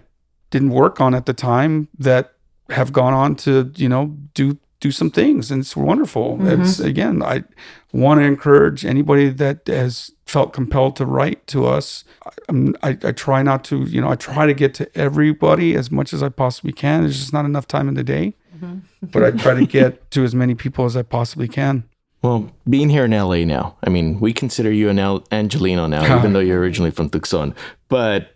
didn't 0.50 0.70
work 0.70 1.00
on 1.00 1.14
at 1.14 1.26
the 1.26 1.34
time 1.34 1.88
that 1.98 2.34
have 2.70 2.92
gone 2.92 3.14
on 3.14 3.34
to 3.34 3.72
you 3.76 3.88
know 3.88 4.16
do 4.34 4.58
do 4.80 4.90
some 4.90 5.10
things 5.10 5.50
and 5.50 5.60
it's 5.60 5.76
wonderful. 5.76 6.36
Mm-hmm. 6.36 6.62
It's 6.62 6.80
again 6.80 7.22
i 7.22 7.44
want 7.92 8.20
to 8.20 8.24
encourage 8.24 8.84
anybody 8.84 9.30
that 9.30 9.66
has 9.66 10.10
felt 10.26 10.52
compelled 10.52 10.94
to 10.96 11.06
write 11.06 11.46
to 11.46 11.66
us. 11.66 12.04
I, 12.26 12.30
I'm- 12.48 12.76
I, 12.82 12.90
I 13.02 13.12
try 13.12 13.42
not 13.42 13.64
to 13.64 13.82
you 13.84 14.00
know 14.00 14.10
i 14.10 14.16
try 14.16 14.46
to 14.46 14.54
get 14.54 14.74
to 14.74 14.98
everybody 14.98 15.74
as 15.74 15.90
much 15.90 16.12
as 16.12 16.22
i 16.22 16.28
possibly 16.28 16.72
can. 16.72 17.02
There's 17.02 17.18
just 17.18 17.32
not 17.32 17.44
enough 17.44 17.66
time 17.66 17.88
in 17.88 17.94
the 17.94 18.04
day 18.04 18.34
mm-hmm. 18.56 18.78
but 19.02 19.24
i 19.24 19.30
try 19.30 19.54
to 19.54 19.66
get 19.78 20.10
to 20.12 20.24
as 20.24 20.34
many 20.34 20.54
people 20.54 20.84
as 20.84 20.96
i 20.96 21.02
possibly 21.02 21.48
can. 21.48 21.84
Well, 22.22 22.50
being 22.68 22.90
here 22.90 23.04
in 23.04 23.12
LA 23.12 23.44
now, 23.44 23.76
I 23.84 23.90
mean, 23.90 24.18
we 24.18 24.32
consider 24.32 24.72
you 24.72 24.88
an 24.88 24.98
El- 24.98 25.24
Angelino 25.30 25.86
now, 25.86 26.16
even 26.18 26.32
though 26.32 26.40
you're 26.40 26.58
originally 26.58 26.90
from 26.90 27.08
Tucson. 27.10 27.54
But, 27.88 28.34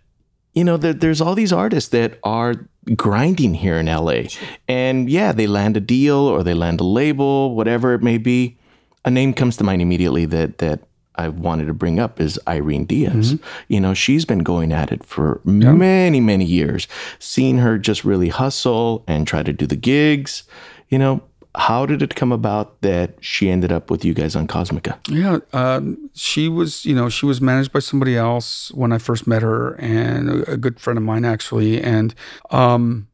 you 0.54 0.64
know, 0.64 0.76
there, 0.76 0.92
there's 0.92 1.20
all 1.20 1.34
these 1.34 1.52
artists 1.52 1.90
that 1.90 2.18
are 2.24 2.66
grinding 2.96 3.54
here 3.54 3.78
in 3.78 3.86
LA. 3.86 4.24
And 4.68 5.08
yeah, 5.08 5.32
they 5.32 5.46
land 5.46 5.76
a 5.76 5.80
deal 5.80 6.18
or 6.18 6.42
they 6.42 6.54
land 6.54 6.80
a 6.80 6.84
label, 6.84 7.54
whatever 7.54 7.94
it 7.94 8.02
may 8.02 8.18
be. 8.18 8.58
A 9.04 9.10
name 9.10 9.34
comes 9.34 9.56
to 9.56 9.64
mind 9.64 9.82
immediately 9.82 10.26
that, 10.26 10.58
that 10.58 10.80
I 11.16 11.28
wanted 11.28 11.66
to 11.66 11.74
bring 11.74 11.98
up 11.98 12.20
is 12.20 12.38
Irene 12.46 12.84
Diaz. 12.84 13.34
Mm-hmm. 13.34 13.46
You 13.68 13.80
know, 13.80 13.94
she's 13.94 14.24
been 14.24 14.40
going 14.40 14.72
at 14.72 14.92
it 14.92 15.04
for 15.04 15.40
many, 15.44 16.20
many 16.20 16.44
years. 16.44 16.88
Seeing 17.18 17.58
her 17.58 17.78
just 17.78 18.04
really 18.04 18.28
hustle 18.28 19.04
and 19.06 19.26
try 19.26 19.42
to 19.42 19.52
do 19.52 19.66
the 19.66 19.76
gigs, 19.76 20.44
you 20.88 20.98
know, 20.98 21.22
how 21.54 21.84
did 21.84 22.00
it 22.00 22.14
come 22.14 22.32
about 22.32 22.80
that 22.80 23.14
she 23.20 23.50
ended 23.50 23.70
up 23.70 23.90
with 23.90 24.04
you 24.04 24.14
guys 24.14 24.34
on 24.34 24.46
Cosmica? 24.46 24.98
Yeah, 25.08 25.40
um, 25.52 26.10
she 26.14 26.48
was, 26.48 26.84
you 26.86 26.94
know, 26.94 27.08
she 27.08 27.26
was 27.26 27.40
managed 27.40 27.72
by 27.72 27.80
somebody 27.80 28.16
else 28.16 28.72
when 28.72 28.92
I 28.92 28.98
first 28.98 29.26
met 29.26 29.42
her, 29.42 29.74
and 29.74 30.30
a, 30.30 30.52
a 30.52 30.56
good 30.56 30.80
friend 30.80 30.96
of 30.96 31.04
mine 31.04 31.24
actually. 31.24 31.82
And, 31.82 32.14
um, 32.50 33.08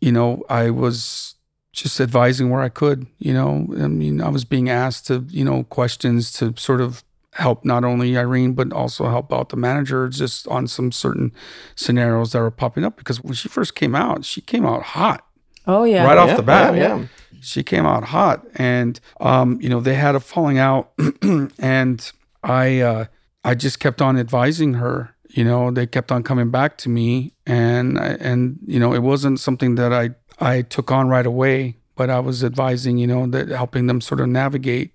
you 0.00 0.10
know, 0.10 0.42
I 0.48 0.70
was 0.70 1.34
just 1.72 2.00
advising 2.00 2.48
where 2.48 2.62
I 2.62 2.70
could. 2.70 3.06
You 3.18 3.34
know, 3.34 3.66
I 3.78 3.88
mean, 3.88 4.22
I 4.22 4.28
was 4.28 4.44
being 4.44 4.70
asked 4.70 5.06
to, 5.08 5.26
you 5.28 5.44
know, 5.44 5.64
questions 5.64 6.32
to 6.32 6.54
sort 6.56 6.80
of 6.80 7.04
help 7.34 7.64
not 7.64 7.82
only 7.82 8.16
Irene 8.16 8.52
but 8.52 8.70
also 8.74 9.08
help 9.08 9.32
out 9.32 9.48
the 9.48 9.56
manager 9.56 10.06
just 10.06 10.46
on 10.48 10.66
some 10.66 10.92
certain 10.92 11.32
scenarios 11.74 12.32
that 12.32 12.40
were 12.40 12.50
popping 12.50 12.84
up. 12.84 12.96
Because 12.96 13.22
when 13.22 13.34
she 13.34 13.48
first 13.48 13.74
came 13.74 13.94
out, 13.94 14.24
she 14.24 14.40
came 14.40 14.64
out 14.64 14.82
hot 14.82 15.26
Oh 15.66 15.84
yeah. 15.84 16.04
right 16.04 16.18
off 16.18 16.36
the 16.36 16.42
bat. 16.42 16.74
yeah, 16.74 16.96
yeah. 16.98 17.06
She 17.40 17.62
came 17.62 17.84
out 17.86 18.04
hot, 18.04 18.44
and 18.54 19.00
um, 19.20 19.58
you 19.60 19.68
know 19.68 19.80
they 19.80 19.94
had 19.94 20.14
a 20.14 20.20
falling 20.20 20.58
out, 20.58 20.92
and 21.58 22.12
I 22.42 22.80
uh, 22.80 23.04
I 23.44 23.54
just 23.54 23.80
kept 23.80 24.00
on 24.02 24.18
advising 24.18 24.74
her. 24.74 25.14
You 25.30 25.44
know, 25.44 25.70
they 25.70 25.86
kept 25.86 26.12
on 26.12 26.22
coming 26.22 26.50
back 26.50 26.76
to 26.78 26.88
me, 26.88 27.32
and 27.46 27.98
I- 27.98 28.16
and 28.20 28.58
you 28.66 28.78
know 28.78 28.92
it 28.94 29.02
wasn't 29.02 29.40
something 29.40 29.74
that 29.76 29.92
I 29.92 30.10
I 30.38 30.62
took 30.62 30.90
on 30.92 31.08
right 31.08 31.26
away, 31.26 31.76
but 31.96 32.10
I 32.10 32.20
was 32.20 32.44
advising. 32.44 32.98
You 32.98 33.06
know, 33.08 33.26
that 33.28 33.48
helping 33.48 33.86
them 33.86 34.00
sort 34.00 34.20
of 34.20 34.28
navigate. 34.28 34.90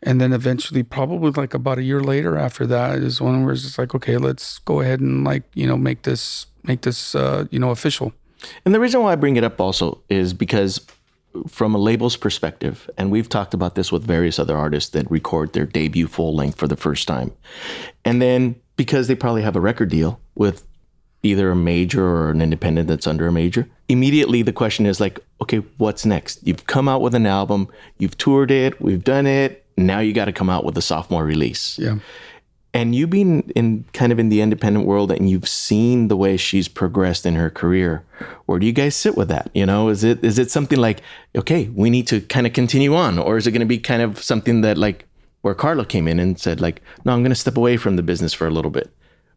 And 0.00 0.20
then 0.20 0.32
eventually, 0.32 0.84
probably 0.84 1.32
like 1.32 1.54
about 1.54 1.78
a 1.78 1.82
year 1.82 2.00
later 2.00 2.36
after 2.38 2.66
that, 2.66 2.98
is 2.98 3.20
when 3.20 3.42
we're 3.44 3.56
just 3.56 3.78
like, 3.78 3.96
okay, 3.96 4.16
let's 4.16 4.58
go 4.60 4.80
ahead 4.80 5.00
and 5.00 5.24
like, 5.24 5.42
you 5.54 5.66
know, 5.66 5.76
make 5.76 6.02
this 6.02 6.46
make 6.62 6.82
this 6.82 7.14
uh, 7.16 7.46
you 7.50 7.58
know 7.58 7.70
official. 7.70 8.12
And 8.64 8.74
the 8.74 8.80
reason 8.80 9.02
why 9.02 9.12
I 9.12 9.16
bring 9.16 9.36
it 9.36 9.44
up 9.44 9.60
also 9.60 10.02
is 10.08 10.32
because, 10.32 10.86
from 11.48 11.74
a 11.74 11.78
label's 11.78 12.16
perspective, 12.16 12.88
and 12.96 13.10
we've 13.10 13.28
talked 13.28 13.54
about 13.54 13.74
this 13.74 13.92
with 13.92 14.04
various 14.04 14.38
other 14.38 14.56
artists 14.56 14.90
that 14.90 15.10
record 15.10 15.52
their 15.52 15.66
debut 15.66 16.06
full 16.06 16.34
length 16.34 16.58
for 16.58 16.68
the 16.68 16.76
first 16.76 17.08
time. 17.08 17.32
And 18.04 18.22
then 18.22 18.56
because 18.76 19.08
they 19.08 19.14
probably 19.14 19.42
have 19.42 19.56
a 19.56 19.60
record 19.60 19.90
deal 19.90 20.20
with 20.34 20.64
either 21.22 21.50
a 21.50 21.56
major 21.56 22.04
or 22.04 22.30
an 22.30 22.40
independent 22.40 22.88
that's 22.88 23.06
under 23.06 23.26
a 23.26 23.32
major, 23.32 23.68
immediately 23.88 24.42
the 24.42 24.52
question 24.52 24.86
is 24.86 25.00
like, 25.00 25.18
okay, 25.42 25.58
what's 25.76 26.06
next? 26.06 26.46
You've 26.46 26.66
come 26.66 26.88
out 26.88 27.02
with 27.02 27.14
an 27.14 27.26
album, 27.26 27.68
you've 27.98 28.16
toured 28.16 28.50
it, 28.50 28.80
we've 28.80 29.04
done 29.04 29.26
it. 29.26 29.64
Now 29.76 30.00
you 30.00 30.12
got 30.12 30.26
to 30.26 30.32
come 30.32 30.50
out 30.50 30.64
with 30.64 30.76
a 30.76 30.82
sophomore 30.82 31.24
release. 31.24 31.78
Yeah. 31.78 31.98
And 32.78 32.94
you 32.94 33.08
being 33.08 33.40
in 33.56 33.86
kind 33.92 34.12
of 34.12 34.20
in 34.20 34.28
the 34.28 34.40
independent 34.40 34.86
world 34.86 35.10
and 35.10 35.28
you've 35.28 35.48
seen 35.48 36.06
the 36.06 36.16
way 36.16 36.36
she's 36.36 36.68
progressed 36.68 37.26
in 37.26 37.34
her 37.34 37.50
career, 37.50 38.04
where 38.46 38.60
do 38.60 38.66
you 38.66 38.72
guys 38.72 38.94
sit 38.94 39.16
with 39.16 39.26
that? 39.30 39.50
You 39.52 39.66
know, 39.66 39.88
is 39.88 40.04
it 40.04 40.22
is 40.24 40.38
it 40.38 40.52
something 40.52 40.78
like, 40.78 41.00
okay, 41.34 41.66
we 41.74 41.90
need 41.90 42.06
to 42.06 42.20
kind 42.20 42.46
of 42.46 42.52
continue 42.52 42.94
on? 42.94 43.18
Or 43.18 43.36
is 43.36 43.48
it 43.48 43.50
gonna 43.50 43.66
be 43.66 43.80
kind 43.80 44.00
of 44.00 44.22
something 44.22 44.60
that 44.60 44.78
like 44.78 45.06
where 45.40 45.56
Carla 45.56 45.84
came 45.86 46.06
in 46.06 46.20
and 46.20 46.38
said, 46.38 46.60
like, 46.60 46.80
no, 47.04 47.12
I'm 47.12 47.24
gonna 47.24 47.34
step 47.34 47.56
away 47.56 47.78
from 47.78 47.96
the 47.96 48.02
business 48.04 48.32
for 48.32 48.46
a 48.46 48.52
little 48.52 48.70
bit. 48.70 48.92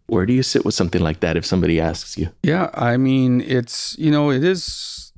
Where 0.05 0.27
do 0.27 0.33
you 0.33 0.43
sit 0.43 0.63
with 0.63 0.75
something 0.75 1.01
like 1.01 1.21
that 1.21 1.35
if 1.35 1.43
somebody 1.43 1.79
asks 1.81 2.19
you? 2.19 2.29
Yeah, 2.43 2.69
I 2.75 2.97
mean, 2.97 3.41
it's 3.41 3.97
you 3.97 4.11
know, 4.11 4.29
it 4.29 4.43
is, 4.43 5.13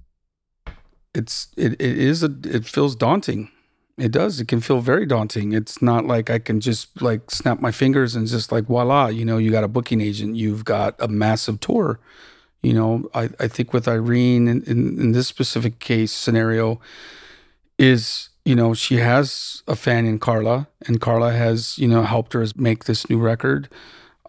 it's 1.14 1.50
it, 1.58 1.74
it 1.74 1.98
is 1.98 2.24
a 2.24 2.34
it 2.46 2.64
feels 2.64 2.96
daunting. 2.96 3.52
It 3.98 4.12
does. 4.12 4.40
It 4.40 4.48
can 4.48 4.60
feel 4.60 4.82
very 4.82 5.06
daunting. 5.06 5.54
It's 5.54 5.82
not 5.82 6.06
like 6.06 6.30
I 6.30 6.40
can 6.40 6.60
just 6.60 7.00
like 7.02 7.30
snap 7.30 7.62
my 7.62 7.72
fingers 7.72 8.16
and 8.16 8.28
just 8.28 8.52
like 8.52 8.66
voila, 8.66 9.08
you 9.08 9.24
know, 9.24 9.38
you 9.38 9.52
got 9.52 9.64
a 9.64 9.68
booking 9.68 10.02
agent, 10.02 10.36
you've 10.36 10.66
got 10.66 10.96
a 11.00 11.08
massive 11.08 11.60
tour. 11.60 12.00
You 12.64 12.74
know, 12.74 13.10
I, 13.14 13.30
I 13.40 13.48
think 13.48 13.72
with 13.72 13.88
Irene 13.88 14.48
in, 14.48 14.64
in, 14.64 15.00
in 15.00 15.12
this 15.12 15.28
specific 15.28 15.80
case 15.80 16.12
scenario 16.12 16.80
is, 17.78 18.30
you 18.46 18.56
know, 18.56 18.74
she 18.74 18.96
has 18.98 19.62
a 19.68 19.76
fan 19.76 20.06
in 20.06 20.18
Carla 20.18 20.68
and 20.88 21.00
Carla 21.00 21.34
has, 21.34 21.78
you 21.78 21.88
know, 21.88 22.02
helped 22.04 22.34
her 22.34 22.46
make 22.56 22.86
this 22.86 23.10
new 23.10 23.20
record 23.20 23.70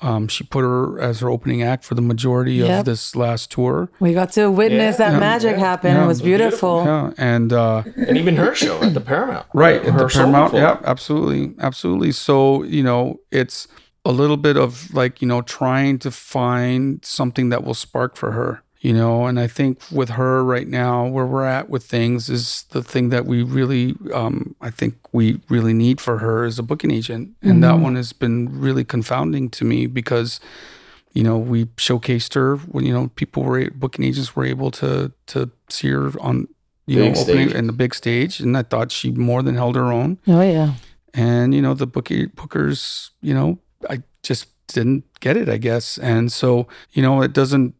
Um, 0.05 0.29
she 0.29 0.45
put 0.45 0.61
her 0.63 1.01
as 1.01 1.21
her 1.21 1.31
opening 1.31 1.63
act 1.63 1.83
for 1.85 1.95
the 1.95 2.03
majority 2.03 2.55
Yep. 2.57 2.81
of 2.81 2.85
this 2.85 3.17
last 3.17 3.51
tour. 3.51 3.89
We 4.01 4.13
got 4.13 4.33
to 4.33 4.51
witness 4.51 4.99
Yeah. 4.99 5.11
that 5.13 5.21
magic 5.21 5.57
happen. 5.57 5.95
Yeah. 5.97 6.05
It 6.05 6.07
was 6.07 6.21
beautiful. 6.21 6.85
Yeah, 6.85 7.11
and 7.17 7.53
uh, 7.53 7.83
And 7.97 8.19
even 8.19 8.37
her 8.37 8.55
show 8.55 8.83
at 8.83 8.93
the 8.95 9.01
Paramount. 9.01 9.47
right 9.55 9.77
at 9.77 9.85
the 9.87 9.93
Her 9.93 10.09
solo 10.11 10.25
Paramount. 10.25 10.51
film. 10.53 10.63
Yeah, 10.63 10.79
absolutely, 10.85 11.55
absolutely. 11.59 12.13
So 12.13 12.63
you 12.65 12.83
know, 12.83 13.21
it's 13.31 13.67
a 14.05 14.13
little 14.13 14.37
bit 14.37 14.57
of 14.59 14.93
like 14.93 15.23
you 15.23 15.29
know 15.29 15.41
trying 15.41 15.99
to 16.01 16.11
find 16.11 17.03
something 17.05 17.49
that 17.49 17.65
will 17.65 17.73
spark 17.75 18.17
for 18.17 18.33
her. 18.33 18.61
You 18.85 18.93
know, 18.93 19.24
and 19.24 19.41
I 19.41 19.47
think 19.47 19.80
with 19.91 20.11
her 20.11 20.45
right 20.45 20.68
now, 20.68 21.07
where 21.07 21.24
we're 21.24 21.47
at 21.47 21.70
with 21.70 21.85
things 21.85 22.28
is 22.28 22.66
the 22.68 22.82
thing 22.82 23.09
that 23.09 23.24
we 23.24 23.43
really, 23.43 23.95
um, 24.12 24.55
I 24.61 24.68
think 24.68 24.97
we 25.11 25.41
really 25.49 25.72
need 25.72 26.03
for 26.03 26.18
her 26.18 26.45
is 26.45 26.59
a 26.59 26.62
booking 26.62 26.91
agent, 26.91 27.30
and 27.41 27.64
that 27.64 27.78
one 27.78 27.97
has 27.97 28.12
been 28.12 28.61
really 28.61 28.85
confounding 28.85 29.49
to 29.53 29.64
me 29.64 29.87
because 29.87 30.39
you 31.14 31.22
know, 31.22 31.39
we 31.39 31.66
showcased 31.76 32.35
her 32.35 32.57
when 32.57 32.85
you 32.85 32.93
know 32.93 33.09
people 33.14 33.45
were 33.45 33.70
booking 33.70 34.05
agents 34.05 34.37
were 34.37 34.45
able 34.45 34.70
to 34.72 35.12
to 35.28 35.51
see 35.70 35.89
her 35.89 36.12
on 36.20 36.49
you 36.87 36.99
Big 36.99 37.14
know 37.14 37.20
opening 37.20 37.49
stage. 37.49 37.59
in 37.59 37.66
the 37.66 37.72
big 37.72 37.95
stage, 37.95 38.41
and 38.41 38.55
I 38.55 38.64
thought 38.64 38.93
she 38.93 39.12
more 39.12 39.43
than 39.43 39.55
held 39.55 39.76
her 39.76 39.91
own. 39.91 40.18
Oh 40.26 40.43
yeah. 40.43 40.74
And 41.14 41.55
you 41.55 41.62
know, 41.62 41.72
the 41.72 41.87
bookie 41.87 42.26
bookers, 42.26 43.11
you 43.22 43.32
know, 43.32 43.61
I 43.89 44.03
just 44.22 44.49
didn't 44.66 45.05
get 45.20 45.37
it, 45.39 45.49
I 45.49 45.57
guess. 45.57 45.97
And 45.99 46.30
so 46.30 46.66
you 46.93 47.01
know, 47.01 47.22
it 47.22 47.32
doesn't 47.32 47.74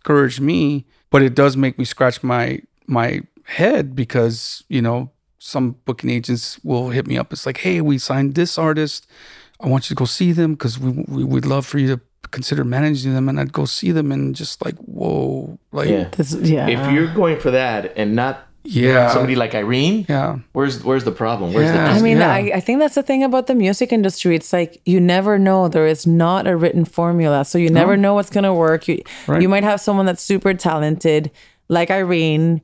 discourage 0.00 0.40
me, 0.40 0.86
but 1.10 1.22
it 1.22 1.34
does 1.34 1.56
make 1.56 1.78
me 1.78 1.84
scratch 1.84 2.22
my 2.22 2.60
my 2.86 3.20
head 3.44 3.94
because 3.94 4.64
you 4.68 4.82
know 4.82 5.10
some 5.38 5.76
booking 5.84 6.10
agents 6.10 6.58
will 6.64 6.90
hit 6.90 7.06
me 7.06 7.16
up. 7.16 7.32
It's 7.32 7.46
like, 7.46 7.58
hey, 7.58 7.80
we 7.80 7.98
signed 7.98 8.34
this 8.34 8.58
artist. 8.58 9.06
I 9.60 9.68
want 9.68 9.84
you 9.88 9.94
to 9.94 9.98
go 9.98 10.04
see 10.04 10.32
them 10.32 10.52
because 10.54 10.78
we, 10.78 10.90
we 11.08 11.24
would 11.24 11.46
love 11.46 11.66
for 11.66 11.78
you 11.78 11.86
to 11.88 12.00
consider 12.30 12.62
managing 12.64 13.14
them. 13.14 13.28
And 13.28 13.40
I'd 13.40 13.52
go 13.52 13.64
see 13.64 13.90
them 13.90 14.12
and 14.12 14.34
just 14.34 14.62
like, 14.64 14.76
whoa, 14.76 15.58
like, 15.72 15.88
Yeah. 15.88 15.98
yeah, 15.98 16.08
This, 16.16 16.34
yeah. 16.34 16.68
If 16.68 16.92
you're 16.92 17.12
going 17.14 17.40
for 17.40 17.50
that 17.50 17.92
and 17.96 18.14
not 18.14 18.48
yeah, 18.64 19.08
somebody 19.12 19.36
like 19.36 19.54
Irene, 19.54 20.04
yeah 20.08 20.38
where's 20.52 20.84
where's 20.84 21.04
the 21.04 21.12
problem? 21.12 21.52
Where's 21.54 21.66
Yeah. 21.74 21.92
the 21.92 21.98
I 21.98 22.02
mean, 22.02 22.18
Yeah. 22.18 22.32
I, 22.32 22.52
I 22.56 22.60
think 22.60 22.78
that's 22.78 22.94
the 22.94 23.02
thing 23.02 23.22
about 23.24 23.46
the 23.46 23.54
music 23.54 23.92
industry. 23.92 24.36
It's 24.36 24.52
like 24.52 24.80
you 24.84 25.00
never 25.00 25.38
know. 25.38 25.68
There 25.68 25.86
is 25.86 26.06
not 26.06 26.46
a 26.46 26.56
written 26.56 26.84
formula. 26.84 27.44
So 27.44 27.56
you 27.58 27.70
never 27.70 27.96
know 27.96 28.14
what's 28.14 28.30
going 28.30 28.44
to 28.44 28.52
work. 28.54 28.86
You, 28.88 29.02
Right. 29.26 29.40
you 29.42 29.48
might 29.48 29.64
have 29.64 29.80
someone 29.80 30.06
that's 30.06 30.22
super 30.22 30.52
talented, 30.54 31.30
like 31.68 31.90
Irene. 31.90 32.60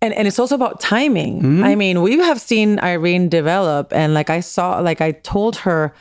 And, 0.00 0.12
and 0.14 0.28
it's 0.28 0.38
also 0.38 0.54
about 0.54 0.80
timing. 0.80 1.40
Mm-hmm. 1.40 1.64
I 1.64 1.74
mean, 1.76 2.02
we 2.02 2.18
have 2.18 2.40
seen 2.40 2.78
Irene 2.80 3.28
develop. 3.28 3.92
And 3.92 4.12
like 4.14 4.28
I 4.30 4.40
saw, 4.40 4.78
like 4.80 5.00
I 5.00 5.12
told 5.12 5.56
her 5.64 5.94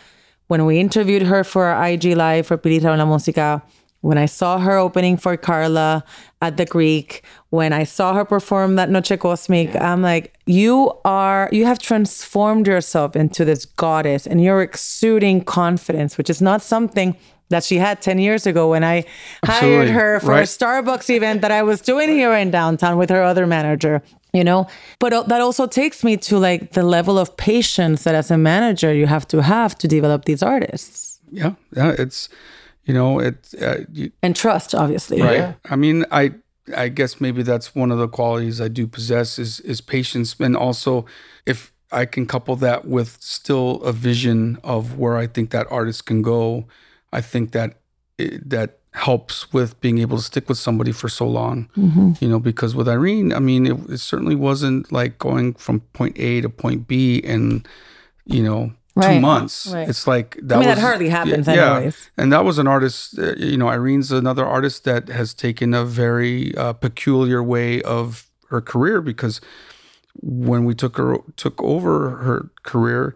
when 0.48 0.66
we 0.66 0.78
interviewed 0.80 1.24
her 1.24 1.44
for 1.44 1.66
our 1.66 1.88
IG 1.88 2.16
Live 2.18 2.48
for 2.48 2.58
Pirita 2.58 2.91
en 2.91 3.00
la 3.00 3.06
Música, 3.06 3.62
when 4.04 4.18
I 4.18 4.26
saw 4.28 4.60
her 4.60 4.78
opening 4.78 5.16
for 5.16 5.38
Carla 5.38 6.04
at 6.41 6.58
the 6.58 6.66
Greek, 6.66 7.24
when 7.51 7.72
I 7.72 7.86
saw 7.86 8.14
her 8.14 8.26
perform 8.26 8.76
that 8.76 8.89
Noche 8.89 9.18
Cosmic, 9.18 9.74
I'm 9.80 10.01
like, 10.01 10.36
you 10.45 10.91
are, 11.06 11.47
you 11.54 11.66
have 11.66 11.80
transformed 11.80 12.68
yourself 12.68 13.16
into 13.16 13.45
this 13.45 13.64
goddess 13.66 14.28
and 14.28 14.43
you're 14.43 14.62
exuding 14.62 15.43
confidence, 15.45 16.18
which 16.18 16.30
is 16.30 16.41
not 16.41 16.62
something 16.62 17.16
that 17.47 17.64
she 17.64 17.78
had 17.78 18.01
10 18.01 18.20
years 18.20 18.45
ago 18.45 18.72
when 18.72 18.84
I 18.84 19.06
hired 19.45 19.89
her 19.89 20.20
for 20.20 20.32
Right. 20.32 20.39
a 20.43 20.47
Starbucks 20.47 21.10
event 21.10 21.41
that 21.41 21.51
I 21.51 21.64
was 21.64 21.80
doing 21.80 22.10
here 22.10 22.34
in 22.34 22.51
downtown 22.51 22.97
with 22.97 23.10
her 23.10 23.24
other 23.24 23.45
manager, 23.47 24.01
you 24.34 24.43
know? 24.43 24.68
But 24.99 25.14
uh, 25.14 25.24
that 25.24 25.39
also 25.39 25.66
takes 25.66 26.04
me 26.04 26.18
to 26.18 26.38
like 26.39 26.72
the 26.74 26.84
level 26.84 27.18
of 27.18 27.38
patience 27.38 28.04
that 28.04 28.16
as 28.16 28.30
a 28.32 28.38
manager 28.38 28.93
you 28.93 29.06
have 29.08 29.26
to 29.30 29.41
have 29.43 29.78
to 29.78 29.88
develop 29.88 30.26
these 30.26 30.43
artists 30.43 31.22
yeah, 31.32 31.54
yeah. 31.76 31.95
It's, 31.97 32.30
you 32.86 32.93
know, 32.93 33.19
it's, 33.19 33.53
uh, 33.53 33.86
you, 33.91 34.11
and 34.21 34.36
trust, 34.36 34.75
obviously. 34.75 35.21
right. 35.21 35.55
I 35.69 35.75
mean, 35.75 36.05
I, 36.11 36.34
I 36.75 36.89
guess 36.89 37.21
maybe 37.21 37.43
that's 37.43 37.75
one 37.75 37.91
of 37.91 37.97
the 37.97 38.07
qualities 38.07 38.61
I 38.61 38.67
do 38.67 38.88
possess 38.88 39.39
is, 39.39 39.59
is 39.61 39.81
patience. 39.81 40.36
And 40.39 40.55
also 40.55 41.05
if 41.45 41.73
I 41.91 42.05
can 42.05 42.25
couple 42.25 42.55
that 42.57 42.86
with 42.86 43.17
still 43.21 43.81
a 43.84 43.91
vision 43.91 44.57
of 44.63 44.97
where 44.97 45.17
I 45.17 45.27
think 45.27 45.51
that 45.51 45.67
artist 45.69 46.05
can 46.05 46.21
go, 46.21 46.65
I 47.11 47.21
think 47.21 47.51
that 47.51 47.79
it, 48.17 48.49
that 48.49 48.79
helps 48.93 49.51
with 49.53 49.79
being 49.81 49.97
able 49.99 50.17
to 50.17 50.23
stick 50.23 50.47
with 50.47 50.57
somebody 50.57 50.91
for 50.91 51.09
so 51.09 51.27
long. 51.27 51.69
You 52.19 52.29
know, 52.29 52.39
because 52.39 52.75
with 52.75 52.88
Irene, 52.88 53.34
I 53.34 53.39
mean, 53.39 53.65
it, 53.65 53.77
it 53.89 53.97
certainly 53.99 54.36
wasn't 54.36 54.91
like 54.91 55.17
going 55.19 55.53
from 55.55 55.81
point 55.93 56.17
A 56.19 56.41
to 56.41 56.49
point 56.49 56.88
B 56.88 57.21
and 57.23 57.67
you 58.25 58.41
know, 58.41 58.71
two 59.02 59.20
months. 59.20 59.68
right. 59.68 59.89
It's 59.89 60.06
like 60.08 60.38
that. 60.44 60.56
I 60.56 60.60
mean, 60.60 60.70
that 60.70 60.78
hardly 60.78 61.10
happens 61.10 61.48
yeah, 61.48 61.76
anyways. 61.78 62.10
And 62.18 62.32
that 62.32 62.46
was 62.46 62.60
an 62.60 62.68
artist. 62.68 63.18
Uh, 63.18 63.36
you 63.36 63.58
know, 63.58 63.68
Irene's 63.68 64.12
another 64.12 64.46
artist 64.46 64.84
that 64.84 65.10
has 65.10 65.34
taken 65.34 65.74
a 65.74 65.84
very 65.86 66.56
uh, 66.56 66.74
peculiar 66.74 67.41
way 67.41 67.82
of 67.82 68.30
her 68.50 68.62
career 68.62 69.02
because 69.02 69.41
when 70.22 70.64
we 70.64 70.76
took 70.76 70.98
her 70.98 71.18
took 71.36 71.62
over 71.62 72.18
her 72.18 72.50
career, 72.64 73.16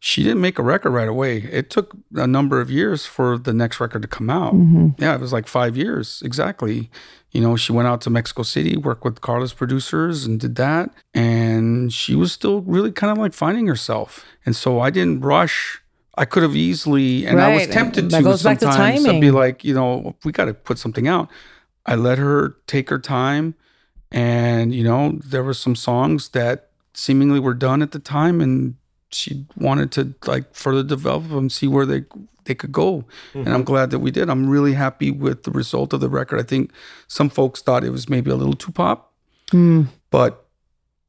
she 0.00 0.22
didn't 0.22 0.40
make 0.40 0.58
a 0.58 0.62
record 0.62 0.90
right 0.90 1.08
away. 1.08 1.38
It 1.38 1.70
took 1.70 1.96
a 2.14 2.26
number 2.26 2.60
of 2.60 2.70
years 2.70 3.04
for 3.04 3.36
the 3.36 3.52
next 3.52 3.80
record 3.80 4.02
to 4.02 4.08
come 4.08 4.30
out. 4.30 4.54
Yeah, 4.98 5.14
it 5.14 5.20
was 5.20 5.32
like 5.32 5.46
five 5.46 5.76
years 5.76 6.22
exactly. 6.24 6.90
You 7.30 7.42
know, 7.42 7.56
she 7.56 7.72
went 7.72 7.88
out 7.88 8.00
to 8.02 8.10
Mexico 8.10 8.42
City, 8.42 8.76
worked 8.76 9.04
with 9.04 9.20
Carla's 9.20 9.52
producers, 9.52 10.24
and 10.24 10.40
did 10.40 10.56
that. 10.56 10.90
And 11.12 11.92
she 11.92 12.14
was 12.14 12.32
still 12.32 12.62
really 12.62 12.90
kind 12.90 13.12
of 13.12 13.18
like 13.18 13.34
finding 13.34 13.66
herself. 13.66 14.24
And 14.46 14.56
so 14.56 14.80
I 14.80 14.90
didn't 14.90 15.20
rush. 15.20 15.82
I 16.16 16.24
could 16.24 16.42
have 16.42 16.56
easily, 16.56 17.26
and 17.26 17.40
I 17.40 17.54
was 17.54 17.68
tempted 17.68 18.10
That 18.10 18.18
to 18.18 18.24
goes 18.24 18.42
back 18.42 18.58
to 18.58 18.64
sometimes. 18.64 19.00
I'd 19.00 19.06
timing. 19.06 19.20
be 19.20 19.30
like, 19.30 19.62
you 19.62 19.72
know, 19.72 20.16
we 20.24 20.32
got 20.32 20.46
to 20.46 20.54
put 20.54 20.78
something 20.78 21.06
out. 21.06 21.28
I 21.86 21.94
let 21.94 22.18
her 22.18 22.56
take 22.66 22.90
her 22.90 22.98
time, 22.98 23.54
and 24.10 24.74
you 24.74 24.82
know, 24.82 25.20
there 25.24 25.44
were 25.44 25.54
some 25.54 25.76
songs 25.76 26.30
that 26.30 26.70
seemingly 26.92 27.38
were 27.38 27.54
done 27.54 27.82
at 27.82 27.92
the 27.92 28.00
time, 28.00 28.40
and 28.40 28.74
she 29.10 29.46
wanted 29.56 29.92
to 29.92 30.14
like 30.26 30.54
further 30.54 30.82
develop 30.82 31.28
them, 31.28 31.50
see 31.50 31.68
where 31.68 31.86
they 31.86 32.04
they 32.44 32.54
could 32.54 32.72
go. 32.72 33.04
And 33.34 33.48
I'm 33.48 33.56
mm-hmm. 33.56 33.62
glad 33.64 33.90
that 33.90 33.98
we 33.98 34.10
did. 34.10 34.30
I'm 34.30 34.48
really 34.48 34.72
happy 34.72 35.10
with 35.10 35.44
the 35.44 35.50
result 35.50 35.92
of 35.92 36.00
the 36.00 36.08
record. 36.08 36.40
I 36.40 36.42
think 36.42 36.72
some 37.06 37.28
folks 37.28 37.60
thought 37.60 37.84
it 37.84 37.90
was 37.90 38.08
maybe 38.08 38.30
a 38.30 38.36
little 38.36 38.54
too 38.54 38.72
pop, 38.72 39.12
mm. 39.52 39.86
but 40.10 40.48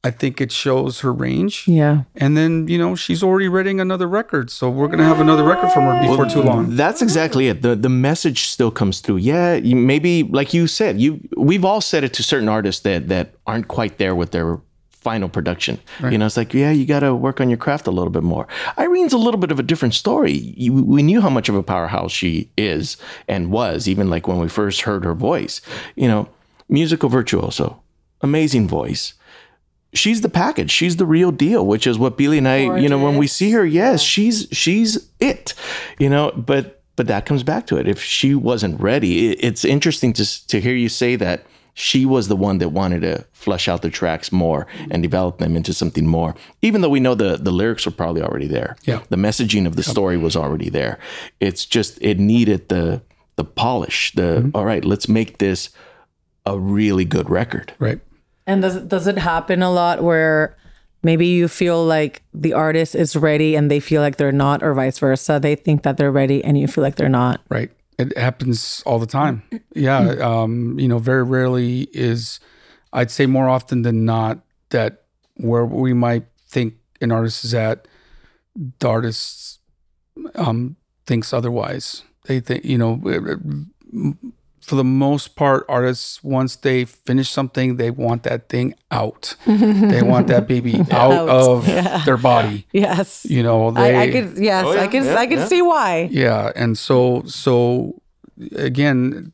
I 0.02 0.10
think 0.10 0.40
it 0.40 0.50
shows 0.50 1.00
her 1.00 1.12
range. 1.12 1.68
Yeah. 1.68 2.04
And 2.16 2.34
then, 2.34 2.68
you 2.68 2.78
know, 2.78 2.94
she's 2.94 3.22
already 3.22 3.48
writing 3.48 3.80
another 3.80 4.06
record. 4.06 4.50
So 4.50 4.70
we're 4.70 4.86
going 4.86 4.98
to 4.98 5.04
have 5.04 5.20
another 5.20 5.44
record 5.44 5.72
from 5.72 5.82
her 5.84 6.00
before 6.00 6.26
too 6.26 6.42
long. 6.42 6.74
That's 6.74 7.02
exactly 7.02 7.48
it. 7.48 7.60
The 7.60 7.76
the 7.76 7.90
message 7.90 8.44
still 8.44 8.70
comes 8.70 9.00
through. 9.00 9.18
Yeah, 9.18 9.56
you, 9.56 9.76
maybe 9.76 10.22
like 10.22 10.54
you 10.54 10.66
said, 10.66 11.00
you 11.00 11.20
we've 11.36 11.64
all 11.64 11.82
said 11.82 12.02
it 12.02 12.14
to 12.14 12.22
certain 12.22 12.48
artists 12.48 12.82
that 12.82 13.08
that 13.08 13.34
aren't 13.46 13.68
quite 13.68 13.98
there 13.98 14.14
with 14.14 14.30
their 14.30 14.58
final 15.00 15.28
production. 15.28 15.78
You 16.10 16.18
know, 16.18 16.26
it's 16.26 16.36
like, 16.36 16.52
yeah, 16.52 16.70
you 16.70 16.86
got 16.86 17.00
to 17.00 17.14
work 17.14 17.40
on 17.40 17.48
your 17.48 17.56
craft 17.56 17.86
a 17.86 17.90
little 17.90 18.10
bit 18.10 18.22
more. 18.22 18.46
Irene's 18.76 19.12
a 19.12 19.18
little 19.18 19.40
bit 19.40 19.50
of 19.50 19.58
a 19.58 19.62
different 19.62 19.94
story. 19.94 20.32
You, 20.32 20.72
we 20.72 21.02
knew 21.02 21.20
how 21.20 21.30
much 21.30 21.48
of 21.48 21.54
a 21.54 21.62
powerhouse 21.62 22.12
she 22.12 22.50
is 22.56 22.96
and 23.26 23.50
was, 23.50 23.88
even 23.88 24.10
like 24.10 24.28
when 24.28 24.38
we 24.38 24.48
first 24.48 24.82
heard 24.82 25.04
her 25.04 25.14
voice. 25.14 25.60
You 25.96 26.08
know, 26.08 26.28
musical 26.68 27.08
virtuoso, 27.08 27.82
amazing 28.20 28.68
voice. 28.68 29.14
She's 29.92 30.20
the 30.20 30.28
package. 30.28 30.70
She's 30.70 30.96
the 30.96 31.06
real 31.06 31.32
deal, 31.32 31.66
which 31.66 31.86
is 31.86 31.98
what 31.98 32.16
Billy 32.16 32.38
and 32.38 32.46
I, 32.46 32.78
you 32.78 32.88
know, 32.88 33.02
when 33.02 33.16
we 33.16 33.26
see 33.26 33.50
her, 33.52 33.66
yes, 33.66 34.02
she's 34.02 34.46
she's 34.52 35.08
it. 35.18 35.54
You 35.98 36.08
know, 36.08 36.30
but 36.36 36.82
but 36.94 37.08
that 37.08 37.26
comes 37.26 37.42
back 37.42 37.66
to 37.68 37.76
it. 37.76 37.88
If 37.88 38.00
she 38.00 38.34
wasn't 38.34 38.80
ready, 38.80 39.30
it, 39.30 39.38
it's 39.40 39.64
interesting 39.64 40.12
to 40.12 40.46
to 40.46 40.60
hear 40.60 40.76
you 40.76 40.88
say 40.88 41.16
that 41.16 41.44
she 41.80 42.04
was 42.04 42.28
the 42.28 42.36
one 42.36 42.58
that 42.58 42.68
wanted 42.68 43.00
to 43.00 43.24
flesh 43.32 43.66
out 43.66 43.80
the 43.80 43.88
tracks 43.88 44.30
more 44.30 44.66
and 44.90 45.02
develop 45.02 45.38
them 45.38 45.56
into 45.56 45.72
something 45.72 46.06
more. 46.06 46.34
Even 46.60 46.82
though 46.82 46.90
we 46.90 47.00
know 47.00 47.14
the 47.14 47.36
the 47.36 47.50
lyrics 47.50 47.86
were 47.86 47.92
probably 47.92 48.22
already 48.22 48.46
there. 48.46 48.76
Yeah. 48.84 49.00
The 49.08 49.16
messaging 49.16 49.66
of 49.66 49.76
the 49.76 49.82
story 49.82 50.18
was 50.18 50.36
already 50.36 50.68
there. 50.68 50.98
It's 51.40 51.64
just 51.64 51.98
it 52.02 52.18
needed 52.18 52.68
the 52.68 53.00
the 53.36 53.44
polish. 53.44 54.12
The 54.12 54.42
mm-hmm. 54.42 54.50
all 54.54 54.66
right, 54.66 54.84
let's 54.84 55.08
make 55.08 55.38
this 55.38 55.70
a 56.44 56.58
really 56.58 57.06
good 57.06 57.30
record. 57.30 57.72
Right. 57.78 58.00
And 58.46 58.60
does 58.60 58.76
does 58.82 59.06
it 59.06 59.16
happen 59.16 59.62
a 59.62 59.70
lot 59.70 60.02
where 60.02 60.58
maybe 61.02 61.26
you 61.26 61.48
feel 61.48 61.82
like 61.82 62.22
the 62.34 62.52
artist 62.52 62.94
is 62.94 63.16
ready 63.16 63.56
and 63.56 63.70
they 63.70 63.80
feel 63.80 64.02
like 64.02 64.16
they're 64.16 64.32
not, 64.32 64.62
or 64.62 64.74
vice 64.74 64.98
versa? 64.98 65.38
They 65.40 65.54
think 65.54 65.82
that 65.84 65.96
they're 65.96 66.12
ready 66.12 66.44
and 66.44 66.58
you 66.58 66.68
feel 66.68 66.84
like 66.84 66.96
they're 66.96 67.08
not. 67.08 67.40
Right. 67.48 67.70
It 68.00 68.16
happens 68.16 68.82
all 68.86 68.98
the 68.98 69.06
time. 69.06 69.42
Yeah. 69.74 70.00
Um, 70.20 70.78
you 70.78 70.88
know, 70.88 70.98
very 70.98 71.22
rarely 71.22 71.88
is, 71.92 72.40
I'd 72.92 73.10
say 73.10 73.26
more 73.26 73.48
often 73.48 73.82
than 73.82 74.04
not, 74.04 74.40
that 74.70 75.04
where 75.34 75.64
we 75.64 75.92
might 75.92 76.24
think 76.48 76.74
an 77.00 77.12
artist 77.12 77.44
is 77.44 77.54
at, 77.54 77.86
the 78.78 78.88
artist 78.88 79.60
um, 80.34 80.76
thinks 81.06 81.32
otherwise. 81.32 82.02
They 82.24 82.40
think, 82.40 82.64
you 82.64 82.78
know, 82.78 83.00
for 84.60 84.76
the 84.76 84.84
most 84.84 85.36
part, 85.36 85.64
artists 85.68 86.22
once 86.22 86.56
they 86.56 86.84
finish 86.84 87.30
something, 87.30 87.76
they 87.76 87.90
want 87.90 88.22
that 88.24 88.48
thing 88.48 88.74
out. 88.90 89.34
they 89.46 90.02
want 90.02 90.28
that 90.28 90.46
baby 90.46 90.80
out, 90.90 91.12
out. 91.12 91.28
of 91.28 91.68
yeah. 91.68 92.04
their 92.04 92.16
body. 92.16 92.66
Yes, 92.72 93.26
you 93.28 93.42
know. 93.42 93.70
They, 93.70 93.96
I, 93.96 94.02
I 94.02 94.10
could. 94.10 94.38
Yes, 94.38 94.64
oh, 94.66 94.74
yeah, 94.74 94.82
I 94.82 94.86
can. 94.88 95.04
Yeah, 95.04 95.14
I 95.16 95.26
can 95.26 95.46
see 95.48 95.62
why. 95.62 96.08
Yeah, 96.10 96.52
and 96.54 96.76
so 96.76 97.22
so 97.24 98.00
again, 98.56 99.32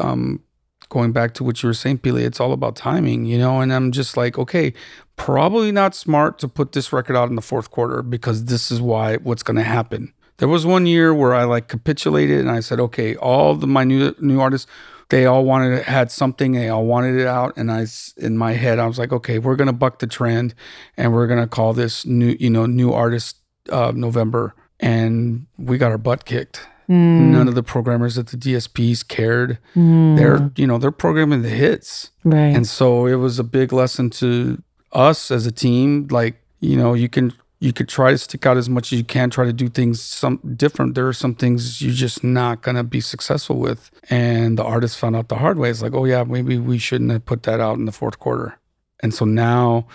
um, 0.00 0.42
going 0.88 1.12
back 1.12 1.34
to 1.34 1.44
what 1.44 1.62
you 1.62 1.68
were 1.68 1.74
saying, 1.74 1.98
Pili, 1.98 2.22
it's 2.22 2.40
all 2.40 2.52
about 2.52 2.76
timing, 2.76 3.24
you 3.24 3.38
know. 3.38 3.60
And 3.60 3.72
I'm 3.72 3.92
just 3.92 4.16
like, 4.16 4.38
okay, 4.38 4.72
probably 5.16 5.72
not 5.72 5.94
smart 5.94 6.38
to 6.40 6.48
put 6.48 6.72
this 6.72 6.92
record 6.92 7.16
out 7.16 7.28
in 7.28 7.36
the 7.36 7.42
fourth 7.42 7.70
quarter 7.70 8.02
because 8.02 8.46
this 8.46 8.70
is 8.70 8.80
why 8.80 9.16
what's 9.16 9.42
going 9.42 9.56
to 9.56 9.62
happen. 9.62 10.12
There 10.38 10.48
was 10.48 10.64
one 10.64 10.86
year 10.86 11.12
where 11.12 11.34
I 11.34 11.44
like 11.44 11.68
capitulated 11.68 12.40
and 12.40 12.50
I 12.50 12.60
said, 12.60 12.80
okay, 12.80 13.16
all 13.16 13.54
the 13.54 13.66
my 13.66 13.84
new 13.84 14.14
new 14.20 14.40
artists, 14.40 14.66
they 15.10 15.26
all 15.26 15.44
wanted 15.44 15.78
it, 15.78 15.84
had 15.84 16.10
something, 16.10 16.52
they 16.52 16.68
all 16.68 16.86
wanted 16.86 17.16
it 17.20 17.26
out, 17.26 17.56
and 17.56 17.70
I 17.70 17.86
in 18.16 18.38
my 18.38 18.52
head 18.52 18.78
I 18.78 18.86
was 18.86 18.98
like, 18.98 19.12
okay, 19.12 19.38
we're 19.38 19.56
gonna 19.56 19.72
buck 19.72 19.98
the 19.98 20.06
trend, 20.06 20.54
and 20.96 21.12
we're 21.12 21.26
gonna 21.26 21.48
call 21.48 21.72
this 21.72 22.06
new, 22.06 22.36
you 22.38 22.50
know, 22.50 22.66
new 22.66 22.92
artist 22.92 23.36
uh, 23.70 23.92
November, 23.94 24.54
and 24.80 25.46
we 25.58 25.76
got 25.78 25.90
our 25.90 25.98
butt 25.98 26.24
kicked. 26.24 26.66
Mm. 26.88 27.32
None 27.32 27.48
of 27.48 27.54
the 27.54 27.62
programmers 27.62 28.16
at 28.16 28.28
the 28.28 28.36
DSPs 28.36 29.06
cared. 29.06 29.58
Mm. 29.76 30.16
They're, 30.16 30.50
you 30.56 30.66
know, 30.66 30.78
they're 30.78 30.90
programming 30.90 31.42
the 31.42 31.50
hits. 31.50 32.10
Right. 32.24 32.56
And 32.56 32.66
so 32.66 33.04
it 33.04 33.16
was 33.16 33.38
a 33.38 33.44
big 33.44 33.74
lesson 33.74 34.08
to 34.10 34.62
us 34.92 35.30
as 35.30 35.44
a 35.44 35.52
team. 35.52 36.08
Like, 36.10 36.36
you 36.60 36.76
know, 36.76 36.94
you 36.94 37.10
can 37.10 37.34
you 37.60 37.72
could 37.72 37.88
try 37.88 38.12
to 38.12 38.18
stick 38.18 38.46
out 38.46 38.56
as 38.56 38.68
much 38.68 38.92
as 38.92 38.98
you 38.98 39.04
can, 39.04 39.30
try 39.30 39.44
to 39.44 39.52
do 39.52 39.68
things 39.68 40.00
some 40.00 40.38
different. 40.56 40.94
There 40.94 41.08
are 41.08 41.12
some 41.12 41.34
things 41.34 41.82
you're 41.82 41.92
just 41.92 42.22
not 42.22 42.62
gonna 42.62 42.84
be 42.84 43.00
successful 43.00 43.56
with. 43.56 43.90
And 44.10 44.58
the 44.58 44.64
artist 44.64 44.98
found 44.98 45.16
out 45.16 45.28
the 45.28 45.36
hard 45.36 45.58
way. 45.58 45.70
It's 45.70 45.82
like, 45.82 45.94
oh 45.94 46.04
yeah, 46.04 46.22
maybe 46.24 46.56
we 46.58 46.78
shouldn't 46.78 47.10
have 47.10 47.26
put 47.26 47.42
that 47.44 47.60
out 47.60 47.76
in 47.76 47.84
the 47.84 47.92
fourth 47.92 48.18
quarter. 48.18 48.58
And 49.00 49.12
so 49.12 49.24
now 49.24 49.86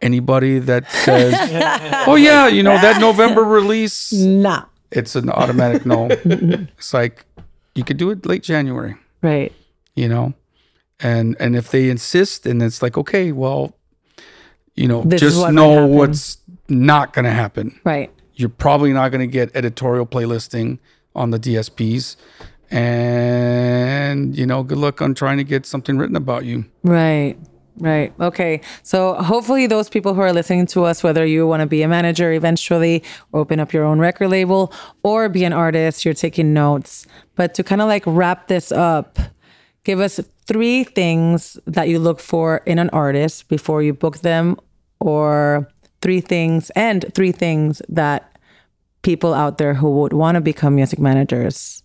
anybody 0.00 0.58
that 0.58 0.90
says, 0.90 1.34
Oh 2.06 2.16
yeah, 2.16 2.48
you 2.48 2.62
know, 2.62 2.78
that 2.78 3.00
November 3.00 3.44
release. 3.60 4.12
Nah. 4.12 4.64
It's 4.90 5.16
an 5.16 5.30
automatic 5.30 5.86
no. 5.86 6.08
it's 6.10 6.92
like 6.92 7.24
you 7.74 7.82
could 7.82 7.96
do 7.96 8.10
it 8.10 8.26
late 8.26 8.42
January. 8.42 8.94
Right. 9.22 9.52
You 9.94 10.08
know? 10.08 10.34
And 11.00 11.36
and 11.40 11.56
if 11.56 11.70
they 11.70 11.88
insist 11.88 12.46
and 12.46 12.62
it's 12.62 12.82
like, 12.82 12.98
okay, 12.98 13.32
well, 13.32 13.74
you 14.76 14.86
know, 14.86 15.02
this 15.02 15.20
just 15.20 15.38
what 15.38 15.52
know 15.54 15.86
what's 15.86 16.36
not 16.68 17.12
going 17.12 17.24
to 17.24 17.30
happen. 17.30 17.80
Right. 17.84 18.12
You're 18.34 18.48
probably 18.48 18.92
not 18.92 19.10
going 19.10 19.20
to 19.20 19.26
get 19.26 19.54
editorial 19.54 20.06
playlisting 20.06 20.78
on 21.14 21.30
the 21.30 21.38
DSPs. 21.38 22.16
And, 22.70 24.36
you 24.36 24.46
know, 24.46 24.62
good 24.62 24.78
luck 24.78 25.00
on 25.00 25.14
trying 25.14 25.38
to 25.38 25.44
get 25.44 25.66
something 25.66 25.96
written 25.98 26.16
about 26.16 26.44
you. 26.44 26.66
Right. 26.82 27.36
Right. 27.78 28.14
Okay. 28.18 28.62
So 28.82 29.14
hopefully, 29.14 29.66
those 29.66 29.90
people 29.90 30.14
who 30.14 30.22
are 30.22 30.32
listening 30.32 30.66
to 30.68 30.84
us, 30.84 31.02
whether 31.02 31.26
you 31.26 31.46
want 31.46 31.60
to 31.60 31.66
be 31.66 31.82
a 31.82 31.88
manager 31.88 32.32
eventually, 32.32 33.02
open 33.34 33.60
up 33.60 33.72
your 33.72 33.84
own 33.84 33.98
record 33.98 34.28
label, 34.28 34.72
or 35.02 35.28
be 35.28 35.44
an 35.44 35.52
artist, 35.52 36.02
you're 36.04 36.14
taking 36.14 36.54
notes. 36.54 37.06
But 37.34 37.52
to 37.54 37.62
kind 37.62 37.82
of 37.82 37.88
like 37.88 38.02
wrap 38.06 38.48
this 38.48 38.72
up, 38.72 39.18
give 39.84 40.00
us 40.00 40.18
three 40.46 40.84
things 40.84 41.58
that 41.66 41.90
you 41.90 41.98
look 41.98 42.18
for 42.18 42.62
in 42.64 42.78
an 42.78 42.88
artist 42.90 43.46
before 43.48 43.82
you 43.82 43.92
book 43.92 44.18
them, 44.20 44.56
or 44.98 45.68
three 46.06 46.20
things 46.20 46.70
and 46.70 47.04
three 47.14 47.32
things 47.32 47.82
that 47.88 48.38
people 49.02 49.34
out 49.34 49.58
there 49.58 49.74
who 49.74 49.90
would 49.90 50.12
want 50.12 50.36
to 50.36 50.40
become 50.40 50.74
music 50.74 50.98
managers 50.98 51.82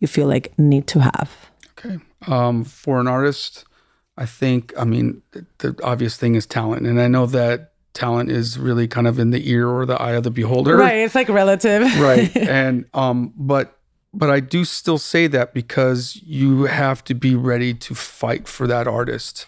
you 0.00 0.06
feel 0.06 0.28
like 0.28 0.56
need 0.56 0.86
to 0.86 1.00
have. 1.00 1.50
Okay 1.72 1.98
um, 2.26 2.64
for 2.64 2.98
an 3.00 3.06
artist 3.06 3.64
i 4.16 4.26
think 4.26 4.72
i 4.76 4.84
mean 4.84 5.22
the 5.58 5.78
obvious 5.84 6.16
thing 6.16 6.34
is 6.34 6.46
talent 6.46 6.86
and 6.86 7.00
i 7.00 7.06
know 7.06 7.26
that 7.26 7.72
talent 7.94 8.30
is 8.30 8.58
really 8.58 8.88
kind 8.88 9.06
of 9.06 9.18
in 9.18 9.30
the 9.30 9.48
ear 9.50 9.68
or 9.68 9.86
the 9.86 10.00
eye 10.00 10.12
of 10.12 10.22
the 10.22 10.30
beholder. 10.30 10.76
Right 10.76 10.98
it's 10.98 11.14
like 11.14 11.28
relative. 11.28 11.82
Right 11.98 12.36
and 12.36 12.84
um 12.94 13.32
but 13.36 13.78
but 14.12 14.30
i 14.30 14.40
do 14.40 14.64
still 14.64 14.98
say 14.98 15.26
that 15.28 15.54
because 15.54 16.20
you 16.24 16.64
have 16.64 17.04
to 17.04 17.14
be 17.14 17.34
ready 17.34 17.74
to 17.74 17.94
fight 17.94 18.48
for 18.48 18.66
that 18.66 18.86
artist 18.86 19.46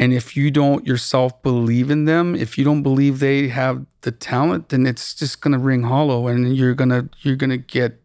and 0.00 0.14
if 0.14 0.34
you 0.34 0.50
don't 0.50 0.86
yourself 0.86 1.42
believe 1.42 1.90
in 1.90 2.06
them, 2.06 2.34
if 2.34 2.56
you 2.56 2.64
don't 2.64 2.82
believe 2.82 3.18
they 3.18 3.48
have 3.48 3.84
the 4.00 4.10
talent, 4.10 4.70
then 4.70 4.86
it's 4.86 5.12
just 5.14 5.42
gonna 5.42 5.58
ring 5.58 5.82
hollow, 5.82 6.26
and 6.26 6.56
you're 6.56 6.72
gonna 6.72 7.10
you're 7.20 7.36
gonna 7.36 7.58
get 7.58 8.00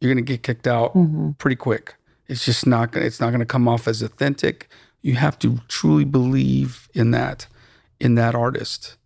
you're 0.00 0.12
gonna 0.12 0.20
get 0.20 0.42
kicked 0.42 0.66
out 0.66 0.94
mm-hmm. 0.94 1.30
pretty 1.38 1.56
quick. 1.56 1.94
It's 2.28 2.44
just 2.44 2.66
not 2.66 2.92
gonna 2.92 3.06
it's 3.06 3.20
not 3.20 3.30
gonna 3.30 3.46
come 3.46 3.66
off 3.66 3.88
as 3.88 4.02
authentic. 4.02 4.68
You 5.00 5.14
have 5.14 5.38
to 5.38 5.60
truly 5.66 6.04
believe 6.04 6.90
in 6.92 7.10
that 7.12 7.46
in 7.98 8.16
that 8.16 8.34
artist 8.34 8.98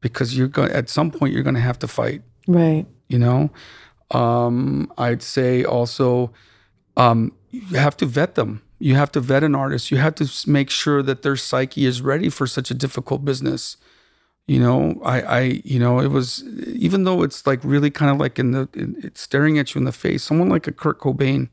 because 0.00 0.38
you're 0.38 0.46
going 0.46 0.70
at 0.70 0.88
some 0.88 1.10
point 1.10 1.34
you're 1.34 1.42
gonna 1.42 1.58
have 1.58 1.80
to 1.80 1.88
fight. 1.88 2.22
Right. 2.46 2.86
You 3.08 3.18
know, 3.18 3.50
um, 4.12 4.92
I'd 4.96 5.24
say 5.24 5.64
also 5.64 6.30
um, 6.96 7.32
you 7.50 7.62
have 7.76 7.96
to 7.96 8.06
vet 8.06 8.36
them 8.36 8.62
you 8.80 8.94
have 8.94 9.12
to 9.12 9.20
vet 9.20 9.44
an 9.44 9.54
artist. 9.54 9.90
You 9.90 9.98
have 9.98 10.14
to 10.16 10.50
make 10.50 10.70
sure 10.70 11.02
that 11.02 11.22
their 11.22 11.36
psyche 11.36 11.84
is 11.84 12.00
ready 12.00 12.30
for 12.30 12.46
such 12.46 12.70
a 12.70 12.74
difficult 12.74 13.24
business. 13.24 13.76
You 14.46 14.58
know, 14.58 15.00
I, 15.04 15.20
I, 15.20 15.40
you 15.64 15.78
know, 15.78 16.00
it 16.00 16.08
was 16.08 16.42
even 16.66 17.04
though 17.04 17.22
it's 17.22 17.46
like 17.46 17.60
really 17.62 17.90
kind 17.90 18.10
of 18.10 18.18
like 18.18 18.38
in 18.38 18.50
the, 18.50 18.68
it's 18.74 19.20
staring 19.20 19.58
at 19.58 19.74
you 19.74 19.78
in 19.78 19.84
the 19.84 19.92
face. 19.92 20.24
Someone 20.24 20.48
like 20.48 20.66
a 20.66 20.72
Kurt 20.72 20.98
Cobain, 20.98 21.50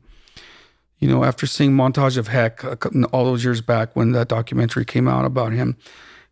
you 0.98 1.08
know, 1.08 1.22
after 1.22 1.46
seeing 1.46 1.72
montage 1.72 2.16
of 2.16 2.28
Heck 2.28 2.64
all 3.12 3.24
those 3.24 3.44
years 3.44 3.60
back 3.60 3.94
when 3.94 4.12
that 4.12 4.26
documentary 4.26 4.86
came 4.86 5.06
out 5.06 5.26
about 5.26 5.52
him, 5.52 5.76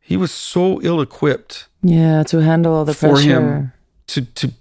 he 0.01 0.16
was 0.16 0.32
so 0.32 0.80
ill-equipped. 0.82 1.68
Yeah, 1.82 2.22
to 2.24 2.38
handle 2.38 2.74
all 2.74 2.84
the 2.84 2.94
for 2.94 3.11
pressure. 3.11 3.28
him 3.28 3.72
to 4.09 4.22
to. 4.22 4.53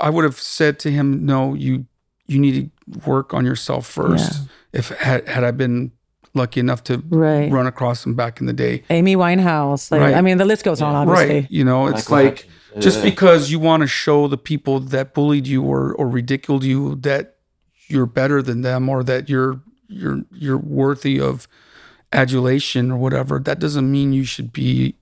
I 0.00 0.10
would 0.10 0.24
have 0.24 0.38
said 0.40 0.80
to 0.80 0.90
him, 0.90 1.24
"No, 1.24 1.54
you 1.54 1.86
you 2.26 2.40
need 2.40 2.72
to 2.88 2.98
work 3.08 3.32
on 3.32 3.44
yourself 3.44 3.86
first. 3.86 4.32
Yeah 4.32 4.48
if 4.72 4.88
had, 4.90 5.28
had 5.28 5.44
I 5.44 5.50
been 5.50 5.92
lucky 6.34 6.60
enough 6.60 6.84
to 6.84 7.02
right. 7.08 7.50
run 7.50 7.66
across 7.66 8.02
them 8.04 8.14
back 8.14 8.40
in 8.40 8.46
the 8.46 8.52
day. 8.52 8.84
Amy 8.90 9.16
Winehouse. 9.16 9.90
Like, 9.90 10.00
right. 10.00 10.14
I 10.14 10.20
mean, 10.20 10.38
the 10.38 10.44
list 10.44 10.64
goes 10.64 10.80
on, 10.80 10.94
obviously. 10.94 11.40
Right. 11.40 11.50
You 11.50 11.64
know, 11.64 11.88
it's 11.88 12.10
like 12.10 12.48
just 12.78 13.02
because 13.02 13.50
you 13.50 13.58
want 13.58 13.82
to 13.82 13.86
show 13.86 14.28
the 14.28 14.38
people 14.38 14.80
that 14.80 15.14
bullied 15.14 15.46
you 15.46 15.62
or, 15.62 15.94
or 15.94 16.08
ridiculed 16.08 16.64
you 16.64 16.96
that 16.96 17.36
you're 17.88 18.06
better 18.06 18.42
than 18.42 18.62
them 18.62 18.88
or 18.88 19.02
that 19.02 19.28
you're 19.28 19.60
you're 19.88 20.22
you're 20.32 20.58
worthy 20.58 21.18
of 21.18 21.48
adulation 22.12 22.90
or 22.90 22.98
whatever, 22.98 23.38
that 23.38 23.58
doesn't 23.58 23.90
mean 23.90 24.12
you 24.12 24.24
should 24.24 24.52
be 24.52 24.94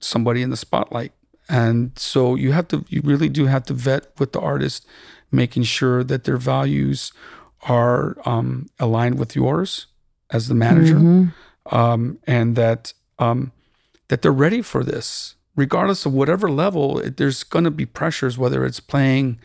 somebody 0.00 0.42
in 0.42 0.50
the 0.50 0.56
spotlight. 0.56 1.12
And 1.48 1.96
so 1.98 2.34
you 2.34 2.52
have 2.52 2.68
to 2.68 2.84
you 2.88 3.00
really 3.04 3.28
do 3.28 3.46
have 3.46 3.64
to 3.64 3.74
vet 3.74 4.06
with 4.18 4.32
the 4.32 4.40
artist, 4.40 4.86
making 5.30 5.64
sure 5.64 6.02
that 6.04 6.24
their 6.24 6.36
values 6.36 7.12
are 7.64 8.16
um, 8.24 8.68
aligned 8.78 9.18
with 9.18 9.34
yours 9.34 9.86
as 10.30 10.48
the 10.48 10.54
manager, 10.54 10.96
mm-hmm. 10.96 11.74
um, 11.74 12.18
and 12.26 12.56
that 12.56 12.92
um, 13.18 13.52
that 14.08 14.22
they're 14.22 14.32
ready 14.32 14.62
for 14.62 14.84
this, 14.84 15.34
regardless 15.56 16.06
of 16.06 16.12
whatever 16.12 16.50
level. 16.50 16.98
It, 16.98 17.16
there's 17.16 17.42
going 17.42 17.64
to 17.64 17.70
be 17.70 17.86
pressures, 17.86 18.36
whether 18.36 18.64
it's 18.64 18.80
playing 18.80 19.38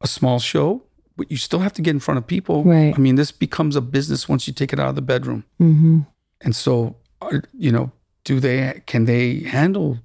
a 0.00 0.06
small 0.06 0.38
show, 0.38 0.82
but 1.16 1.30
you 1.30 1.36
still 1.36 1.60
have 1.60 1.72
to 1.74 1.82
get 1.82 1.90
in 1.90 2.00
front 2.00 2.18
of 2.18 2.26
people. 2.26 2.64
Right. 2.64 2.94
I 2.94 2.98
mean, 2.98 3.16
this 3.16 3.32
becomes 3.32 3.74
a 3.74 3.80
business 3.80 4.28
once 4.28 4.46
you 4.46 4.54
take 4.54 4.72
it 4.72 4.78
out 4.78 4.90
of 4.90 4.94
the 4.94 5.02
bedroom, 5.02 5.44
mm-hmm. 5.60 6.00
and 6.40 6.54
so 6.54 6.96
uh, 7.22 7.40
you 7.56 7.72
know, 7.72 7.90
do 8.24 8.40
they 8.40 8.82
can 8.86 9.04
they 9.06 9.40
handle 9.40 9.98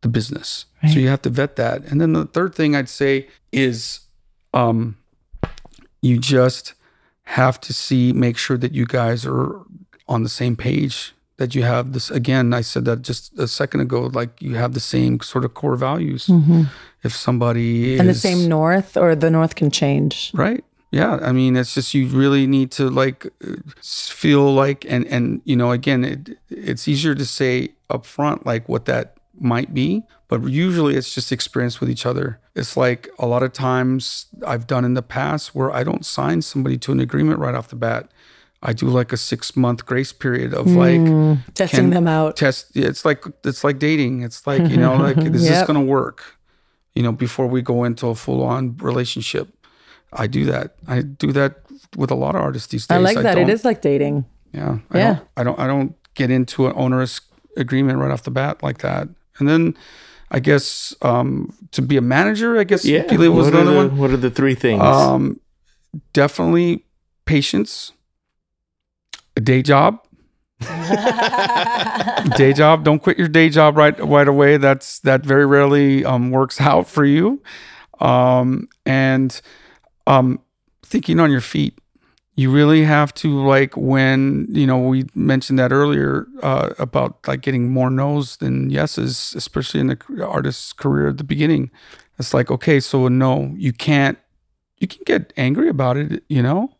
the 0.00 0.08
business? 0.08 0.66
Right. 0.82 0.92
So 0.92 0.98
you 0.98 1.08
have 1.08 1.22
to 1.22 1.30
vet 1.30 1.56
that, 1.56 1.84
and 1.84 2.00
then 2.00 2.12
the 2.12 2.26
third 2.26 2.54
thing 2.54 2.74
I'd 2.74 2.88
say 2.88 3.28
is. 3.52 4.00
Um, 4.54 4.98
you 6.02 6.18
just 6.18 6.74
have 7.24 7.58
to 7.60 7.72
see, 7.72 8.12
make 8.12 8.36
sure 8.36 8.58
that 8.58 8.72
you 8.72 8.84
guys 8.84 9.24
are 9.24 9.60
on 10.08 10.22
the 10.22 10.28
same 10.28 10.56
page. 10.56 11.14
That 11.38 11.54
you 11.54 11.62
have 11.62 11.92
this 11.92 12.10
again. 12.10 12.52
I 12.52 12.60
said 12.60 12.84
that 12.84 13.02
just 13.02 13.36
a 13.38 13.48
second 13.48 13.80
ago. 13.80 14.02
Like 14.02 14.40
you 14.40 14.54
have 14.54 14.74
the 14.74 14.80
same 14.80 15.18
sort 15.20 15.44
of 15.44 15.54
core 15.54 15.76
values. 15.76 16.26
Mm-hmm. 16.26 16.64
If 17.02 17.16
somebody 17.16 17.98
and 17.98 18.08
is, 18.08 18.22
the 18.22 18.28
same 18.28 18.48
north, 18.48 18.96
or 18.96 19.16
the 19.16 19.30
north 19.30 19.56
can 19.56 19.70
change, 19.70 20.30
right? 20.34 20.62
Yeah, 20.92 21.18
I 21.22 21.32
mean, 21.32 21.56
it's 21.56 21.74
just 21.74 21.94
you 21.94 22.06
really 22.06 22.46
need 22.46 22.70
to 22.72 22.90
like 22.90 23.26
feel 23.80 24.52
like, 24.52 24.84
and 24.88 25.06
and 25.06 25.40
you 25.44 25.56
know, 25.56 25.72
again, 25.72 26.04
it, 26.04 26.38
it's 26.50 26.86
easier 26.86 27.14
to 27.14 27.24
say 27.24 27.70
up 27.90 28.04
front 28.06 28.46
like 28.46 28.68
what 28.68 28.84
that 28.84 29.16
might 29.40 29.74
be, 29.74 30.04
but 30.40 30.48
usually 30.48 30.96
it's 30.96 31.14
just 31.14 31.30
experience 31.30 31.78
with 31.78 31.90
each 31.90 32.06
other. 32.06 32.40
It's 32.54 32.74
like 32.74 33.10
a 33.18 33.26
lot 33.26 33.42
of 33.42 33.52
times 33.52 34.28
I've 34.46 34.66
done 34.66 34.82
in 34.82 34.94
the 34.94 35.02
past 35.02 35.54
where 35.54 35.70
I 35.70 35.84
don't 35.84 36.06
sign 36.06 36.40
somebody 36.40 36.78
to 36.78 36.92
an 36.92 37.00
agreement 37.00 37.38
right 37.38 37.54
off 37.54 37.68
the 37.68 37.76
bat. 37.76 38.10
I 38.62 38.72
do 38.72 38.86
like 38.86 39.12
a 39.12 39.18
six 39.18 39.54
month 39.56 39.84
grace 39.84 40.10
period 40.10 40.54
of 40.54 40.68
like 40.68 41.00
mm, 41.00 41.44
testing 41.52 41.90
them 41.90 42.08
out. 42.08 42.36
Test. 42.36 42.74
It's 42.74 43.04
like 43.04 43.24
it's 43.44 43.62
like 43.62 43.78
dating. 43.78 44.22
It's 44.22 44.46
like 44.46 44.70
you 44.70 44.76
know, 44.84 44.96
like 44.96 45.18
is 45.18 45.44
yep. 45.44 45.52
this 45.52 45.66
going 45.66 45.78
to 45.78 45.84
work? 45.84 46.38
You 46.94 47.02
know, 47.02 47.12
before 47.12 47.46
we 47.46 47.60
go 47.60 47.84
into 47.84 48.06
a 48.06 48.14
full 48.14 48.42
on 48.42 48.76
relationship, 48.78 49.48
I 50.14 50.28
do 50.28 50.46
that. 50.46 50.76
I 50.86 51.02
do 51.02 51.32
that 51.32 51.56
with 51.96 52.10
a 52.10 52.14
lot 52.14 52.36
of 52.36 52.40
artists 52.40 52.68
these 52.68 52.86
days. 52.86 52.96
I 52.96 53.00
like 53.00 53.16
that. 53.16 53.34
don't- 53.34 53.50
it 53.50 53.52
is 53.52 53.66
like 53.66 53.82
dating. 53.82 54.24
Yeah. 54.52 54.78
I 54.90 54.98
Yeah. 54.98 55.14
Don't, 55.14 55.28
I 55.36 55.44
don't. 55.44 55.58
I 55.58 55.66
don't 55.66 55.94
get 56.14 56.30
into 56.30 56.68
an 56.68 56.72
onerous 56.76 57.20
agreement 57.58 57.98
right 57.98 58.10
off 58.10 58.22
the 58.22 58.30
bat 58.30 58.62
like 58.62 58.78
that. 58.78 59.08
And 59.38 59.48
then, 59.48 59.76
I 60.34 60.40
guess 60.40 60.94
um, 61.02 61.52
to 61.72 61.82
be 61.82 61.96
a 61.98 62.00
manager, 62.00 62.58
I 62.58 62.64
guess 62.64 62.84
Yeah. 62.86 63.04
Pili 63.04 63.28
was 63.32 63.46
what, 63.46 63.54
are 63.54 63.60
another 63.60 63.70
the, 63.70 63.76
one. 63.88 63.98
what 63.98 64.10
are 64.10 64.16
the 64.16 64.30
three 64.30 64.54
things? 64.54 64.80
Um, 64.82 65.38
definitely 66.14 66.86
patience. 67.26 67.92
A 69.36 69.40
day 69.40 69.62
job. 69.62 69.98
day 72.36 72.52
job. 72.52 72.84
Don't 72.84 73.00
quit 73.00 73.18
your 73.18 73.28
day 73.28 73.48
job 73.48 73.76
right 73.76 73.98
right 74.04 74.28
away. 74.28 74.56
That's 74.56 75.00
that 75.00 75.24
very 75.24 75.44
rarely 75.44 76.04
um, 76.04 76.30
works 76.30 76.60
out 76.60 76.88
for 76.88 77.04
you. 77.04 77.42
Um, 78.00 78.68
and 78.86 79.38
um, 80.06 80.40
thinking 80.84 81.20
on 81.20 81.30
your 81.30 81.40
feet. 81.40 81.78
You 82.34 82.50
really 82.50 82.82
have 82.84 83.12
to 83.14 83.44
like 83.44 83.76
when 83.76 84.46
you 84.50 84.66
know 84.66 84.78
we 84.78 85.04
mentioned 85.14 85.58
that 85.58 85.70
earlier 85.70 86.26
uh, 86.42 86.70
about 86.78 87.18
like 87.28 87.42
getting 87.42 87.70
more 87.70 87.90
no's 87.90 88.38
than 88.38 88.70
yeses, 88.70 89.34
especially 89.36 89.80
in 89.80 89.88
the 89.88 90.26
artist's 90.26 90.72
career 90.72 91.08
at 91.08 91.18
the 91.18 91.24
beginning. 91.24 91.70
It's 92.18 92.32
like 92.32 92.50
okay, 92.50 92.80
so 92.80 93.06
a 93.06 93.10
no, 93.10 93.52
you 93.56 93.72
can't. 93.72 94.18
You 94.78 94.88
can 94.88 95.02
get 95.04 95.32
angry 95.36 95.68
about 95.68 95.96
it, 95.96 96.24
you 96.28 96.42
know. 96.42 96.74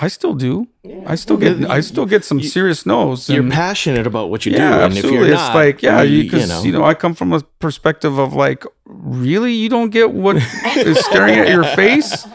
I 0.00 0.08
still 0.08 0.34
do. 0.34 0.68
I 1.06 1.14
still 1.16 1.36
get. 1.36 1.64
I 1.70 1.80
still 1.80 2.06
get 2.06 2.24
some 2.24 2.40
serious 2.42 2.84
no's. 2.84 3.28
you're 3.30 3.42
and- 3.42 3.52
passionate 3.52 4.06
about 4.06 4.30
what 4.30 4.46
you 4.46 4.52
do. 4.52 4.58
yeah, 4.58 4.84
and 4.84 4.92
if 4.92 4.98
absolutely. 4.98 5.18
you're 5.28 5.34
it's 5.34 5.42
not, 5.42 5.54
like 5.54 5.82
yeah, 5.82 6.02
you, 6.02 6.16
you, 6.16 6.22
you 6.24 6.30
'cause, 6.30 6.48
know, 6.48 6.62
you 6.62 6.72
know, 6.72 6.84
I 6.84 6.94
come 6.94 7.14
from 7.14 7.32
a 7.32 7.40
perspective 7.60 8.18
of 8.18 8.32
like, 8.34 8.64
really, 8.84 9.52
you 9.52 9.68
don't 9.68 9.90
get 9.90 10.12
what 10.12 10.36
is 10.76 10.98
staring 11.06 11.34
at 11.38 11.48
your 11.48 11.64
face, 11.64 12.26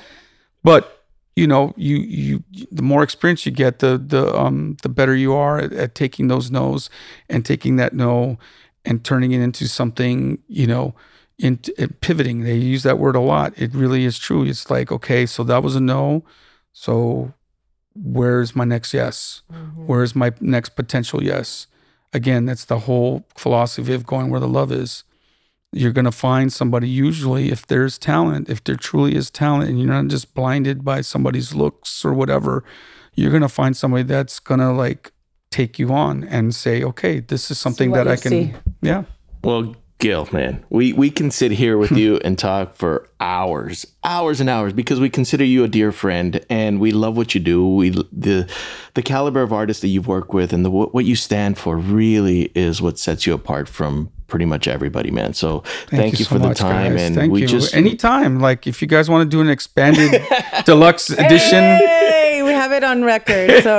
but 0.64 0.93
you 1.36 1.48
know, 1.48 1.74
you 1.76 1.98
you 1.98 2.44
the 2.72 2.84
more 2.84 3.04
experience 3.04 3.46
you 3.46 3.52
get, 3.52 3.80
the 3.80 3.98
the 3.98 4.36
um 4.36 4.78
the 4.84 4.90
better 4.90 5.16
you 5.16 5.34
are 5.34 5.60
at, 5.60 5.74
at 5.74 5.96
taking 5.96 6.28
those 6.28 6.52
no's 6.52 6.90
and 7.30 7.46
taking 7.46 7.76
that 7.78 7.94
no 7.94 8.38
and 8.86 9.04
turning 9.04 9.32
it 9.32 9.42
into 9.42 9.68
something, 9.68 10.40
you 10.48 10.68
know. 10.68 10.94
In, 11.40 11.60
in 11.80 11.90
pivoting, 12.00 12.44
they 12.44 12.56
use 12.56 12.84
that 12.84 13.00
word 13.00 13.16
a 13.16 13.20
lot. 13.20 13.54
It 13.58 13.74
really 13.74 14.06
is 14.06 14.20
true. 14.20 14.46
It's 14.46 14.70
like, 14.70 14.92
okay, 14.92 15.26
so 15.26 15.44
that 15.44 15.64
was 15.64 15.76
a 15.76 15.82
no. 15.82 16.24
So 16.74 17.34
where's 17.96 18.56
my 18.56 18.66
next 18.66 18.94
yes? 18.94 19.42
Where's 19.88 20.16
my 20.16 20.32
next 20.40 20.70
potential 20.70 21.24
yes? 21.24 21.66
Again, 22.14 22.46
that's 22.46 22.66
the 22.66 22.80
whole 22.80 23.26
philosophy 23.36 23.94
of 23.94 24.06
going 24.06 24.30
where 24.30 24.40
the 24.40 24.48
love 24.48 24.72
is. 24.72 25.04
You're 25.74 25.91
going 25.91 26.05
to 26.05 26.11
find 26.11 26.53
somebody, 26.53 26.88
usually, 26.88 27.51
if 27.51 27.67
there's 27.67 27.97
talent, 27.97 28.49
if 28.49 28.63
there 28.63 28.76
truly 28.76 29.15
is 29.15 29.30
talent, 29.30 29.69
and 29.69 29.80
you're 29.80 29.89
not 29.89 30.07
just 30.07 30.34
blinded 30.34 30.86
by 30.86 31.01
somebody's 31.01 31.53
looks 31.53 32.05
or 32.05 32.13
whatever, 32.13 32.63
you're 33.15 33.32
going 33.32 33.41
to 33.41 33.49
find 33.49 33.76
somebody 33.76 34.03
that's 34.03 34.39
going 34.39 34.59
to 34.59 34.71
like 34.71 35.11
take 35.51 35.78
you 35.78 35.93
on 35.93 36.24
and 36.24 36.55
say, 36.55 36.84
okay, 36.84 37.19
this 37.19 37.51
is 37.51 37.59
something 37.59 37.91
that 37.91 38.07
I 38.07 38.15
can, 38.15 38.32
see. 38.32 38.53
yeah. 38.82 39.03
Well, 39.43 39.76
Gil, 39.99 40.28
man, 40.34 40.65
we 40.69 40.91
we 40.91 41.09
can 41.09 41.32
sit 41.32 41.51
here 41.51 41.78
with 41.78 41.91
you 41.97 42.19
and 42.26 42.38
talk 42.38 42.76
for 42.76 43.07
hours, 43.21 43.88
hours 44.03 44.41
and 44.41 44.49
hours 44.49 44.74
because 44.74 44.99
we 44.99 45.09
consider 45.09 45.45
you 45.45 45.63
a 45.63 45.67
dear 45.69 45.93
friend 45.93 46.45
and 46.49 46.82
we 46.82 46.91
love 46.91 47.15
what 47.15 47.34
you 47.34 47.39
do. 47.39 47.65
We 47.65 47.91
the 47.91 48.51
the 48.95 49.01
caliber 49.01 49.41
of 49.41 49.53
artists 49.53 49.82
that 49.82 49.88
you've 49.88 50.07
worked 50.07 50.34
with 50.34 50.51
and 50.51 50.65
the 50.65 50.69
what 50.69 51.05
you 51.05 51.15
stand 51.15 51.57
for 51.57 51.78
really 51.78 52.51
is 52.53 52.82
what 52.82 52.99
sets 52.99 53.26
you 53.26 53.34
apart 53.34 53.69
from 53.69 54.11
pretty 54.34 54.46
much 54.46 54.68
everybody, 54.68 55.12
man. 55.12 55.32
So 55.36 55.62
thank, 55.90 56.18
you, 56.18 56.26
so 56.26 56.34
for 56.34 56.40
the 56.40 56.56
time 56.56 56.94
guys. 56.94 57.02
and 57.04 57.16
Thank 57.16 57.32
we 57.32 57.42
you. 57.42 57.48
just 57.48 57.76
anytime. 57.76 58.40
Like 58.40 58.66
if 58.66 58.82
you 58.82 58.88
guys 58.88 59.08
want 59.08 59.22
to 59.30 59.30
do 59.30 59.42
an 59.42 59.48
expanded 59.48 60.24
deluxe 60.66 61.12
edition, 61.12 61.62
Hey, 61.64 62.42
we 62.44 62.50
have 62.52 62.72
it 62.72 62.84
on 62.84 63.04
record. 63.04 63.62
So 63.62 63.76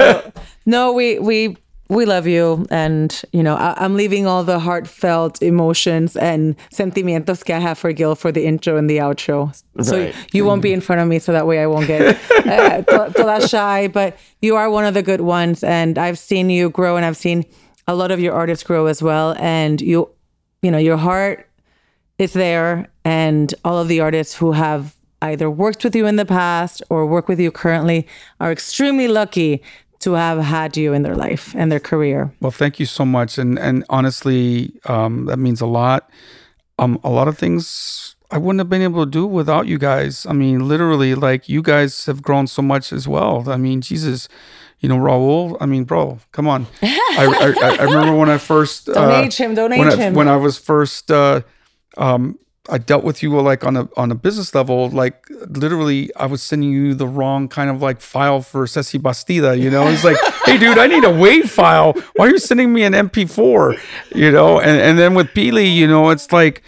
no, 0.64 0.92
we 0.92 1.18
we 1.18 1.56
we 1.88 2.06
love 2.06 2.28
you, 2.28 2.66
and 2.70 3.10
you 3.32 3.42
know 3.42 3.56
I, 3.56 3.74
I'm 3.84 3.96
leaving 3.96 4.28
all 4.28 4.44
the 4.44 4.60
heartfelt 4.60 5.42
emotions 5.42 6.16
and 6.16 6.54
sentimientos 6.72 7.44
que 7.44 7.52
I 7.52 7.58
have 7.58 7.76
for 7.76 7.92
Gil 7.92 8.14
for 8.14 8.30
the 8.30 8.46
intro 8.46 8.76
and 8.76 8.88
the 8.88 8.98
outro. 8.98 9.50
So 9.82 9.98
Right. 9.98 10.14
you 10.32 10.44
won't 10.44 10.62
be 10.62 10.72
in 10.72 10.80
front 10.80 11.02
of 11.02 11.08
me, 11.08 11.18
so 11.18 11.32
that 11.32 11.46
way 11.48 11.58
I 11.58 11.66
won't 11.66 11.88
get 11.88 12.00
uh, 12.46 12.82
to- 12.90 13.12
toda 13.12 13.48
shy. 13.48 13.88
But 13.88 14.16
you 14.40 14.54
are 14.54 14.70
one 14.70 14.84
of 14.86 14.94
the 14.94 15.02
good 15.02 15.20
ones, 15.20 15.64
and 15.64 15.98
I've 15.98 16.16
seen 16.18 16.48
you 16.48 16.70
grow, 16.70 16.96
and 16.96 17.04
I've 17.04 17.16
seen 17.18 17.44
a 17.86 17.94
lot 17.94 18.10
of 18.10 18.18
your 18.18 18.32
artists 18.32 18.64
grow 18.64 18.86
as 18.86 19.02
well. 19.02 19.34
And 19.38 19.78
you, 19.82 20.08
you 20.64 20.70
know, 20.70 20.78
your 20.78 20.96
heart 20.96 21.46
is 22.18 22.32
there 22.32 22.88
and 23.04 23.54
all 23.64 23.78
of 23.78 23.88
the 23.88 24.00
artists 24.00 24.34
who 24.34 24.52
have 24.52 24.96
either 25.20 25.50
worked 25.50 25.84
with 25.84 25.94
you 25.94 26.06
in 26.06 26.16
the 26.16 26.24
past 26.24 26.82
or 26.88 27.06
work 27.06 27.28
with 27.28 27.38
you 27.38 27.50
currently 27.50 28.06
are 28.40 28.50
extremely 28.50 29.06
lucky 29.06 29.62
to 30.00 30.12
have 30.12 30.38
had 30.38 30.76
you 30.76 30.92
in 30.92 31.02
their 31.02 31.14
life 31.14 31.54
and 31.54 31.70
their 31.70 31.80
career. 31.80 32.32
Well, 32.40 32.50
thank 32.50 32.78
you 32.78 32.86
so 32.86 33.04
much, 33.06 33.38
and 33.38 33.58
and 33.58 33.84
honestly, 33.88 34.72
um, 34.84 35.26
that 35.26 35.38
means 35.38 35.60
a 35.62 35.66
lot. 35.66 36.10
Um, 36.78 36.98
a 37.04 37.08
lot 37.08 37.28
of 37.28 37.38
things 37.38 38.16
I 38.30 38.38
wouldn't 38.38 38.58
have 38.58 38.68
been 38.68 38.82
able 38.82 39.04
to 39.04 39.10
do 39.10 39.26
without 39.26 39.66
you 39.66 39.78
guys. 39.78 40.26
I 40.26 40.32
mean, 40.32 40.68
literally, 40.68 41.14
like 41.14 41.48
you 41.48 41.62
guys 41.62 42.04
have 42.06 42.20
grown 42.20 42.46
so 42.46 42.62
much 42.62 42.92
as 42.92 43.08
well. 43.08 43.48
I 43.48 43.56
mean, 43.56 43.80
Jesus, 43.80 44.28
you 44.84 44.88
know, 44.88 44.98
Raul. 44.98 45.56
I 45.62 45.66
mean, 45.66 45.84
bro, 45.84 46.18
come 46.32 46.46
on. 46.46 46.66
I 46.82 47.54
I, 47.62 47.76
I 47.80 47.84
remember 47.84 48.14
when 48.14 48.28
I 48.28 48.36
first 48.36 48.84
Don't 48.92 49.10
uh, 49.10 49.16
age 49.16 49.34
him, 49.38 49.54
don't 49.54 49.70
when 49.70 49.88
I, 49.88 49.96
him. 49.96 50.12
when 50.12 50.28
I 50.28 50.36
was 50.36 50.58
first. 50.58 51.10
Uh, 51.10 51.40
um, 51.96 52.38
I 52.68 52.76
dealt 52.76 53.02
with 53.02 53.22
you 53.22 53.40
like 53.40 53.64
on 53.64 53.78
a 53.78 53.88
on 53.96 54.10
a 54.10 54.14
business 54.14 54.54
level, 54.54 54.90
like 54.90 55.26
literally, 55.48 56.14
I 56.16 56.26
was 56.26 56.42
sending 56.42 56.70
you 56.70 56.92
the 56.94 57.06
wrong 57.06 57.48
kind 57.48 57.70
of 57.70 57.80
like 57.80 58.02
file 58.02 58.42
for 58.42 58.66
Ceci 58.66 58.98
Bastida. 58.98 59.58
You 59.58 59.70
know, 59.70 59.86
he's 59.88 60.04
like, 60.04 60.18
"Hey, 60.44 60.58
dude, 60.58 60.76
I 60.76 60.86
need 60.86 61.04
a 61.04 61.08
WAV 61.08 61.48
file. 61.48 61.94
Why 62.16 62.26
are 62.26 62.30
you 62.30 62.38
sending 62.38 62.70
me 62.74 62.82
an 62.84 62.92
MP4?" 62.92 63.80
You 64.14 64.30
know, 64.32 64.60
and 64.60 64.78
and 64.78 64.98
then 64.98 65.14
with 65.14 65.28
Pili, 65.28 65.74
you 65.74 65.86
know, 65.86 66.10
it's 66.10 66.30
like, 66.30 66.62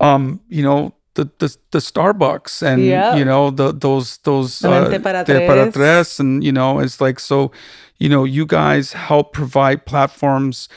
um, 0.00 0.40
you 0.48 0.62
know, 0.62 0.94
the 1.18 1.24
the, 1.38 1.56
the 1.72 1.78
Starbucks 1.80 2.62
and 2.62 2.82
Yeah. 2.84 3.16
you 3.18 3.24
know 3.24 3.50
the 3.50 3.72
those 3.72 4.18
those 4.22 4.60
Vente 4.62 5.02
para 5.02 5.24
de 5.24 5.46
para 5.46 5.64
tres. 5.70 5.74
tres, 5.74 6.20
and 6.20 6.44
you 6.44 6.52
know, 6.52 6.78
it's 6.84 7.00
like 7.00 7.18
so, 7.20 7.50
you 7.98 8.08
know, 8.08 8.24
you 8.24 8.46
guys 8.46 8.92
help 8.94 9.32
provide 9.32 9.84
platforms 9.84 10.68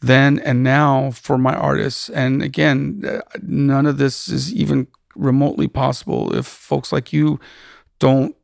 then 0.00 0.38
and 0.44 0.62
now 0.62 1.10
for 1.12 1.36
my 1.38 1.54
artists. 1.54 2.08
And 2.10 2.42
again, 2.42 3.02
uh, 3.04 3.20
none 3.42 3.86
of 3.90 3.98
this 3.98 4.28
is 4.28 4.52
even 4.54 4.86
remotely 5.14 5.68
possible 5.68 6.34
if 6.34 6.46
folks 6.46 6.90
like 6.92 7.12
you 7.12 7.38
don't, 7.98 8.34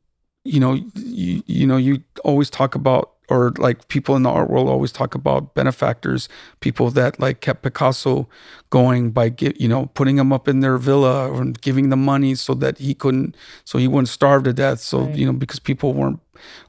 you 0.44 0.60
know, 0.60 0.74
you, 0.94 1.42
you 1.46 1.66
know, 1.66 1.78
you 1.78 2.02
always 2.24 2.50
talk 2.50 2.74
about 2.74 3.15
or 3.28 3.52
like 3.58 3.88
people 3.88 4.14
in 4.14 4.22
the 4.22 4.30
art 4.30 4.48
world 4.48 4.68
always 4.68 4.92
talk 4.92 5.14
about 5.14 5.54
benefactors, 5.54 6.28
people 6.60 6.90
that 6.90 7.18
like 7.18 7.40
kept 7.40 7.62
Picasso 7.62 8.28
going 8.70 9.10
by 9.10 9.28
get, 9.28 9.60
you 9.60 9.68
know, 9.68 9.86
putting 9.94 10.18
him 10.18 10.32
up 10.32 10.46
in 10.46 10.60
their 10.60 10.78
villa 10.78 11.32
and 11.32 11.60
giving 11.60 11.90
them 11.90 12.04
money 12.04 12.34
so 12.34 12.54
that 12.54 12.78
he 12.78 12.94
couldn't, 12.94 13.36
so 13.64 13.78
he 13.78 13.88
wouldn't 13.88 14.08
starve 14.08 14.44
to 14.44 14.52
death. 14.52 14.80
So, 14.80 15.08
you 15.08 15.26
know, 15.26 15.32
because 15.32 15.58
people 15.58 15.92
weren't 15.92 16.20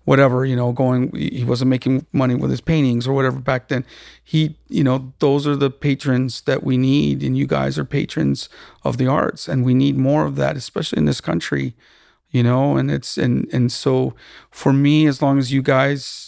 whatever, 0.05 0.45
you 0.45 0.55
know, 0.55 0.71
going, 0.71 1.11
he 1.15 1.43
wasn't 1.43 1.69
making 1.69 2.05
money 2.11 2.33
with 2.33 2.49
his 2.49 2.61
paintings 2.61 3.07
or 3.07 3.13
whatever 3.13 3.39
back 3.39 3.67
then. 3.67 3.85
He, 4.23 4.57
you 4.67 4.83
know, 4.83 5.13
those 5.19 5.45
are 5.45 5.55
the 5.55 5.69
patrons 5.69 6.41
that 6.41 6.63
we 6.63 6.77
need. 6.77 7.21
And 7.21 7.37
you 7.37 7.45
guys 7.45 7.77
are 7.77 7.85
patrons 7.85 8.49
of 8.83 8.97
the 8.97 9.07
arts. 9.07 9.47
And 9.47 9.63
we 9.63 9.73
need 9.73 9.97
more 9.97 10.25
of 10.25 10.35
that, 10.37 10.57
especially 10.57 10.97
in 10.97 11.05
this 11.05 11.21
country, 11.21 11.75
you 12.31 12.41
know, 12.43 12.77
and 12.77 12.89
it's, 12.89 13.17
and, 13.17 13.47
and 13.53 13.71
so 13.71 14.15
for 14.49 14.73
me, 14.73 15.05
as 15.05 15.21
long 15.21 15.37
as 15.37 15.51
you 15.51 15.61
guys, 15.61 16.26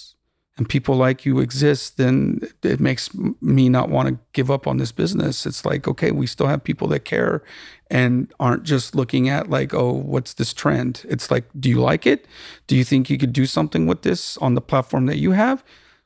and 0.60 0.68
people 0.68 0.96
like 0.96 1.26
you 1.26 1.40
exist, 1.40 1.96
then 1.96 2.42
it 2.64 2.82
makes 2.82 3.10
me 3.40 3.70
not 3.70 3.88
want 3.88 4.10
to 4.10 4.20
give 4.34 4.52
up 4.52 4.68
on 4.68 4.76
this 4.76 4.92
business. 4.92 5.46
It's 5.46 5.64
like, 5.64 5.88
okay, 5.88 6.12
we 6.12 6.28
still 6.28 6.48
have 6.48 6.66
people 6.66 6.90
that 6.90 7.06
care 7.06 7.42
and 7.90 8.30
aren't 8.42 8.64
just 8.64 8.94
looking 8.94 9.30
at 9.30 9.50
like, 9.50 9.74
oh, 9.74 9.94
what's 9.94 10.34
this 10.34 10.52
trend? 10.54 11.06
It's 11.08 11.32
like, 11.32 11.46
do 11.58 11.70
you 11.70 11.80
like 11.80 12.06
it? 12.06 12.28
Do 12.68 12.76
you 12.76 12.84
think 12.84 13.10
you 13.10 13.18
could 13.18 13.32
do 13.32 13.46
something 13.46 13.88
with 13.88 14.02
this 14.02 14.36
on 14.40 14.56
the 14.56 14.62
platform 14.62 15.06
that 15.06 15.18
you 15.18 15.32
have? 15.32 15.64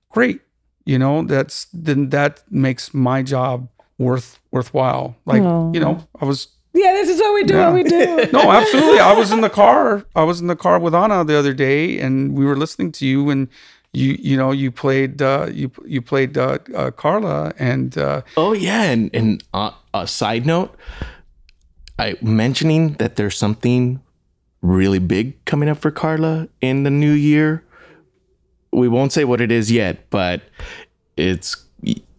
Great. 0.10 0.42
You 0.86 1.00
know, 1.00 1.24
that's 1.24 1.66
then 1.74 2.10
that 2.10 2.44
makes 2.52 2.94
my 2.94 3.24
job 3.24 3.70
worth 3.98 4.40
worthwhile. 4.52 5.16
Like, 5.26 5.42
you 5.42 5.80
know, 5.80 6.08
I 6.22 6.26
was 6.26 6.50
Yeah, 6.74 6.92
this 6.94 7.10
is 7.10 7.20
what 7.20 7.34
we 7.34 7.44
do. 7.44 7.56
Yeah. 7.56 7.72
What 7.72 7.84
we 7.84 7.90
do. 7.90 8.30
no, 8.32 8.52
absolutely. 8.52 9.00
I 9.00 9.14
was 9.14 9.32
in 9.32 9.42
the 9.42 9.50
car. 9.50 10.06
I 10.16 10.24
was 10.24 10.42
in 10.42 10.48
the 10.48 10.56
car 10.56 10.78
with 10.78 10.94
Anna 10.94 11.24
the 11.24 11.40
other 11.40 11.54
day, 11.56 12.00
and 12.00 12.38
we 12.38 12.46
were 12.46 12.56
listening 12.56 12.92
to 12.94 13.08
you, 13.08 13.32
and 13.32 13.48
you, 13.94 14.18
you 14.20 14.38
know, 14.38 14.52
you 14.52 14.72
played, 14.72 15.22
uh, 15.22 15.48
you, 15.52 15.72
you 15.86 16.02
played 16.02 16.38
uh, 16.38 16.58
uh, 16.76 16.92
Carla, 16.92 17.54
and 17.60 17.98
uh, 17.98 18.24
Oh 18.36 18.54
yeah, 18.54 18.84
and 18.84 19.10
and 19.14 19.44
uh, 19.54 19.72
a 19.94 20.08
side 20.08 20.46
note, 20.46 20.76
I 22.00 22.18
mentioning 22.22 22.94
that 22.94 23.16
there's 23.16 23.38
something 23.38 24.02
really 24.62 25.00
big 25.00 25.44
coming 25.46 25.70
up 25.70 25.78
for 25.78 25.92
Carla 25.92 26.48
in 26.60 26.84
the 26.84 26.90
new 26.90 27.12
year. 27.12 27.64
We 28.72 28.88
won't 28.88 29.14
say 29.14 29.26
what 29.26 29.40
it 29.42 29.52
is 29.52 29.72
yet, 29.72 30.10
but 30.10 30.42
it's. 31.16 31.64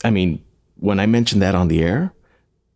I 0.04 0.10
mean, 0.10 0.44
when 0.78 1.00
I 1.00 1.06
mentioned 1.06 1.42
that 1.42 1.54
on 1.54 1.68
the 1.68 1.82
air, 1.82 2.12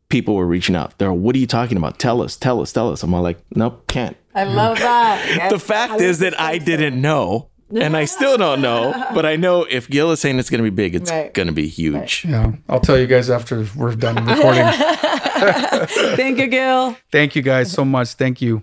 people 0.09 0.35
were 0.35 0.47
reaching 0.47 0.75
out. 0.75 0.99
They're, 0.99 1.13
"What 1.13 1.37
are 1.37 1.39
you 1.39 1.47
talking 1.47 1.77
about? 1.77 2.01
Tell 2.01 2.21
us, 2.21 2.37
tell 2.37 2.61
us, 2.61 2.73
tell 2.73 2.91
us." 2.91 3.05
I'm 3.05 3.15
all 3.15 3.23
like, 3.23 3.39
"Nope, 3.55 3.87
can't." 3.87 4.17
I 4.35 4.45
love 4.45 4.79
that. 4.79 5.51
the 5.51 5.59
fact 5.59 6.01
is 6.01 6.19
that 6.19 6.39
I 6.41 6.59
didn't 6.59 7.01
know. 7.01 7.51
And 7.71 7.97
I 7.97 8.05
still 8.05 8.37
don't 8.37 8.61
know, 8.61 8.93
but 9.15 9.27
I 9.27 9.37
know 9.37 9.65
if 9.65 9.89
Gil 9.89 10.11
is 10.11 10.21
saying 10.21 10.39
it's 10.39 10.51
going 10.51 10.63
to 10.63 10.71
be 10.71 10.75
big, 10.75 10.95
it's 10.95 11.11
right. 11.11 11.33
going 11.33 11.49
to 11.49 11.53
be 11.53 11.69
huge. 11.69 11.95
Right. 11.95 12.25
Yeah, 12.25 12.53
I'll 12.69 12.81
tell 12.81 12.99
you 12.99 13.07
guys 13.07 13.31
after 13.31 13.67
we're 13.77 13.95
done 13.95 14.17
recording. 14.27 14.67
Thank 16.17 16.39
you, 16.39 16.47
Gil. 16.47 16.97
Thank 17.11 17.37
you 17.37 17.43
guys 17.43 17.71
so 17.71 17.85
much. 17.85 18.15
Thank 18.15 18.41
you. 18.41 18.63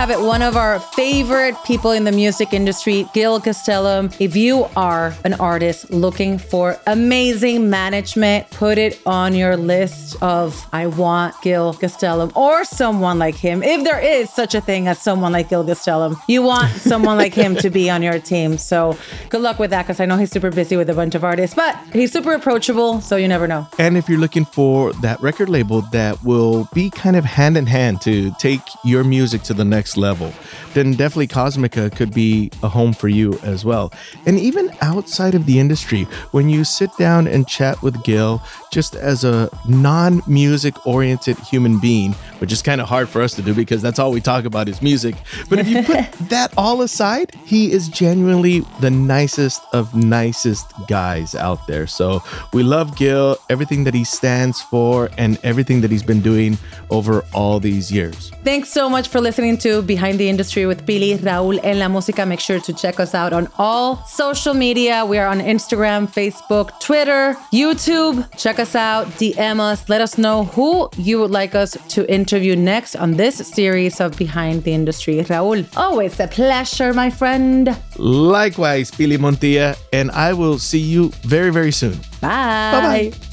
Have 0.00 0.10
it. 0.10 0.20
One 0.20 0.40
of 0.40 0.56
our 0.56 0.80
favorite 0.80 1.54
people 1.64 1.90
in 1.90 2.04
the 2.04 2.12
music 2.12 2.54
industry, 2.54 3.06
Gil 3.12 3.38
Gastelum. 3.38 4.18
If 4.18 4.34
you 4.34 4.66
are 4.74 5.14
an 5.24 5.34
artist 5.34 5.90
looking 5.90 6.38
for 6.38 6.80
amazing 6.86 7.68
management, 7.68 8.50
put 8.50 8.78
it 8.78 8.98
on 9.04 9.34
your 9.34 9.58
list 9.58 10.16
of 10.22 10.66
I 10.72 10.86
want 10.86 11.34
Gil 11.42 11.74
Gastelum 11.74 12.34
or 12.34 12.64
someone 12.64 13.18
like 13.18 13.34
him. 13.34 13.62
If 13.62 13.84
there 13.84 14.00
is 14.00 14.30
such 14.32 14.54
a 14.54 14.60
thing 14.62 14.88
as 14.88 14.98
someone 14.98 15.32
like 15.32 15.50
Gil 15.50 15.64
Gastelum, 15.64 16.18
you 16.26 16.40
want 16.40 16.70
someone 16.72 17.18
like 17.18 17.34
him 17.34 17.54
to 17.56 17.68
be 17.68 17.90
on 17.90 18.02
your 18.02 18.18
team. 18.18 18.56
So 18.56 18.96
good 19.28 19.42
luck 19.42 19.58
with 19.58 19.68
that 19.68 19.82
because 19.82 20.00
I 20.00 20.06
know 20.06 20.16
he's 20.16 20.30
super 20.30 20.50
busy 20.50 20.78
with 20.78 20.88
a 20.88 20.94
bunch 20.94 21.14
of 21.14 21.24
artists, 21.24 21.54
but 21.54 21.76
he's 21.92 22.10
super 22.10 22.32
approachable. 22.32 23.02
So 23.02 23.16
you 23.16 23.28
never 23.28 23.46
know. 23.46 23.68
And 23.78 23.98
if 23.98 24.08
you're 24.08 24.18
looking 24.18 24.46
for 24.46 24.94
that 25.02 25.20
record 25.20 25.50
label 25.50 25.82
that 25.92 26.24
will 26.24 26.70
be 26.72 26.88
kind 26.88 27.16
of 27.16 27.26
hand 27.26 27.58
in 27.58 27.66
hand 27.66 28.00
to 28.02 28.30
take 28.38 28.62
your 28.82 29.04
music 29.04 29.42
to 29.42 29.52
the 29.52 29.60
the 29.60 29.64
next 29.90 29.96
level, 29.96 30.32
then 30.74 30.92
definitely 30.92 31.26
Cosmica 31.26 31.94
could 31.94 32.14
be 32.14 32.50
a 32.62 32.68
home 32.68 32.92
for 32.92 33.08
you 33.08 33.38
as 33.42 33.64
well. 33.64 33.92
And 34.26 34.38
even 34.38 34.70
outside 34.80 35.34
of 35.34 35.46
the 35.46 35.58
industry, 35.58 36.04
when 36.32 36.48
you 36.48 36.64
sit 36.64 36.90
down 36.98 37.26
and 37.26 37.46
chat 37.48 37.82
with 37.82 38.02
Gil, 38.04 38.40
just 38.72 38.94
as 38.94 39.24
a 39.24 39.50
non 39.68 40.22
music 40.26 40.86
oriented 40.86 41.36
human 41.38 41.80
being, 41.80 42.12
which 42.38 42.52
is 42.52 42.62
kind 42.62 42.80
of 42.80 42.88
hard 42.88 43.08
for 43.08 43.20
us 43.20 43.34
to 43.34 43.42
do 43.42 43.52
because 43.52 43.82
that's 43.82 43.98
all 43.98 44.12
we 44.12 44.20
talk 44.20 44.44
about 44.44 44.68
is 44.68 44.80
music. 44.80 45.16
But 45.48 45.58
if 45.58 45.68
you 45.68 45.82
put 45.82 46.12
that 46.28 46.52
all 46.56 46.82
aside, 46.82 47.34
he 47.44 47.72
is 47.72 47.88
genuinely 47.88 48.60
the 48.80 48.90
nicest 48.90 49.62
of 49.72 49.94
nicest 49.94 50.66
guys 50.86 51.34
out 51.34 51.66
there. 51.66 51.86
So 51.86 52.22
we 52.52 52.62
love 52.62 52.96
Gil, 52.96 53.36
everything 53.48 53.84
that 53.84 53.94
he 53.94 54.04
stands 54.04 54.62
for, 54.62 55.10
and 55.18 55.38
everything 55.42 55.80
that 55.80 55.90
he's 55.90 56.04
been 56.04 56.20
doing 56.20 56.58
over 56.90 57.24
all 57.34 57.58
these 57.58 57.90
years. 57.90 58.30
Thanks 58.44 58.68
so 58.68 58.88
much 58.88 59.08
for 59.08 59.20
listening 59.20 59.58
to 59.58 59.79
Behind 59.86 60.18
the 60.18 60.28
Industry 60.28 60.66
with 60.66 60.86
Pili, 60.86 61.16
Raul, 61.18 61.58
and 61.62 61.78
La 61.78 61.86
Música. 61.88 62.26
Make 62.26 62.40
sure 62.40 62.60
to 62.60 62.72
check 62.72 63.00
us 63.00 63.14
out 63.14 63.32
on 63.32 63.48
all 63.58 63.96
social 64.06 64.54
media. 64.54 65.04
We 65.04 65.18
are 65.18 65.26
on 65.26 65.40
Instagram, 65.40 66.08
Facebook, 66.08 66.78
Twitter, 66.80 67.34
YouTube. 67.52 68.26
Check 68.36 68.58
us 68.58 68.74
out, 68.74 69.06
DM 69.18 69.60
us, 69.60 69.88
let 69.88 70.00
us 70.00 70.18
know 70.18 70.44
who 70.44 70.88
you 70.96 71.18
would 71.20 71.30
like 71.30 71.54
us 71.54 71.76
to 71.88 72.10
interview 72.12 72.56
next 72.56 72.96
on 72.96 73.16
this 73.16 73.36
series 73.36 74.00
of 74.00 74.16
Behind 74.16 74.62
the 74.64 74.72
Industry. 74.72 75.16
Raul, 75.16 75.66
always 75.76 76.18
a 76.20 76.28
pleasure, 76.28 76.92
my 76.92 77.10
friend. 77.10 77.76
Likewise, 77.96 78.90
Pili 78.90 79.18
Montilla, 79.18 79.76
and 79.92 80.10
I 80.10 80.32
will 80.32 80.58
see 80.58 80.78
you 80.78 81.08
very, 81.22 81.50
very 81.50 81.72
soon. 81.72 81.96
Bye. 82.20 82.70
Bye 82.72 83.10
bye. 83.10 83.29